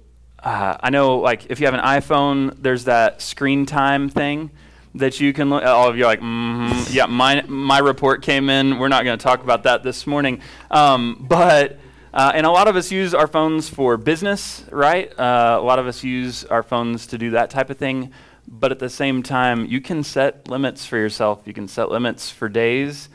uh, 0.44 0.78
I 0.80 0.92
know, 0.92 1.18
like, 1.18 1.48
if 1.50 1.60
you 1.60 1.66
have 1.66 1.74
an 1.74 1.82
iPhone, 1.82 2.62
there's 2.62 2.84
that 2.84 3.20
screen 3.20 3.66
time 3.66 4.10
thing 4.10 4.52
that 4.94 5.20
you 5.20 5.34
can 5.34 5.50
look. 5.50 5.64
All 5.64 5.90
of 5.90 5.98
you 5.98 6.04
are 6.04 6.08
like, 6.08 6.22
mm-hmm. 6.22 6.94
yeah, 6.94 7.08
my 7.08 7.42
my 7.48 7.80
report 7.80 8.22
came 8.22 8.50
in. 8.52 8.78
We're 8.78 8.90
not 8.90 9.06
going 9.06 9.18
to 9.18 9.24
talk 9.24 9.42
about 9.42 9.64
that 9.64 9.82
this 9.82 10.06
morning, 10.06 10.42
um, 10.70 11.26
but. 11.28 11.80
Uh, 12.14 12.32
and 12.36 12.46
a 12.46 12.52
lot 12.52 12.68
of 12.68 12.76
us 12.76 12.92
use 12.92 13.14
our 13.14 13.28
phones 13.28 13.70
for 13.70 13.96
business, 13.96 14.66
right? 14.70 15.18
Uh, 15.18 15.58
a 15.60 15.64
lot 15.64 15.80
of 15.80 15.88
us 15.88 16.04
use 16.04 16.44
our 16.46 16.64
phones 16.64 17.08
to 17.08 17.18
do 17.18 17.32
that 17.32 17.50
type 17.50 17.70
of 17.70 17.78
thing. 17.78 18.12
But 18.48 18.72
at 18.72 18.80
the 18.80 18.90
same 18.90 19.24
time, 19.24 19.66
you 19.66 19.80
can 19.80 20.04
set 20.04 20.50
limits 20.50 20.86
for 20.86 20.98
yourself. 20.98 21.44
You 21.46 21.54
can 21.54 21.68
set 21.68 21.90
limits 21.90 22.30
for 22.30 22.50
days. 22.50 23.08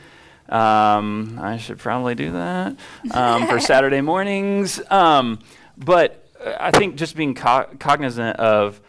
Um, 0.49 1.37
I 1.41 1.57
should 1.57 1.77
probably 1.77 2.15
do 2.15 2.31
that 2.31 2.75
um, 3.11 3.47
for 3.47 3.59
Saturday 3.59 4.01
mornings. 4.01 4.81
Um, 4.89 5.39
but 5.77 6.25
I 6.59 6.71
think 6.71 6.95
just 6.95 7.15
being 7.15 7.35
co- 7.35 7.67
cognizant 7.79 8.37
of, 8.37 8.81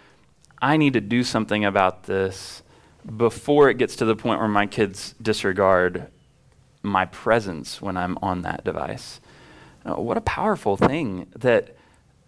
I 0.60 0.76
need 0.76 0.94
to 0.94 1.00
do 1.00 1.22
something 1.22 1.64
about 1.64 2.04
this 2.04 2.62
before 3.16 3.68
it 3.68 3.78
gets 3.78 3.96
to 3.96 4.04
the 4.04 4.16
point 4.16 4.40
where 4.40 4.48
my 4.48 4.66
kids 4.66 5.14
disregard 5.20 6.08
my 6.82 7.04
presence 7.06 7.82
when 7.82 7.96
I'm 7.96 8.18
on 8.22 8.42
that 8.42 8.64
device. 8.64 9.20
Uh, 9.88 9.94
what 9.94 10.16
a 10.16 10.20
powerful 10.20 10.76
thing 10.76 11.26
that 11.36 11.74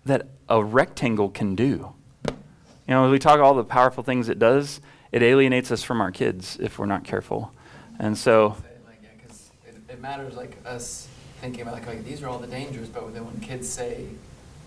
that 0.06 0.28
a 0.48 0.64
rectangle 0.64 1.28
can 1.28 1.54
do. 1.54 1.92
You 2.26 2.94
know, 2.94 3.10
we 3.10 3.18
talk 3.18 3.38
all 3.38 3.54
the 3.54 3.64
powerful 3.64 4.02
things 4.02 4.28
it 4.28 4.38
does. 4.38 4.80
It 5.12 5.22
alienates 5.22 5.70
us 5.70 5.82
from 5.82 6.00
our 6.00 6.10
kids 6.10 6.56
if 6.60 6.78
we're 6.78 6.86
not 6.86 7.04
careful, 7.04 7.52
and 7.98 8.16
so. 8.16 8.56
Like, 8.86 8.98
yeah, 9.02 9.08
'cause 9.26 9.50
it, 9.66 9.92
it 9.92 10.00
matters 10.00 10.36
like 10.36 10.56
us 10.64 11.06
thinking 11.40 11.62
about 11.62 11.74
like, 11.74 11.86
like 11.86 12.04
these 12.04 12.22
are 12.22 12.28
all 12.28 12.38
the 12.38 12.46
dangers, 12.46 12.88
but 12.88 13.12
then 13.12 13.26
when 13.26 13.38
kids 13.40 13.68
say 13.68 14.06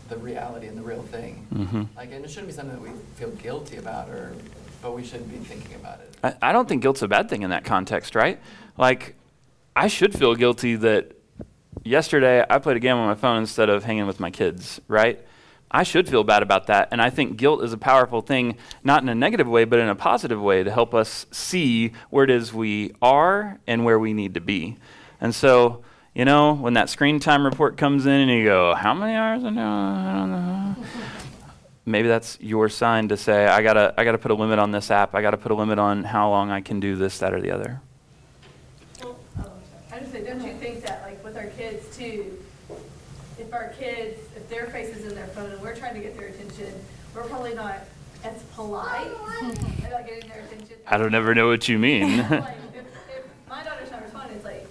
the 0.09 0.17
reality 0.17 0.67
and 0.67 0.77
the 0.77 0.81
real 0.83 1.01
thing, 1.01 1.47
hmm 1.51 1.83
like 1.95 2.11
and 2.11 2.23
it 2.23 2.29
shouldn't 2.29 2.47
be 2.47 2.53
something 2.53 2.75
that 2.75 2.81
we 2.83 2.91
feel 3.15 3.31
guilty 3.31 3.77
about, 3.77 4.09
or 4.09 4.33
but 4.83 4.91
we 4.93 5.03
shouldn't 5.03 5.29
be 5.31 5.37
thinking 5.37 5.75
about 5.75 5.99
it. 6.01 6.15
I, 6.23 6.49
I 6.49 6.51
don't 6.53 6.67
think 6.69 6.83
guilt's 6.83 7.01
a 7.01 7.07
bad 7.07 7.27
thing 7.29 7.41
in 7.41 7.49
that 7.49 7.63
context, 7.63 8.13
right? 8.13 8.39
Like, 8.77 9.15
I 9.75 9.87
should 9.87 10.13
feel 10.17 10.35
guilty 10.35 10.75
that 10.75 11.12
yesterday 11.83 12.45
I 12.49 12.59
played 12.59 12.77
a 12.77 12.79
game 12.79 12.97
on 12.97 13.07
my 13.07 13.15
phone 13.15 13.37
instead 13.37 13.69
of 13.69 13.83
hanging 13.83 14.07
with 14.07 14.19
my 14.19 14.31
kids, 14.31 14.79
right? 14.87 15.23
I 15.73 15.81
should 15.81 16.07
feel 16.07 16.23
bad 16.23 16.43
about 16.43 16.67
that. 16.67 16.89
And 16.91 17.01
I 17.01 17.09
think 17.09 17.35
guilt 17.35 17.63
is 17.63 17.73
a 17.73 17.77
powerful 17.77 18.21
thing, 18.21 18.57
not 18.83 19.01
in 19.01 19.09
a 19.09 19.15
negative 19.15 19.47
way, 19.47 19.65
but 19.65 19.79
in 19.79 19.89
a 19.89 19.95
positive 19.95 20.39
way 20.39 20.63
to 20.63 20.71
help 20.71 20.93
us 20.93 21.25
see 21.31 21.93
where 22.11 22.23
it 22.23 22.29
is 22.29 22.53
we 22.53 22.93
are 23.01 23.59
and 23.65 23.83
where 23.83 23.97
we 23.97 24.13
need 24.13 24.35
to 24.35 24.39
be. 24.39 24.77
And 25.19 25.33
so, 25.33 25.83
you 26.13 26.25
know, 26.25 26.53
when 26.53 26.73
that 26.75 26.89
screen 26.89 27.19
time 27.19 27.43
report 27.43 27.75
comes 27.75 28.05
in 28.05 28.11
and 28.11 28.29
you 28.29 28.43
go, 28.43 28.75
How 28.75 28.93
many 28.93 29.15
hours? 29.15 29.43
I 29.43 29.47
don't 29.47 29.55
know. 29.55 30.75
Maybe 31.85 32.07
that's 32.07 32.37
your 32.39 32.69
sign 32.69 33.09
to 33.09 33.17
say, 33.17 33.47
I 33.47 33.61
gotta, 33.63 33.93
I 33.97 34.03
gotta 34.03 34.19
put 34.19 34.31
a 34.31 34.35
limit 34.35 34.59
on 34.59 34.71
this 34.71 34.91
app. 34.91 35.15
I 35.15 35.21
gotta 35.21 35.37
put 35.37 35.51
a 35.51 35.55
limit 35.55 35.79
on 35.79 36.03
how 36.03 36.29
long 36.29 36.51
I 36.51 36.61
can 36.61 36.79
do 36.79 36.95
this, 36.95 37.17
that, 37.17 37.33
or 37.33 37.41
the 37.41 37.51
other. 37.51 37.81
I 39.91 39.99
just 39.99 40.11
say, 40.11 40.23
don't 40.23 40.41
you 40.41 40.53
think 40.53 40.85
that, 40.85 41.01
like, 41.03 41.21
with 41.23 41.35
our 41.35 41.47
kids 41.47 41.97
too, 41.97 42.37
if 43.37 43.53
our 43.53 43.69
kids, 43.77 44.19
if 44.35 44.47
their 44.49 44.67
face 44.67 44.95
is 44.95 45.05
in 45.05 45.15
their 45.15 45.27
phone 45.27 45.51
and 45.51 45.61
we're 45.61 45.75
trying 45.93 46.03
to 46.03 46.09
get 46.09 46.17
their 46.17 46.29
attention, 46.29 46.73
we're 47.13 47.23
probably 47.23 47.53
not 47.53 47.81
as 48.23 48.41
polite 48.55 49.07
about 49.85 50.07
getting 50.07 50.27
their 50.29 50.39
attention. 50.41 50.75
I 50.87 50.97
don't 50.97 51.13
ever 51.13 51.35
know 51.35 51.47
what 51.47 51.67
you 51.67 51.77
mean. 51.79 52.17
Like, 52.17 52.29
if, 52.73 52.85
if 53.15 53.25
my 53.47 53.63
daughter's 53.63 53.91
not 53.91 54.01
responding, 54.01 54.37
it's 54.37 54.45
like, 54.45 54.67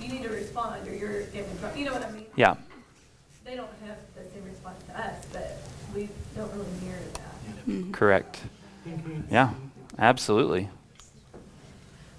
you 0.00 0.08
need 0.08 0.22
to 0.24 0.28
respond 0.28 0.86
or 0.88 0.94
you're 0.94 1.22
getting 1.24 1.50
in 1.50 1.58
trouble, 1.58 1.78
you 1.78 1.84
know 1.84 1.92
what 1.92 2.04
I 2.04 2.10
mean? 2.10 2.26
yeah. 2.36 2.54
They 3.44 3.54
don't 3.54 3.70
have 3.86 3.96
the 4.16 4.28
same 4.34 4.44
response 4.44 4.82
to 4.88 5.00
us, 5.00 5.24
but 5.32 5.58
we 5.94 6.08
don't 6.34 6.52
really 6.52 6.66
mirror 6.82 6.98
that. 7.14 7.92
Correct. 7.92 8.40
Yeah, 9.30 9.50
absolutely. 10.00 10.68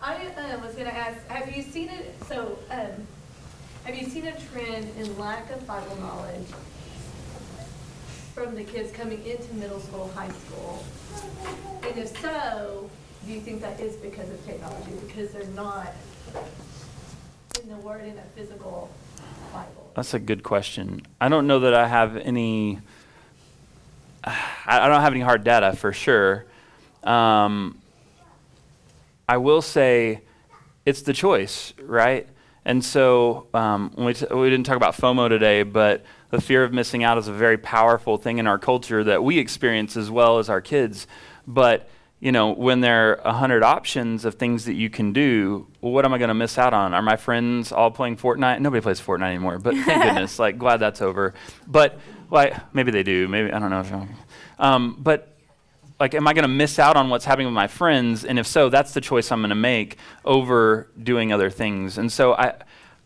I 0.01 0.15
um, 0.15 0.61
was 0.61 0.73
gonna 0.75 0.89
ask, 0.89 1.17
have 1.27 1.53
you 1.53 1.61
seen 1.63 1.89
it, 1.89 2.15
so, 2.29 2.57
um, 2.71 3.07
have 3.83 3.95
you 3.95 4.05
seen 4.05 4.25
a 4.25 4.39
trend 4.39 4.89
in 4.97 5.17
lack 5.17 5.51
of 5.51 5.67
Bible 5.67 5.97
knowledge 5.97 6.47
from 8.37 8.53
the 8.53 8.63
kids 8.63 8.91
coming 8.91 9.25
into 9.25 9.51
middle 9.55 9.79
school, 9.79 10.11
high 10.13 10.29
school? 10.29 10.85
And 11.81 11.97
if 11.97 12.21
so, 12.21 12.87
do 13.25 13.31
you 13.31 13.41
think 13.41 13.61
that 13.61 13.79
is 13.79 13.95
because 13.95 14.29
of 14.29 14.45
technology, 14.45 14.91
because 15.07 15.31
they're 15.31 15.47
not 15.55 15.91
in 17.63 17.67
the 17.67 17.77
word 17.77 18.03
in 18.03 18.15
a 18.15 18.21
physical 18.35 18.91
Bible? 19.51 19.91
That's 19.95 20.13
a 20.13 20.19
good 20.19 20.43
question. 20.43 21.01
I 21.19 21.29
don't 21.29 21.47
know 21.47 21.61
that 21.61 21.73
I 21.73 21.87
have 21.87 22.15
any. 22.15 22.77
I 24.23 24.87
don't 24.87 25.01
have 25.01 25.13
any 25.13 25.21
hard 25.21 25.43
data 25.43 25.75
for 25.75 25.91
sure. 25.91 26.45
Um, 27.03 27.79
I 29.27 29.37
will 29.37 29.63
say 29.63 30.21
it's 30.85 31.01
the 31.01 31.13
choice, 31.13 31.73
right? 31.81 32.27
And 32.65 32.85
so 32.85 33.47
um, 33.55 33.93
we, 33.97 34.13
t- 34.13 34.27
we 34.31 34.51
didn't 34.51 34.67
talk 34.67 34.75
about 34.75 34.95
FOMO 34.95 35.27
today, 35.27 35.63
but 35.63 36.05
the 36.29 36.41
fear 36.41 36.63
of 36.63 36.73
missing 36.73 37.03
out 37.03 37.17
is 37.17 37.27
a 37.27 37.33
very 37.33 37.57
powerful 37.57 38.17
thing 38.17 38.37
in 38.37 38.47
our 38.47 38.59
culture 38.59 39.03
that 39.03 39.23
we 39.23 39.39
experience 39.39 39.95
as 39.95 40.11
well 40.11 40.39
as 40.39 40.49
our 40.49 40.61
kids. 40.61 41.07
But 41.45 41.89
you 42.19 42.31
know, 42.31 42.51
when 42.51 42.81
there 42.81 43.11
are 43.11 43.13
a 43.25 43.33
hundred 43.33 43.61
options 43.61 44.25
of 44.25 44.35
things 44.35 44.65
that 44.65 44.73
you 44.73 44.89
can 44.89 45.13
do, 45.13 45.67
well, 45.81 45.91
what 45.91 46.03
am 46.03 46.13
I 46.13 46.17
going 46.17 46.29
to 46.29 46.33
miss 46.33 46.57
out 46.57 46.73
on? 46.73 46.93
Are 46.95 47.01
my 47.01 47.15
friends 47.15 47.71
all 47.71 47.91
playing 47.91 48.17
Fortnite? 48.17 48.59
Nobody 48.59 48.81
plays 48.81 48.99
Fortnite 48.99 49.29
anymore, 49.29 49.59
but 49.59 49.75
thank 49.75 50.03
goodness. 50.03 50.39
Like, 50.39 50.57
glad 50.57 50.77
that's 50.77 51.01
over. 51.01 51.35
But 51.67 51.99
like, 52.31 52.55
maybe 52.73 52.91
they 52.91 53.03
do. 53.03 53.27
Maybe 53.27 53.51
I 53.51 53.59
don't 53.59 53.69
know. 53.69 54.07
Um, 54.57 54.97
but 54.99 55.37
like 55.99 56.13
am 56.13 56.27
i 56.27 56.33
going 56.33 56.43
to 56.43 56.47
miss 56.47 56.79
out 56.79 56.95
on 56.95 57.09
what's 57.09 57.25
happening 57.25 57.47
with 57.47 57.53
my 57.53 57.67
friends 57.67 58.23
and 58.23 58.37
if 58.37 58.45
so 58.45 58.69
that's 58.69 58.93
the 58.93 59.01
choice 59.01 59.31
i'm 59.31 59.39
going 59.39 59.49
to 59.49 59.55
make 59.55 59.97
over 60.25 60.91
doing 61.01 61.33
other 61.33 61.49
things 61.49 61.97
and 61.97 62.11
so 62.11 62.33
i 62.33 62.53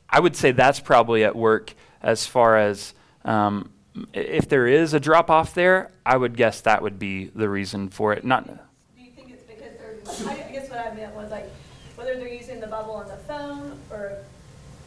i 0.09 0.19
would 0.19 0.35
say 0.35 0.51
that's 0.51 0.79
probably 0.79 1.23
at 1.23 1.35
work 1.35 1.73
as 2.01 2.25
far 2.25 2.57
as 2.57 2.93
um, 3.25 3.71
if 4.13 4.47
there 4.47 4.67
is 4.67 4.93
a 4.93 4.99
drop 4.99 5.29
off 5.29 5.53
there 5.53 5.91
i 6.05 6.15
would 6.15 6.37
guess 6.37 6.61
that 6.61 6.81
would 6.81 6.97
be 6.97 7.25
the 7.35 7.49
reason 7.49 7.89
for 7.89 8.13
it 8.13 8.23
not 8.23 8.47
Do 8.47 8.53
you 8.97 9.11
think 9.11 9.31
it's 9.31 9.43
because 9.43 9.77
they're, 9.77 10.29
I 10.31 10.51
guess 10.51 10.69
what 10.69 10.79
I 10.79 10.93
meant 10.93 11.13
was 11.15 11.29
like, 11.31 11.49
whether 11.95 12.15
they're 12.15 12.33
using 12.33 12.59
the 12.59 12.67
Bible 12.67 12.91
on 12.91 13.07
the 13.07 13.17
phone 13.17 13.77
or 13.89 14.17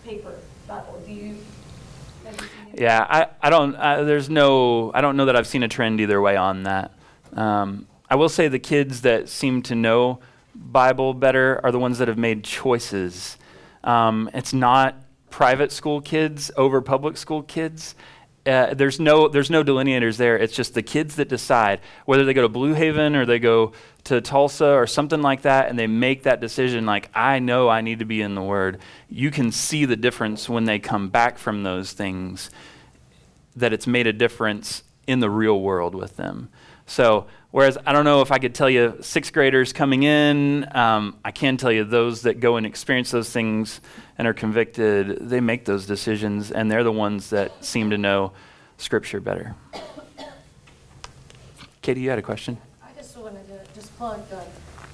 paper 0.04 0.34
Bible, 0.66 1.02
do 1.06 1.12
you? 1.12 1.36
have 2.24 2.34
you 2.34 2.40
seen 2.40 2.72
it? 2.72 2.80
yeah 2.80 3.06
i, 3.08 3.26
I 3.42 3.50
don't 3.50 3.76
I, 3.76 4.02
there's 4.02 4.30
no 4.30 4.90
i 4.94 5.00
don't 5.00 5.16
know 5.16 5.26
that 5.26 5.36
i've 5.36 5.46
seen 5.46 5.62
a 5.62 5.68
trend 5.68 6.00
either 6.00 6.20
way 6.20 6.36
on 6.36 6.62
that 6.64 6.92
um, 7.34 7.86
i 8.08 8.16
will 8.16 8.28
say 8.28 8.48
the 8.48 8.58
kids 8.58 9.02
that 9.02 9.28
seem 9.28 9.62
to 9.62 9.74
know 9.74 10.20
bible 10.54 11.14
better 11.14 11.60
are 11.62 11.70
the 11.70 11.78
ones 11.78 11.98
that 11.98 12.08
have 12.08 12.18
made 12.18 12.44
choices 12.44 13.36
um, 13.82 14.30
it's 14.32 14.54
not 14.54 14.96
private 15.28 15.70
school 15.72 16.00
kids 16.00 16.50
over 16.56 16.80
public 16.80 17.16
school 17.16 17.42
kids 17.42 17.94
uh, 18.46 18.74
there's 18.74 19.00
no 19.00 19.28
there's 19.28 19.50
no 19.50 19.64
delineators 19.64 20.16
there 20.16 20.36
it's 20.36 20.54
just 20.54 20.74
the 20.74 20.82
kids 20.82 21.16
that 21.16 21.28
decide 21.28 21.80
whether 22.04 22.24
they 22.24 22.34
go 22.34 22.42
to 22.42 22.48
blue 22.48 22.74
haven 22.74 23.16
or 23.16 23.24
they 23.24 23.38
go 23.38 23.72
to 24.04 24.20
tulsa 24.20 24.66
or 24.66 24.86
something 24.86 25.22
like 25.22 25.42
that 25.42 25.70
and 25.70 25.78
they 25.78 25.86
make 25.86 26.24
that 26.24 26.40
decision 26.40 26.84
like 26.84 27.08
i 27.14 27.38
know 27.38 27.70
i 27.70 27.80
need 27.80 28.00
to 28.00 28.04
be 28.04 28.20
in 28.20 28.34
the 28.34 28.42
word 28.42 28.78
you 29.08 29.30
can 29.30 29.50
see 29.50 29.86
the 29.86 29.96
difference 29.96 30.46
when 30.48 30.64
they 30.64 30.78
come 30.78 31.08
back 31.08 31.38
from 31.38 31.62
those 31.62 31.92
things 31.92 32.50
that 33.56 33.72
it's 33.72 33.86
made 33.86 34.06
a 34.06 34.12
difference 34.12 34.82
in 35.06 35.20
the 35.20 35.30
real 35.30 35.60
world 35.60 35.94
with 35.94 36.16
them. 36.16 36.48
So, 36.86 37.26
whereas 37.50 37.78
I 37.86 37.92
don't 37.92 38.04
know 38.04 38.20
if 38.20 38.30
I 38.30 38.38
could 38.38 38.54
tell 38.54 38.68
you 38.68 38.98
sixth 39.00 39.32
graders 39.32 39.72
coming 39.72 40.02
in, 40.02 40.66
um, 40.76 41.18
I 41.24 41.30
can 41.30 41.56
tell 41.56 41.72
you 41.72 41.84
those 41.84 42.22
that 42.22 42.40
go 42.40 42.56
and 42.56 42.66
experience 42.66 43.10
those 43.10 43.30
things 43.30 43.80
and 44.18 44.28
are 44.28 44.34
convicted, 44.34 45.28
they 45.28 45.40
make 45.40 45.64
those 45.64 45.86
decisions, 45.86 46.50
and 46.50 46.70
they're 46.70 46.84
the 46.84 46.92
ones 46.92 47.30
that 47.30 47.64
seem 47.64 47.90
to 47.90 47.98
know 47.98 48.32
Scripture 48.76 49.20
better. 49.20 49.54
Katie, 51.80 52.00
you 52.00 52.10
had 52.10 52.18
a 52.18 52.22
question? 52.22 52.58
I 52.82 52.92
just 52.96 53.16
wanted 53.16 53.46
to 53.48 53.74
just 53.74 53.96
plug 53.98 54.28
the 54.28 54.42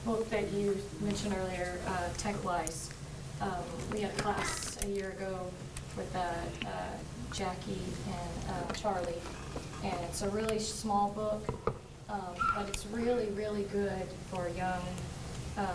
book 0.05 0.29
that 0.31 0.51
you 0.53 0.77
mentioned 1.01 1.35
earlier, 1.35 1.79
uh, 1.87 2.09
Tech 2.19 2.43
Wise. 2.45 2.91
um, 3.41 3.51
we 3.93 4.01
had 4.01 4.11
a 4.11 4.23
class 4.23 4.79
a 4.85 4.89
year 4.89 5.11
ago 5.11 5.51
with 5.97 6.15
uh, 6.15 6.21
uh, 6.67 6.71
Jackie 7.33 7.81
and 8.07 8.51
uh, 8.51 8.73
Charlie, 8.73 9.21
and 9.85 9.95
it's 10.09 10.23
a 10.23 10.29
really 10.31 10.59
small 10.59 11.11
book, 11.11 11.75
um, 12.11 12.35
but 12.57 12.69
it's 12.69 12.87
really, 12.87 13.27
really 13.29 13.65
good 13.65 14.07
for 14.31 14.49
young 14.57 14.83
um, 15.57 15.67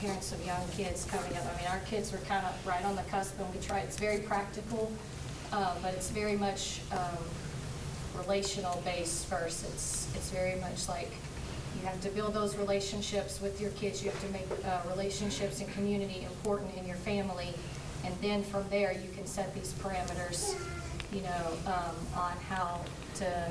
parents 0.00 0.32
of 0.32 0.44
young 0.44 0.62
kids 0.76 1.04
coming 1.06 1.36
up. 1.36 1.44
I 1.52 1.56
mean, 1.56 1.70
our 1.70 1.80
kids 1.80 2.12
were 2.12 2.18
kind 2.18 2.44
of 2.46 2.66
right 2.66 2.84
on 2.84 2.96
the 2.96 3.02
cusp, 3.02 3.38
and 3.38 3.52
we 3.54 3.60
try, 3.60 3.80
it's 3.80 3.98
very 3.98 4.18
practical, 4.18 4.92
uh, 5.52 5.74
but 5.82 5.94
it's 5.94 6.10
very 6.10 6.36
much 6.36 6.80
um, 6.92 7.24
relational 8.18 8.80
based 8.84 9.26
first. 9.26 9.64
It's, 9.64 10.08
it's 10.14 10.30
very 10.30 10.60
much 10.60 10.88
like 10.88 11.10
you 11.80 11.86
have 11.86 12.00
to 12.02 12.10
build 12.10 12.34
those 12.34 12.56
relationships 12.56 13.40
with 13.40 13.60
your 13.60 13.70
kids. 13.72 14.02
You 14.02 14.10
have 14.10 14.20
to 14.24 14.32
make 14.32 14.46
uh, 14.64 14.80
relationships 14.88 15.60
and 15.60 15.70
community 15.72 16.24
important 16.24 16.76
in 16.76 16.86
your 16.86 16.96
family. 16.96 17.48
And 18.04 18.14
then 18.20 18.42
from 18.42 18.64
there, 18.68 18.92
you 18.92 19.08
can 19.16 19.26
set 19.26 19.54
these 19.54 19.72
parameters, 19.74 20.54
you 21.12 21.22
know, 21.22 21.56
um, 21.66 21.96
on 22.14 22.36
how 22.48 22.80
to, 23.16 23.50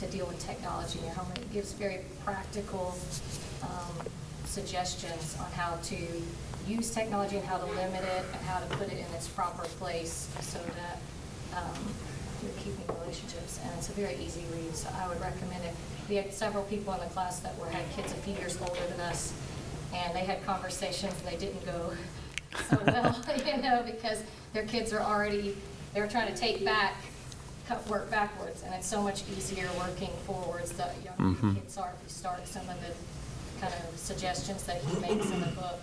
to 0.00 0.06
deal 0.06 0.26
with 0.26 0.38
technology. 0.44 0.98
You 0.98 1.06
know, 1.06 1.26
it 1.36 1.52
gives 1.52 1.72
very 1.72 2.00
practical 2.24 2.96
um, 3.62 4.06
suggestions 4.46 5.36
on 5.38 5.50
how 5.52 5.76
to 5.84 5.96
use 6.66 6.90
technology 6.90 7.36
and 7.36 7.44
how 7.44 7.58
to 7.58 7.66
limit 7.66 8.02
it 8.02 8.24
and 8.32 8.40
how 8.46 8.60
to 8.60 8.66
put 8.76 8.88
it 8.88 8.98
in 8.98 9.14
its 9.14 9.28
proper 9.28 9.64
place 9.78 10.28
so 10.40 10.58
that 10.58 10.98
um, 11.56 11.76
you're 12.42 12.52
keeping 12.58 12.84
relationships. 13.02 13.60
And 13.62 13.70
it's 13.76 13.90
a 13.90 13.92
very 13.92 14.16
easy 14.16 14.44
read, 14.54 14.74
so 14.74 14.88
I 14.98 15.06
would 15.06 15.20
recommend 15.20 15.64
it. 15.64 15.74
We 16.08 16.16
had 16.16 16.32
several 16.32 16.64
people 16.64 16.94
in 16.94 17.00
the 17.00 17.06
class 17.06 17.40
that 17.40 17.56
were, 17.58 17.68
had 17.68 17.88
kids 17.92 18.12
a 18.12 18.16
few 18.16 18.34
years 18.34 18.58
older 18.60 18.80
than 18.88 19.00
us, 19.00 19.34
and 19.94 20.14
they 20.16 20.24
had 20.24 20.44
conversations 20.46 21.14
and 21.18 21.28
they 21.28 21.36
didn't 21.36 21.64
go 21.66 21.92
so 22.70 22.78
well, 22.86 23.20
you 23.46 23.62
know, 23.62 23.82
because 23.84 24.22
their 24.54 24.64
kids 24.64 24.92
are 24.92 25.00
already, 25.00 25.56
they're 25.92 26.08
trying 26.08 26.32
to 26.32 26.38
take 26.38 26.64
back, 26.64 26.94
cut 27.70 27.86
work 27.88 28.10
backwards, 28.10 28.64
and 28.64 28.74
it's 28.74 28.86
so 28.88 29.00
much 29.00 29.22
easier 29.36 29.68
working 29.78 30.10
forwards 30.26 30.72
the 30.72 30.88
younger 31.06 31.38
Mhm. 31.38 31.54
kids 31.54 31.78
are. 31.78 31.92
If 31.94 32.02
you 32.02 32.08
start 32.08 32.46
some 32.48 32.68
of 32.68 32.76
the 32.80 32.92
kind 33.60 33.72
of 33.72 33.96
suggestions 33.96 34.64
that 34.64 34.82
he 34.82 34.98
makes 34.98 35.26
in 35.26 35.40
the 35.40 35.52
book 35.54 35.78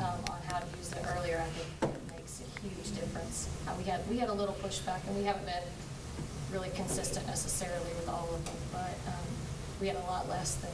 um, 0.00 0.18
on 0.30 0.40
how 0.50 0.58
to 0.58 0.66
use 0.78 0.90
it 0.90 1.04
earlier, 1.14 1.38
I 1.38 1.50
think 1.54 1.94
it 1.94 2.16
makes 2.16 2.40
a 2.40 2.60
huge 2.60 2.90
difference. 2.98 3.46
Uh, 3.68 3.74
We 3.78 3.84
had, 3.84 4.00
we 4.08 4.18
had 4.18 4.30
a 4.30 4.32
little 4.32 4.54
pushback, 4.56 5.06
and 5.06 5.16
we 5.16 5.22
haven't 5.22 5.46
been 5.46 5.62
really 6.50 6.70
consistent 6.70 7.24
necessarily 7.28 7.92
with 8.00 8.08
all 8.08 8.28
of 8.34 8.44
them, 8.44 8.56
but 8.72 8.94
um, 9.06 9.26
we 9.80 9.86
had 9.86 9.96
a 9.96 10.06
lot 10.10 10.28
less 10.28 10.56
than 10.56 10.72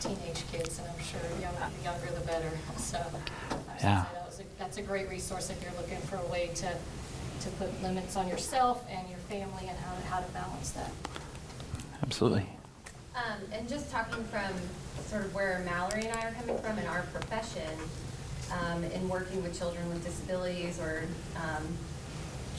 teenage 0.00 0.44
kids, 0.50 0.78
and 0.78 0.88
I'm 0.88 1.04
sure 1.04 1.20
young- 1.38 1.52
the 1.76 1.84
younger 1.84 2.06
the 2.18 2.20
better, 2.24 2.58
so. 2.78 2.96
I 2.98 3.54
would 3.54 3.80
say 3.80 3.88
Yeah. 3.88 4.04
that 4.14 4.26
was 4.26 4.40
a- 4.40 4.44
That's 4.58 4.76
a 4.78 4.82
great 4.82 5.10
resource 5.10 5.50
if 5.50 5.60
you're 5.62 5.72
looking 5.76 6.00
for 6.02 6.16
a 6.16 6.26
way 6.26 6.48
to, 6.62 6.68
to 7.40 7.48
put 7.50 7.82
limits 7.82 8.16
on 8.16 8.28
yourself 8.28 8.84
and 8.90 9.08
your 9.08 9.18
family 9.20 9.68
and 9.68 9.78
how 9.78 9.94
to, 9.94 10.00
how 10.06 10.20
to 10.20 10.32
balance 10.32 10.70
that. 10.72 10.90
Absolutely. 12.02 12.46
Um, 13.16 13.40
and 13.52 13.68
just 13.68 13.90
talking 13.90 14.22
from 14.24 14.52
sort 15.06 15.24
of 15.24 15.34
where 15.34 15.62
Mallory 15.64 16.06
and 16.06 16.18
I 16.18 16.28
are 16.28 16.32
coming 16.32 16.58
from 16.58 16.78
in 16.78 16.86
our 16.86 17.02
profession, 17.12 17.68
um, 18.52 18.84
in 18.84 19.08
working 19.08 19.42
with 19.42 19.58
children 19.58 19.88
with 19.88 20.04
disabilities 20.04 20.78
or, 20.80 21.04
um, 21.36 21.66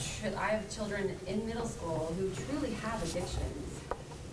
tr- 0.00 0.36
I 0.36 0.48
have 0.48 0.70
children 0.74 1.16
in 1.26 1.46
middle 1.46 1.66
school 1.66 2.14
who 2.18 2.30
truly 2.46 2.74
have 2.74 3.02
addictions. 3.02 3.80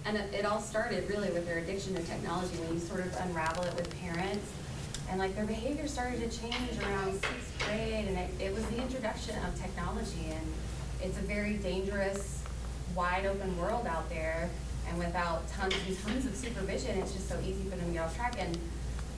And 0.06 0.18
it, 0.18 0.34
it 0.34 0.46
all 0.46 0.62
started 0.62 1.10
really 1.10 1.30
with 1.30 1.46
their 1.46 1.60
addiction 1.60 1.94
to 1.96 2.04
technology, 2.04 2.56
when 2.58 2.74
you 2.74 2.80
sort 2.80 3.02
of 3.02 3.16
unravel 3.18 3.64
it 3.64 3.76
with 3.76 3.90
parents. 4.00 4.50
And 5.10 5.20
like 5.20 5.36
their 5.36 5.46
behavior 5.46 5.88
started 5.88 6.30
to 6.30 6.40
change 6.40 6.78
around 6.84 7.14
sixth 7.14 7.64
grade, 7.66 8.06
and 8.08 8.18
it, 8.18 8.30
it 8.40 8.54
was 8.54 8.64
the 8.68 8.82
introduction 8.82 9.36
of 9.46 9.60
technology. 9.60 10.28
And 10.30 10.54
it's 11.02 11.18
a 11.18 11.22
very 11.22 11.54
dangerous, 11.54 12.44
wide 12.96 13.26
open 13.26 13.58
world 13.58 13.88
out 13.88 14.08
there. 14.10 14.50
And 14.88 14.98
without 14.98 15.48
tons 15.50 15.76
and 15.88 16.00
tons 16.04 16.26
of 16.26 16.36
supervision, 16.36 16.98
it's 17.00 17.14
just 17.14 17.28
so 17.30 17.40
easy 17.42 17.64
for 17.70 17.76
them 17.76 17.88
to 17.88 17.94
get 17.94 18.04
off 18.06 18.16
track. 18.16 18.36
And 18.40 18.58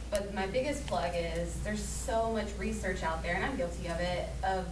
but 0.10 0.34
my 0.34 0.46
biggest 0.48 0.86
plug 0.88 1.12
is 1.16 1.56
there's 1.64 1.84
so 1.84 2.32
much 2.34 2.48
research 2.58 3.02
out 3.02 3.24
there, 3.24 3.36
and 3.36 3.46
I'm 3.46 3.56
guilty 3.56 3.88
of 3.88 4.00
it, 4.00 4.28
of 4.44 4.66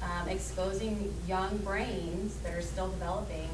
um, 0.00 0.28
exposing 0.28 1.12
young 1.26 1.56
brains 1.58 2.36
that 2.44 2.54
are 2.54 2.62
still 2.62 2.88
developing 2.88 3.48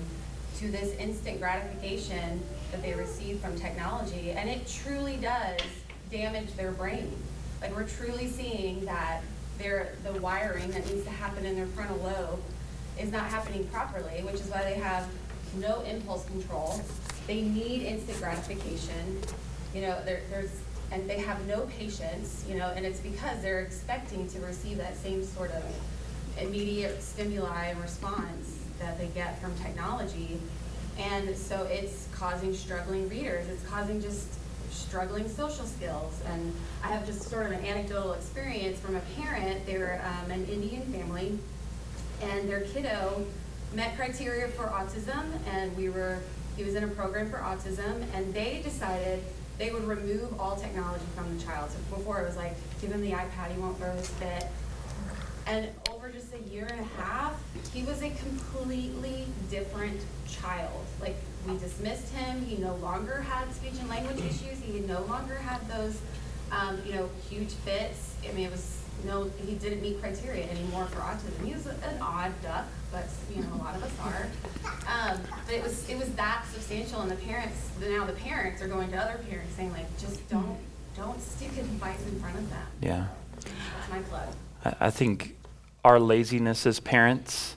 to 0.58 0.70
this 0.70 0.94
instant 0.98 1.40
gratification 1.40 2.42
that 2.70 2.82
they 2.82 2.92
receive 2.92 3.40
from 3.40 3.58
technology, 3.58 4.32
and 4.32 4.50
it 4.50 4.66
truly 4.66 5.16
does 5.16 5.62
damage 6.10 6.54
their 6.54 6.72
brain. 6.72 7.14
Like 7.60 7.74
we're 7.74 7.86
truly 7.86 8.28
seeing 8.28 8.84
that 8.86 9.22
their 9.58 9.94
the 10.04 10.12
wiring 10.20 10.70
that 10.70 10.86
needs 10.86 11.04
to 11.04 11.10
happen 11.10 11.44
in 11.44 11.56
their 11.56 11.66
frontal 11.66 11.98
lobe 11.98 12.40
is 12.98 13.12
not 13.12 13.24
happening 13.26 13.66
properly, 13.68 14.22
which 14.22 14.34
is 14.34 14.46
why 14.46 14.62
they 14.62 14.74
have 14.74 15.06
no 15.58 15.80
impulse 15.82 16.24
control. 16.26 16.80
They 17.26 17.42
need 17.42 17.82
instant 17.82 18.18
gratification. 18.18 19.20
You 19.74 19.82
know, 19.82 20.02
there, 20.04 20.22
there's, 20.30 20.50
and 20.90 21.08
they 21.08 21.18
have 21.20 21.46
no 21.46 21.62
patience, 21.78 22.44
you 22.48 22.56
know, 22.56 22.72
and 22.74 22.84
it's 22.84 23.00
because 23.00 23.40
they're 23.42 23.60
expecting 23.60 24.28
to 24.30 24.40
receive 24.40 24.78
that 24.78 24.96
same 24.96 25.24
sort 25.24 25.50
of 25.52 25.62
immediate 26.40 27.02
stimuli 27.02 27.66
and 27.66 27.80
response 27.80 28.58
that 28.78 28.98
they 28.98 29.06
get 29.08 29.40
from 29.40 29.54
technology. 29.56 30.40
And 30.98 31.36
so 31.36 31.64
it's 31.64 32.08
causing 32.12 32.54
struggling 32.54 33.08
readers, 33.08 33.48
it's 33.48 33.64
causing 33.68 34.00
just 34.00 34.39
struggling 34.70 35.28
social 35.28 35.64
skills. 35.64 36.20
And 36.26 36.54
I 36.82 36.88
have 36.88 37.06
just 37.06 37.22
sort 37.22 37.46
of 37.46 37.52
an 37.52 37.64
anecdotal 37.64 38.12
experience 38.12 38.78
from 38.78 38.96
a 38.96 39.00
parent, 39.18 39.66
they're 39.66 40.02
um, 40.04 40.30
an 40.30 40.46
Indian 40.46 40.82
family, 40.92 41.38
and 42.22 42.48
their 42.48 42.62
kiddo 42.62 43.24
met 43.74 43.96
criteria 43.96 44.48
for 44.48 44.64
autism, 44.64 45.24
and 45.48 45.76
we 45.76 45.88
were, 45.88 46.18
he 46.56 46.64
was 46.64 46.74
in 46.74 46.84
a 46.84 46.88
program 46.88 47.30
for 47.30 47.38
autism, 47.38 48.02
and 48.14 48.32
they 48.34 48.60
decided 48.62 49.22
they 49.58 49.70
would 49.70 49.84
remove 49.84 50.40
all 50.40 50.56
technology 50.56 51.04
from 51.14 51.36
the 51.36 51.44
child. 51.44 51.70
So 51.70 51.96
before 51.96 52.20
it 52.20 52.26
was 52.26 52.36
like, 52.36 52.54
give 52.80 52.90
him 52.90 53.02
the 53.02 53.12
iPad, 53.12 53.52
he 53.54 53.60
won't 53.60 53.76
throw 53.76 53.92
his 53.92 54.08
fit. 54.08 54.46
And 55.46 55.68
over 55.90 56.08
just 56.10 56.32
a 56.32 56.48
year 56.50 56.66
and 56.70 56.80
a 56.80 57.02
half, 57.02 57.34
he 57.72 57.82
was 57.82 58.02
a 58.02 58.10
completely 58.10 59.26
different 59.50 60.00
child. 60.30 60.84
Like, 61.00 61.16
we 61.46 61.56
dismissed 61.58 62.12
him, 62.14 62.44
he 62.44 62.56
no 62.56 62.74
longer 62.76 63.22
had 63.22 63.52
speech 63.54 63.74
and 63.80 63.88
language 63.88 64.18
issues, 64.18 64.60
he 64.62 64.80
no 64.80 65.02
longer 65.02 65.36
had 65.36 65.66
those, 65.68 65.98
um, 66.52 66.78
you 66.84 66.94
know, 66.94 67.08
huge 67.28 67.52
fits. 67.64 68.14
I 68.28 68.32
mean, 68.32 68.46
it 68.46 68.50
was, 68.50 68.82
no, 69.06 69.30
he 69.46 69.54
didn't 69.54 69.80
meet 69.80 70.00
criteria 70.00 70.44
anymore 70.50 70.84
for 70.86 71.00
autism. 71.00 71.44
He 71.44 71.54
was 71.54 71.66
an 71.66 72.00
odd 72.00 72.32
duck, 72.42 72.66
but, 72.92 73.06
you 73.34 73.42
know, 73.42 73.48
a 73.54 73.58
lot 73.64 73.74
of 73.74 73.82
us 73.82 73.92
are. 74.04 74.26
Um, 74.86 75.20
but 75.46 75.54
it 75.54 75.62
was, 75.62 75.88
it 75.88 75.98
was 75.98 76.08
that 76.10 76.44
substantial, 76.52 77.00
and 77.00 77.10
the 77.10 77.16
parents, 77.16 77.70
now 77.80 78.04
the 78.04 78.12
parents 78.12 78.60
are 78.60 78.68
going 78.68 78.90
to 78.90 78.98
other 78.98 79.18
parents 79.28 79.54
saying 79.56 79.72
like, 79.72 79.98
just 79.98 80.28
don't, 80.28 80.58
don't 80.96 81.20
stick 81.20 81.52
a 81.52 81.62
device 81.62 82.04
in 82.06 82.20
front 82.20 82.36
of 82.36 82.50
them. 82.50 82.66
Yeah. 82.82 83.06
That's 83.40 83.90
my 83.90 84.00
plug. 84.00 84.28
I, 84.64 84.86
I 84.86 84.90
think 84.90 85.38
our 85.82 85.98
laziness 85.98 86.66
as 86.66 86.80
parents 86.80 87.56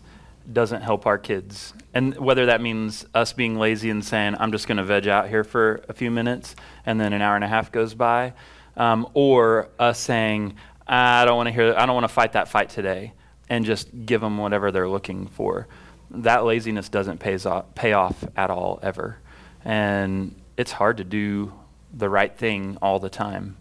doesn't 0.52 0.82
help 0.82 1.06
our 1.06 1.18
kids. 1.18 1.74
And 1.94 2.18
whether 2.18 2.48
that 2.48 2.62
means 2.62 3.06
us 3.14 3.34
being 3.34 3.58
lazy 3.58 3.90
and 3.90 4.04
saying, 4.04 4.36
I'm 4.40 4.52
just 4.52 4.68
going 4.68 4.78
to 4.78 4.84
veg 4.84 5.08
out 5.08 5.30
here 5.30 5.44
for 5.44 5.84
a 5.88 5.94
few 5.94 6.12
minutes 6.12 6.56
and 6.86 7.00
then 7.00 7.14
an 7.14 7.22
hour 7.22 7.36
and 7.36 7.44
a 7.44 7.48
half 7.48 7.72
goes 7.72 7.94
by, 7.94 8.34
um, 8.76 9.08
or 9.14 9.70
us 9.80 10.00
saying, 10.00 10.56
I 10.88 11.26
don't 11.26 11.38
want 11.38 11.48
to 11.48 11.54
hear, 11.54 11.74
I 11.78 11.86
don't 11.86 11.96
want 11.96 12.06
to 12.06 12.14
fight 12.14 12.34
that 12.34 12.48
fight 12.48 12.70
today 12.70 13.14
and 13.50 13.64
just 13.64 13.90
give 14.06 14.22
them 14.22 14.38
whatever 14.38 14.72
they're 14.72 14.90
looking 14.90 15.28
for. 15.28 15.68
That 16.12 16.44
laziness 16.44 16.90
doesn't 16.90 17.20
pays 17.20 17.46
off, 17.46 17.74
pay 17.76 17.94
off 17.94 18.24
at 18.36 18.50
all, 18.50 18.80
ever. 18.82 19.18
And 19.64 20.36
it's 20.58 20.72
hard 20.72 20.98
to 20.98 21.04
do 21.04 21.54
the 21.94 22.10
right 22.10 22.36
thing 22.36 22.78
all 22.82 23.00
the 23.00 23.10
time. 23.10 23.58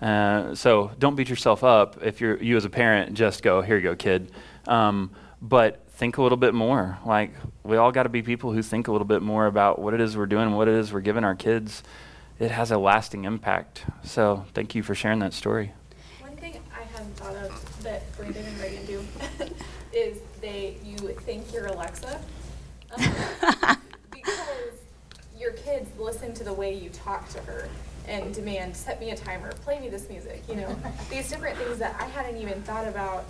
Uh, 0.00 0.54
so 0.54 0.90
don't 0.98 1.14
beat 1.16 1.28
yourself 1.28 1.64
up 1.64 2.02
if 2.02 2.20
you're 2.20 2.36
you 2.42 2.56
as 2.56 2.64
a 2.64 2.70
parent. 2.70 3.14
Just 3.14 3.42
go 3.42 3.62
here, 3.62 3.76
you 3.76 3.82
go, 3.82 3.96
kid. 3.96 4.30
Um, 4.66 5.10
but 5.40 5.85
think 5.96 6.18
a 6.18 6.22
little 6.22 6.36
bit 6.36 6.54
more. 6.54 6.98
Like 7.04 7.32
we 7.64 7.76
all 7.76 7.90
got 7.90 8.04
to 8.04 8.08
be 8.08 8.22
people 8.22 8.52
who 8.52 8.62
think 8.62 8.86
a 8.88 8.92
little 8.92 9.06
bit 9.06 9.22
more 9.22 9.46
about 9.46 9.78
what 9.78 9.94
it 9.94 10.00
is 10.00 10.16
we're 10.16 10.26
doing, 10.26 10.52
what 10.52 10.68
it 10.68 10.74
is 10.74 10.92
we're 10.92 11.00
giving 11.00 11.24
our 11.24 11.34
kids. 11.34 11.82
It 12.38 12.50
has 12.50 12.70
a 12.70 12.78
lasting 12.78 13.24
impact. 13.24 13.84
So 14.04 14.44
thank 14.52 14.74
you 14.74 14.82
for 14.82 14.94
sharing 14.94 15.20
that 15.20 15.32
story. 15.32 15.72
One 16.20 16.36
thing 16.36 16.60
I 16.74 16.82
hadn't 16.82 17.16
thought 17.16 17.34
of 17.36 17.82
that 17.82 18.14
Brandon 18.16 18.44
and 18.44 18.60
Reagan 18.60 18.86
do 18.86 19.04
is 19.92 20.18
they 20.42 20.76
you 20.84 20.96
thank 21.24 21.50
your 21.52 21.66
Alexa 21.66 22.20
um, 22.94 23.78
because 24.10 24.74
your 25.38 25.52
kids 25.52 25.88
listen 25.98 26.34
to 26.34 26.44
the 26.44 26.52
way 26.52 26.74
you 26.74 26.90
talk 26.90 27.26
to 27.30 27.38
her 27.40 27.70
and 28.06 28.34
demand 28.34 28.76
set 28.76 29.00
me 29.00 29.10
a 29.10 29.16
timer, 29.16 29.52
play 29.64 29.80
me 29.80 29.88
this 29.88 30.08
music, 30.10 30.42
you 30.46 30.56
know, 30.56 30.76
these 31.10 31.30
different 31.30 31.56
things 31.56 31.78
that 31.78 31.96
I 31.98 32.04
hadn't 32.04 32.36
even 32.36 32.62
thought 32.62 32.86
about 32.86 33.24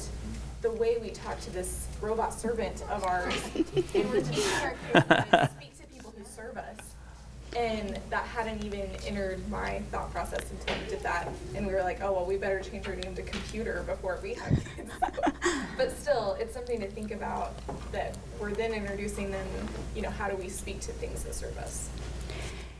the 0.63 0.71
way 0.73 0.97
we 1.01 1.11
talk 1.11 1.41
to 1.41 1.51
this 1.51 1.87
robot 2.01 2.33
servant 2.33 2.83
of 2.91 3.05
ours 3.05 3.35
and 3.55 4.11
we're 4.11 4.21
to 4.21 4.31
teach 4.31 4.47
our 4.63 4.75
kids 4.93 5.07
to 5.31 5.51
speak 5.57 5.79
to 5.79 5.87
people 5.95 6.13
who 6.17 6.25
serve 6.25 6.57
us. 6.57 6.95
And 7.57 7.99
that 8.11 8.25
hadn't 8.25 8.65
even 8.65 8.91
entered 9.07 9.49
my 9.49 9.81
thought 9.91 10.13
process 10.13 10.51
until 10.51 10.77
we 10.83 10.91
did 10.91 11.03
that. 11.03 11.29
And 11.55 11.67
we 11.67 11.73
were 11.73 11.83
like, 11.83 12.03
oh, 12.03 12.13
well, 12.13 12.27
we 12.27 12.37
better 12.37 12.61
change 12.61 12.87
our 12.87 12.95
name 12.95 13.15
to 13.15 13.23
computer 13.23 13.83
before 13.87 14.19
we 14.23 14.35
have 14.35 14.59
kids. 14.77 14.91
but 15.79 15.97
still, 15.99 16.37
it's 16.39 16.53
something 16.53 16.81
to 16.81 16.87
think 16.87 17.13
about 17.13 17.53
that 17.93 18.17
we're 18.39 18.53
then 18.53 18.75
introducing 18.75 19.31
them, 19.31 19.47
you 19.95 20.03
know, 20.03 20.11
how 20.11 20.29
do 20.29 20.37
we 20.37 20.51
speak 20.51 20.81
to 20.81 20.93
things 20.93 21.23
that 21.25 21.35
serve 21.35 21.57
us? 21.57 21.89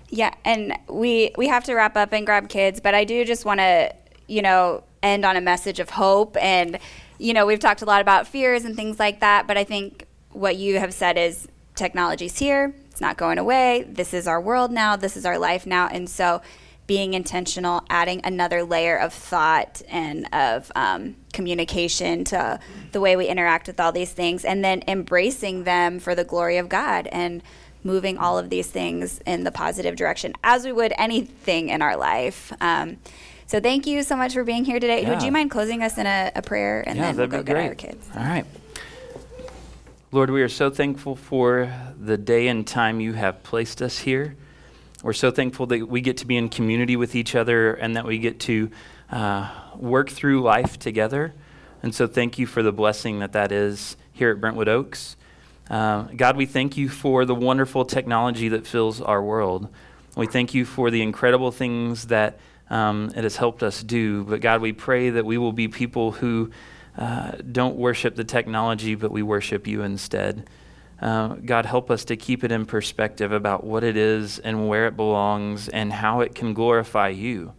Yeah, 0.09 0.35
and 0.45 0.79
we 0.89 1.33
we 1.37 1.49
have 1.49 1.65
to 1.65 1.75
wrap 1.75 1.97
up 1.97 2.13
and 2.13 2.25
grab 2.25 2.49
kids, 2.49 2.79
but 2.79 2.95
I 2.95 3.05
do 3.05 3.25
just 3.25 3.45
want 3.45 3.61
to, 3.61 3.93
you 4.29 4.43
know, 4.43 4.85
end 5.03 5.25
on 5.25 5.37
a 5.37 5.41
message 5.41 5.81
of 5.81 5.91
hope 5.91 6.37
and 6.41 6.79
you 7.19 7.33
know, 7.33 7.47
we've 7.47 7.61
talked 7.61 7.83
a 7.83 7.87
lot 7.87 8.01
about 8.01 8.27
fears 8.27 8.65
and 8.65 8.77
things 8.77 8.99
like 8.99 9.21
that, 9.21 9.47
but 9.47 9.57
I 9.57 9.65
think 9.65 10.07
what 10.31 10.57
you 10.57 10.79
have 10.79 10.93
said 10.93 11.17
is 11.17 11.49
technology's 11.75 12.39
here, 12.39 12.75
it's 12.91 13.01
not 13.01 13.17
going 13.17 13.39
away. 13.39 13.87
This 13.89 14.15
is 14.15 14.27
our 14.27 14.41
world 14.41 14.71
now, 14.71 14.97
this 14.97 15.17
is 15.17 15.25
our 15.25 15.39
life 15.39 15.67
now, 15.67 15.89
and 15.89 16.09
so 16.09 16.43
being 16.87 17.15
intentional, 17.15 17.83
adding 17.91 18.21
another 18.23 18.63
layer 18.63 18.97
of 18.97 19.13
thought 19.13 19.83
and 19.89 20.33
of 20.33 20.71
um, 20.77 21.17
communication 21.33 22.23
to 22.25 22.61
the 22.93 23.01
way 23.01 23.17
we 23.17 23.27
interact 23.27 23.67
with 23.67 23.81
all 23.81 23.93
these 23.93 24.13
things, 24.13 24.45
and 24.45 24.65
then 24.65 24.83
embracing 24.87 25.65
them 25.65 25.99
for 25.99 26.15
the 26.15 26.25
glory 26.25 26.59
of 26.59 26.69
God 26.69 27.09
and 27.09 27.43
moving 27.83 28.19
all 28.19 28.39
of 28.39 28.51
these 28.51 28.69
things 28.69 29.21
in 29.27 29.45
the 29.45 29.53
positive 29.53 29.97
direction 29.97 30.33
as 30.43 30.65
we 30.65 30.73
would 30.73 30.93
anything 30.99 31.69
in 31.69 31.83
our 31.83 31.97
life. 31.97 32.53
Um, 32.61 32.99
so 33.47 33.61
thank 33.61 33.87
you 33.87 34.03
so 34.03 34.17
much 34.17 34.35
for 34.35 34.45
being 34.45 34.65
here 34.65 34.81
today. 34.81 35.03
Yeah. 35.03 35.11
Would 35.11 35.23
you 35.23 35.33
mind 35.33 35.51
closing 35.51 35.83
us 35.83 35.99
in 35.99 36.07
a, 36.07 36.33
a 36.35 36.43
prayer 36.43 36.83
and 36.87 36.97
yeah, 36.97 37.13
then 37.13 37.17
we'll 37.17 37.27
go 37.29 37.43
get 37.43 37.55
great. 37.55 37.69
our 37.69 37.75
kids? 37.75 38.09
All 38.15 38.23
right. 38.23 38.47
Lord, 40.13 40.31
we 40.31 40.43
are 40.43 40.49
so 40.49 40.71
thankful 40.71 41.17
for 41.17 41.73
the 42.01 42.17
day 42.17 42.49
and 42.49 42.67
time 42.67 43.01
you 43.01 43.13
have 43.13 43.43
placed 43.43 43.83
us 43.83 43.99
here. 43.99 44.37
We're 45.03 45.13
so 45.13 45.31
thankful 45.31 45.67
that 45.67 45.89
we 45.89 46.01
get 46.01 46.17
to 46.19 46.27
be 46.27 46.37
in 46.37 46.49
community 46.49 46.97
with 46.97 47.15
each 47.15 47.35
other 47.35 47.75
and 47.75 47.97
that 47.97 48.07
we 48.07 48.19
get 48.19 48.41
to 48.41 48.71
uh, 49.11 49.53
work 49.77 50.11
through 50.11 50.43
life 50.43 50.79
together. 50.79 51.35
And 51.83 51.95
so, 51.95 52.07
thank 52.07 52.39
you 52.39 52.47
for 52.47 52.63
the 52.63 52.73
blessing 52.73 53.19
that 53.19 53.33
that 53.33 53.53
is 53.53 53.97
here 54.13 54.31
at 54.31 54.41
Brentwood 54.41 54.69
Oaks. 54.69 55.17
Uh, 55.69 56.05
God, 56.17 56.37
we 56.37 56.47
thank 56.47 56.77
you 56.77 56.89
for 56.89 57.25
the 57.25 57.35
wonderful 57.35 57.85
technology 57.85 58.49
that 58.49 58.67
fills 58.67 59.01
our 59.01 59.23
world. 59.23 59.69
We 60.17 60.27
thank 60.27 60.55
you 60.55 60.65
for 60.65 60.91
the 60.91 61.03
incredible 61.03 61.53
things 61.53 62.07
that 62.07 62.39
um, 62.71 63.11
it 63.17 63.23
has 63.23 63.37
helped 63.37 63.63
us 63.63 63.83
do. 63.83 64.25
But 64.25 64.41
God, 64.41 64.61
we 64.61 64.73
pray 64.73 65.11
that 65.11 65.25
we 65.25 65.39
will 65.39 65.53
be 65.53 65.69
people 65.69 66.13
who 66.13 66.51
uh, 66.99 67.33
don't 67.53 67.77
worship 67.77 68.17
the 68.17 68.25
technology, 68.25 68.95
but 68.95 69.11
we 69.11 69.23
worship 69.23 69.67
you 69.67 69.83
instead. 69.83 70.49
Uh, 71.01 71.35
God, 71.45 71.67
help 71.67 71.91
us 71.91 72.05
to 72.07 72.17
keep 72.17 72.43
it 72.43 72.51
in 72.51 72.65
perspective 72.65 73.31
about 73.31 73.65
what 73.65 73.85
it 73.85 73.97
is 73.97 74.39
and 74.39 74.69
where 74.69 74.87
it 74.87 74.97
belongs 74.97 75.69
and 75.69 75.93
how 75.93 76.21
it 76.21 76.35
can 76.35 76.55
glorify 76.55 77.09
you. 77.09 77.53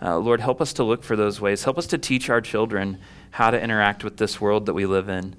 Uh, 0.00 0.18
Lord, 0.18 0.40
help 0.40 0.60
us 0.60 0.72
to 0.74 0.84
look 0.84 1.02
for 1.02 1.16
those 1.16 1.40
ways. 1.40 1.64
Help 1.64 1.78
us 1.78 1.86
to 1.88 1.98
teach 1.98 2.30
our 2.30 2.40
children 2.40 2.98
how 3.32 3.50
to 3.50 3.60
interact 3.60 4.04
with 4.04 4.16
this 4.16 4.40
world 4.40 4.66
that 4.66 4.74
we 4.74 4.86
live 4.86 5.08
in. 5.08 5.34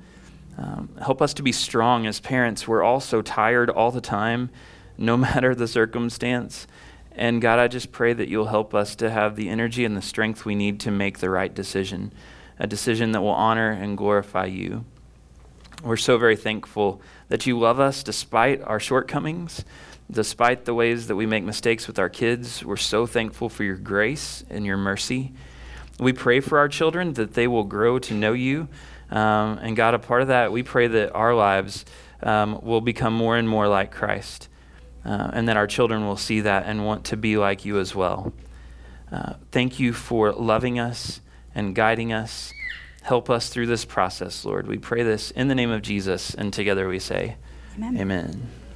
Um, 0.57 0.89
help 1.01 1.21
us 1.21 1.33
to 1.35 1.43
be 1.43 1.51
strong 1.51 2.05
as 2.05 2.19
parents. 2.19 2.67
We're 2.67 2.83
all 2.83 2.99
so 2.99 3.21
tired 3.21 3.69
all 3.69 3.91
the 3.91 4.01
time, 4.01 4.49
no 4.97 5.17
matter 5.17 5.55
the 5.55 5.67
circumstance. 5.67 6.67
And 7.13 7.41
God, 7.41 7.59
I 7.59 7.67
just 7.67 7.91
pray 7.91 8.13
that 8.13 8.29
you'll 8.29 8.47
help 8.47 8.73
us 8.73 8.95
to 8.95 9.09
have 9.09 9.35
the 9.35 9.49
energy 9.49 9.83
and 9.83 9.97
the 9.97 10.01
strength 10.01 10.45
we 10.45 10.55
need 10.55 10.79
to 10.81 10.91
make 10.91 11.19
the 11.19 11.29
right 11.29 11.53
decision, 11.53 12.13
a 12.57 12.67
decision 12.67 13.11
that 13.11 13.21
will 13.21 13.29
honor 13.29 13.71
and 13.71 13.97
glorify 13.97 14.45
you. 14.45 14.85
We're 15.83 15.97
so 15.97 16.17
very 16.17 16.35
thankful 16.35 17.01
that 17.29 17.45
you 17.45 17.57
love 17.59 17.79
us 17.79 18.03
despite 18.03 18.61
our 18.61 18.79
shortcomings, 18.79 19.65
despite 20.09 20.65
the 20.65 20.73
ways 20.73 21.07
that 21.07 21.15
we 21.15 21.25
make 21.25 21.43
mistakes 21.43 21.87
with 21.87 21.97
our 21.97 22.09
kids. 22.09 22.63
We're 22.63 22.77
so 22.77 23.05
thankful 23.05 23.49
for 23.49 23.63
your 23.63 23.77
grace 23.77 24.45
and 24.49 24.65
your 24.65 24.77
mercy. 24.77 25.33
We 25.99 26.13
pray 26.13 26.39
for 26.39 26.59
our 26.59 26.67
children 26.67 27.13
that 27.13 27.33
they 27.33 27.47
will 27.47 27.63
grow 27.63 27.99
to 27.99 28.13
know 28.13 28.33
you. 28.33 28.67
Um, 29.09 29.57
and 29.57 29.75
God, 29.75 29.93
a 29.93 29.99
part 29.99 30.21
of 30.21 30.29
that, 30.29 30.51
we 30.51 30.63
pray 30.63 30.87
that 30.87 31.13
our 31.13 31.35
lives 31.35 31.83
um, 32.23 32.61
will 32.61 32.81
become 32.81 33.13
more 33.13 33.35
and 33.37 33.49
more 33.49 33.67
like 33.67 33.91
Christ. 33.91 34.47
Uh, 35.03 35.31
and 35.33 35.47
that 35.47 35.57
our 35.57 35.67
children 35.67 36.05
will 36.05 36.17
see 36.17 36.41
that 36.41 36.65
and 36.67 36.85
want 36.85 37.05
to 37.05 37.17
be 37.17 37.35
like 37.37 37.65
you 37.65 37.79
as 37.79 37.95
well. 37.95 38.31
Uh, 39.11 39.33
thank 39.51 39.79
you 39.79 39.93
for 39.93 40.31
loving 40.31 40.79
us 40.79 41.21
and 41.55 41.75
guiding 41.75 42.13
us. 42.13 42.53
Help 43.01 43.29
us 43.29 43.49
through 43.49 43.65
this 43.65 43.83
process, 43.83 44.45
Lord. 44.45 44.67
We 44.67 44.77
pray 44.77 45.01
this 45.01 45.31
in 45.31 45.47
the 45.47 45.55
name 45.55 45.71
of 45.71 45.81
Jesus, 45.81 46.35
and 46.35 46.53
together 46.53 46.87
we 46.87 46.99
say, 46.99 47.35
Amen. 47.75 47.97
Amen. 47.97 48.60